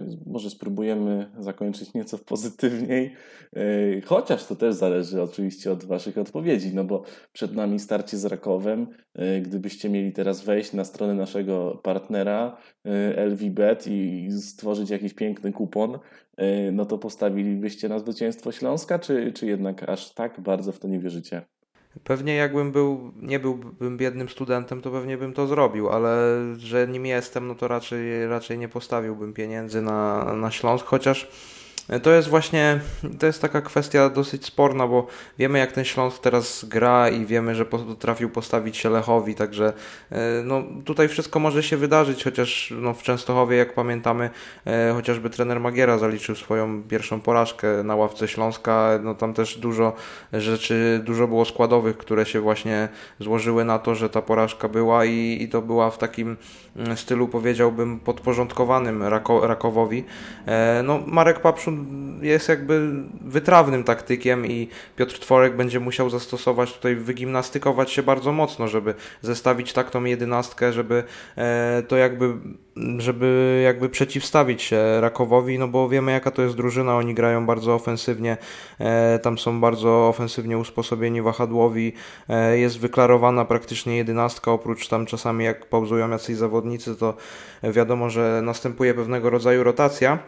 Y, 0.04 0.18
może 0.26 0.49
spróbujemy 0.49 1.32
zakończyć 1.39 1.93
nieco 1.93 2.18
pozytywniej, 2.18 3.14
y, 3.58 4.02
chociaż 4.06 4.45
to 4.45 4.56
też 4.56 4.76
zależy 4.76 5.22
oczywiście 5.22 5.72
od 5.72 5.86
Waszych 5.86 6.18
odpowiedzi, 6.18 6.76
no 6.76 6.84
bo 6.84 7.04
przed 7.34 7.56
nami 7.56 7.80
starcie 7.80 8.18
z 8.18 8.26
Rakowem. 8.26 8.88
Gdybyście 9.41 9.89
mieli 9.89 10.12
teraz 10.12 10.43
wejść 10.43 10.74
na 10.74 10.86
stronę 10.86 11.14
naszego 11.14 11.80
partnera 11.84 12.58
LVBet 13.16 13.88
i 13.88 14.30
stworzyć 14.32 14.89
jakiś 14.89 15.14
piękny 15.14 15.52
kupon, 15.52 15.99
no 16.72 16.86
to 16.86 16.97
postawilibyście 16.97 17.89
na 17.89 17.99
zwycięstwo 17.99 18.52
Śląska, 18.52 18.99
czy, 18.99 19.32
czy 19.34 19.45
jednak 19.45 19.89
aż 19.89 20.14
tak 20.14 20.39
bardzo 20.39 20.72
w 20.72 20.80
to 20.80 20.88
nie 20.88 20.99
wierzycie? 20.99 21.41
Pewnie 22.04 22.36
jakbym 22.36 22.72
był, 22.72 23.12
nie 23.22 23.39
byłbym 23.39 23.98
biednym 23.98 24.30
studentem, 24.30 24.82
to 24.82 24.92
pewnie 24.92 25.18
bym 25.18 25.34
to 25.34 25.48
zrobił, 25.48 25.89
ale 25.89 26.38
że 26.58 26.88
nim 26.88 27.06
jestem, 27.06 27.48
no 27.48 27.56
to 27.56 27.68
raczej, 27.68 28.28
raczej 28.28 28.58
nie 28.58 28.70
postawiłbym 28.70 29.34
pieniędzy 29.34 29.82
na, 29.82 30.24
na 30.36 30.52
Śląsk, 30.52 30.86
chociaż 30.86 31.28
to 32.00 32.12
jest 32.12 32.28
właśnie, 32.28 32.80
to 33.20 33.26
jest 33.26 33.42
taka 33.42 33.62
kwestia 33.62 34.10
dosyć 34.10 34.46
sporna, 34.46 34.88
bo 34.88 35.08
wiemy 35.39 35.60
jak 35.60 35.72
ten 35.72 35.86
Śląsk 35.86 36.22
teraz 36.22 36.66
gra 36.66 37.10
i 37.10 37.26
wiemy, 37.26 37.56
że 37.56 37.66
potrafił 37.66 38.30
postawić 38.30 38.78
się 38.78 38.89
Lechowi, 38.89 39.36
także 39.36 39.74
e, 40.12 40.18
no, 40.44 40.64
tutaj 40.86 41.08
wszystko 41.08 41.39
może 41.39 41.64
się 41.64 41.78
wydarzyć, 41.78 42.24
chociaż 42.24 42.74
no, 42.78 42.94
w 42.94 43.04
Częstochowie, 43.04 43.58
jak 43.58 43.74
pamiętamy, 43.74 44.30
e, 44.66 44.94
chociażby 44.94 45.30
trener 45.30 45.60
Magiera 45.60 45.98
zaliczył 45.98 46.36
swoją 46.36 46.84
pierwszą 46.84 47.22
porażkę 47.22 47.84
na 47.84 47.96
ławce 47.96 48.28
Śląska, 48.28 49.00
no 49.04 49.16
tam 49.16 49.34
też 49.34 49.58
dużo 49.58 49.94
rzeczy, 50.34 51.02
dużo 51.06 51.28
było 51.28 51.46
składowych, 51.46 51.98
które 51.98 52.26
się 52.26 52.42
właśnie 52.42 52.89
złożyły 53.20 53.66
na 53.66 53.80
to, 53.80 53.96
że 53.96 54.10
ta 54.10 54.22
porażka 54.22 54.68
była 54.68 55.06
i, 55.06 55.38
i 55.42 55.50
to 55.50 55.62
była 55.62 55.89
w 55.89 55.98
takim 55.98 56.38
mm, 56.76 56.98
stylu, 56.98 57.28
powiedziałbym, 57.28 58.00
podporządkowanym 58.00 59.04
Rako, 59.04 59.48
Rakowowi. 59.48 60.04
E, 60.46 60.82
no, 60.84 61.00
Marek 61.08 61.39
Papszun 61.39 61.81
jest 62.22 62.50
jakby 62.50 62.92
wytrawnym 63.22 63.84
taktykiem 63.84 64.46
i 64.46 64.68
Piotr 64.96 65.20
Tworek 65.20 65.56
będzie 65.56 65.80
musiał 65.80 66.10
zastosować 66.10 66.74
tutaj, 66.74 66.96
wygimnastykować 66.96 67.92
się 67.92 68.04
bardzo 68.04 68.32
mocno, 68.32 68.68
żeby 68.68 68.94
zestawić 69.22 69.74
tak 69.74 69.90
tą 69.92 70.04
jedenastkę, 70.04 70.74
żeby 70.74 71.04
e, 71.38 71.84
to 71.88 71.98
jakby 71.98 72.34
żeby 72.98 73.62
jakby 73.66 73.90
przeciwstawić 73.90 74.62
się 74.62 75.02
Rakowowi, 75.02 75.60
no 75.60 75.68
bo 75.68 75.90
wiemy 75.90 76.12
jaka 76.12 76.32
to 76.32 76.42
jest 76.42 76.56
drużyna, 76.56 76.96
oni 76.96 77.14
grają 77.14 77.46
bardzo 77.46 77.74
ofensywnie, 77.74 78.38
e, 78.80 79.20
tam 79.20 79.38
są 79.38 79.62
bardzo 79.62 80.08
ofensywnie 80.08 80.58
usposobieni 80.58 81.22
wahadłowi, 81.22 81.94
e, 82.30 82.58
jest 82.58 82.80
wyklarowana 82.80 83.46
praktycznie 83.46 83.98
jedenastka, 83.98 84.52
oprócz 84.52 84.88
tam 84.88 85.06
czasami 85.06 85.46
jak 85.46 85.66
pauzują 85.66 86.10
jacyś 86.10 86.36
zawodnicy, 86.36 86.96
to 86.96 87.14
wiadomo, 87.64 88.10
że 88.10 88.42
następuje 88.44 88.94
pewnego 88.94 89.30
rodzaju 89.30 89.64
rotacja, 89.64 90.20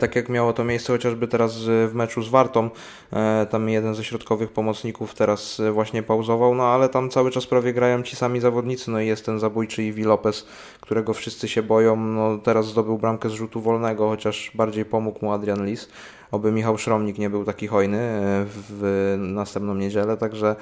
tak 0.00 0.16
jak 0.16 0.28
miało 0.28 0.52
to 0.52 0.64
miejsce 0.64 0.92
chociażby 0.92 1.28
teraz 1.28 1.58
w 1.64 1.90
meczu 1.94 2.22
z 2.22 2.28
Wartą, 2.28 2.70
e, 3.12 3.46
tam 3.50 3.68
jeden 3.68 3.94
ze 3.94 4.04
środkowych 4.04 4.52
pomocników 4.52 5.14
teraz 5.14 5.60
właśnie 5.72 6.02
pauzował, 6.02 6.54
no 6.54 6.64
ale 6.64 6.88
tam 6.88 7.10
cały 7.10 7.30
czas 7.30 7.46
prawie 7.46 7.72
grają 7.72 8.02
ci 8.02 8.16
sami 8.16 8.40
zawodnicy, 8.40 8.90
no 8.90 9.00
i 9.00 9.06
jest 9.06 9.26
ten 9.26 9.38
zabójczy 9.38 9.82
Iwi 9.82 10.02
Lopez, 10.02 10.46
którego 10.80 11.14
wszyscy 11.14 11.48
się 11.48 11.62
boją, 11.62 11.96
no 11.96 12.38
teraz 12.38 12.66
zdobył 12.66 12.98
bramkę 12.98 13.28
z 13.30 13.32
rzutu 13.32 13.60
wolnego, 13.60 14.08
chociaż 14.08 14.50
bardziej 14.54 14.84
pomógł 14.84 15.24
mu 15.24 15.32
Adrian 15.32 15.66
Lis, 15.66 15.88
oby 16.30 16.52
Michał 16.52 16.78
Szromnik 16.78 17.18
nie 17.18 17.30
był 17.30 17.44
taki 17.44 17.66
hojny 17.66 17.98
e, 17.98 18.44
w 18.46 19.14
następną 19.18 19.74
niedzielę, 19.74 20.16
także 20.16 20.56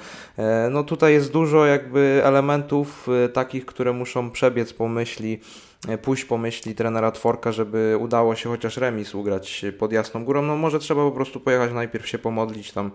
no 0.71 0.83
tutaj 0.83 1.13
jest 1.13 1.31
dużo 1.31 1.65
jakby 1.65 2.21
elementów 2.23 3.07
takich, 3.33 3.65
które 3.65 3.93
muszą 3.93 4.31
przebiec 4.31 4.73
po 4.73 4.87
myśli 4.87 5.39
E, 5.39 5.64
pójść 6.01 6.25
po 6.25 6.37
myśli 6.37 6.75
trenera 6.75 7.11
Tworka, 7.11 7.51
żeby 7.51 7.97
udało 7.99 8.35
się 8.35 8.49
chociaż 8.49 8.77
remis 8.77 9.15
ugrać 9.15 9.65
pod 9.79 9.91
Jasną 9.91 10.25
Górą. 10.25 10.41
No 10.41 10.55
może 10.55 10.79
trzeba 10.79 11.01
po 11.01 11.11
prostu 11.11 11.39
pojechać 11.39 11.73
najpierw 11.73 12.07
się 12.07 12.17
pomodlić 12.17 12.71
tam 12.71 12.91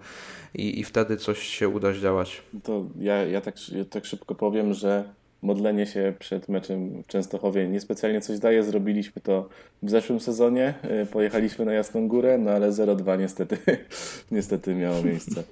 i, 0.55 0.81
i 0.81 0.85
wtedy 0.85 1.17
coś 1.17 1.39
się 1.39 1.69
uda 1.69 1.93
zdziałać. 1.93 2.43
To 2.63 2.85
ja, 2.99 3.15
ja, 3.15 3.41
tak, 3.41 3.55
ja 3.73 3.85
tak 3.85 4.05
szybko 4.05 4.35
powiem, 4.35 4.75
że 4.75 5.05
modlenie 5.43 5.87
się 5.87 6.15
przed 6.19 6.49
meczem 6.49 7.03
w 7.03 7.07
Częstochowie 7.07 7.69
niespecjalnie 7.69 8.21
coś 8.21 8.39
daje. 8.39 8.65
Zrobiliśmy 8.65 9.23
to 9.23 9.49
w 9.83 9.91
zeszłym 9.91 10.21
sezonie. 10.21 10.75
E, 10.83 11.07
pojechaliśmy 11.07 11.65
na 11.65 11.73
Jasną 11.73 12.09
Górę, 12.09 12.39
no 12.39 12.51
ale 12.51 12.71
0-2 12.71 13.19
niestety, 13.19 13.59
niestety 14.31 14.75
miało 14.75 15.03
miejsce. 15.03 15.43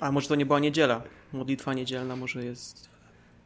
A 0.00 0.12
może 0.12 0.28
to 0.28 0.34
nie 0.34 0.46
była 0.46 0.60
niedziela? 0.60 1.02
Modlitwa 1.32 1.74
niedzielna 1.74 2.16
może 2.16 2.44
jest 2.44 2.95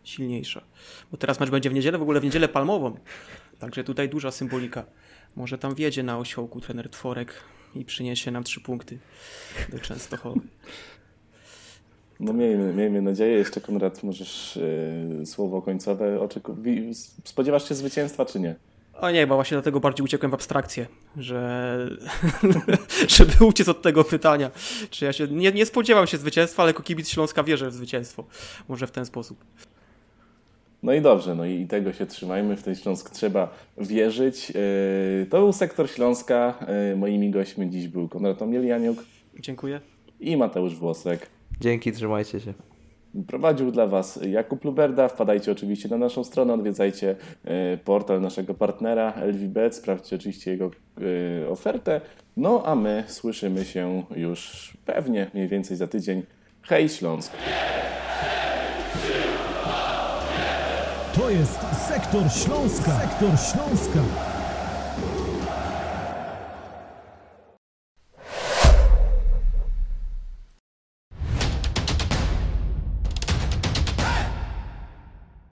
silniejsza. 0.05 0.63
Bo 1.11 1.17
teraz 1.17 1.41
mecz 1.41 1.51
będzie 1.51 1.71
w 1.71 1.75
niedzielę, 1.75 1.99
w 1.99 2.03
ogóle 2.03 2.21
w 2.21 2.25
niedzielę 2.25 2.49
palmową. 2.49 2.95
Także 3.59 3.85
tutaj 3.85 4.09
duża 4.09 4.31
symbolika. 4.31 4.85
Może 5.37 5.59
tam 5.59 5.75
wiedzie 5.75 6.03
na 6.03 6.19
osiołku 6.19 6.61
trener 6.61 6.91
Tworek 6.91 7.35
i 7.75 7.85
przyniesie 7.85 8.31
nam 8.31 8.45
trzy 8.45 8.61
punkty 8.61 8.99
do 9.69 9.79
Częstochowy. 9.79 10.41
No 12.21 12.33
miejmy, 12.33 12.75
miejmy 12.75 13.03
nadzieję. 13.03 13.39
Jeszcze 13.39 13.61
Konrad, 13.61 14.03
możesz 14.03 14.59
yy, 15.19 15.27
słowo 15.27 15.63
końcowe. 15.63 16.21
Oczeku... 16.21 16.57
Spodziewasz 17.25 17.69
się 17.69 17.75
zwycięstwa, 17.75 18.27
czy 18.27 18.41
nie? 18.41 18.55
O 19.01 19.11
nie, 19.11 19.27
bo 19.27 19.35
właśnie 19.35 19.55
dlatego 19.55 19.81
bardziej 19.81 20.05
uciekłem 20.05 20.31
w 20.31 20.35
abstrakcję, 20.35 20.87
że 21.17 21.91
żeby 23.17 23.45
uciec 23.45 23.69
od 23.69 23.83
tego 23.83 24.05
pytania. 24.05 24.51
Czy 24.91 25.05
ja 25.05 25.13
się 25.13 25.29
nie, 25.29 25.53
nie 25.53 25.67
spodziewam 25.67 26.07
się 26.07 26.19
zwycięstwa, 26.19 26.63
ale 26.63 26.71
jako 26.71 26.83
kibic 26.83 27.09
Śląska 27.09 27.43
wierzę 27.43 27.71
w 27.71 27.75
zwycięstwo. 27.75 28.25
Może 28.69 28.87
w 28.87 28.91
ten 28.91 29.07
sposób. 29.07 29.45
No 30.83 30.93
i 30.93 31.01
dobrze, 31.01 31.35
no 31.35 31.45
i 31.45 31.67
tego 31.67 31.93
się 31.93 32.07
trzymajmy, 32.07 32.57
w 32.57 32.63
ten 32.63 32.75
Śląsk 32.75 33.11
trzeba 33.11 33.55
wierzyć. 33.79 34.51
E, 34.51 35.27
to 35.27 35.39
był 35.39 35.53
Sektor 35.53 35.91
Śląska. 35.91 36.55
E, 36.67 36.97
moimi 36.97 37.31
gośćmi 37.31 37.71
dziś 37.71 37.89
był 37.89 38.09
Konrad 38.09 38.43
Omielianiuk. 38.43 39.05
Dziękuję. 39.41 39.81
I 40.21 40.37
Mateusz 40.37 40.75
Włosek. 40.75 41.27
Dzięki, 41.61 41.93
trzymajcie 41.93 42.41
się. 42.41 42.55
Prowadził 43.27 43.71
dla 43.71 43.87
Was 43.87 44.21
Jakub 44.29 44.65
Luberda. 44.65 45.09
Wpadajcie 45.09 45.53
oczywiście 45.53 45.89
na 45.89 45.99
naszą 45.99 46.25
stronę, 46.25 46.55
odwiedzajcie 46.55 47.17
e, 47.45 47.77
portal 47.77 48.21
naszego 48.21 48.55
partnera 48.55 49.13
LVBet, 49.17 49.75
sprawdźcie 49.75 50.17
oczywiście 50.17 50.51
jego 50.51 50.71
ofertę. 51.51 52.01
No 52.37 52.63
a 52.67 52.75
my 52.75 53.05
słyszymy 53.07 53.65
się 53.65 54.03
już 54.17 54.73
pewnie 54.87 55.31
mniej 55.35 55.49
więcej 55.49 55.77
za 55.77 55.87
tydzień. 55.87 56.23
Hej 56.63 56.89
Śląsk! 56.89 57.33
Jest 61.33 61.59
Sektor 61.89 62.33
Śląska. 62.33 63.01
Sektor 63.01 63.31
Śląska. 63.39 64.01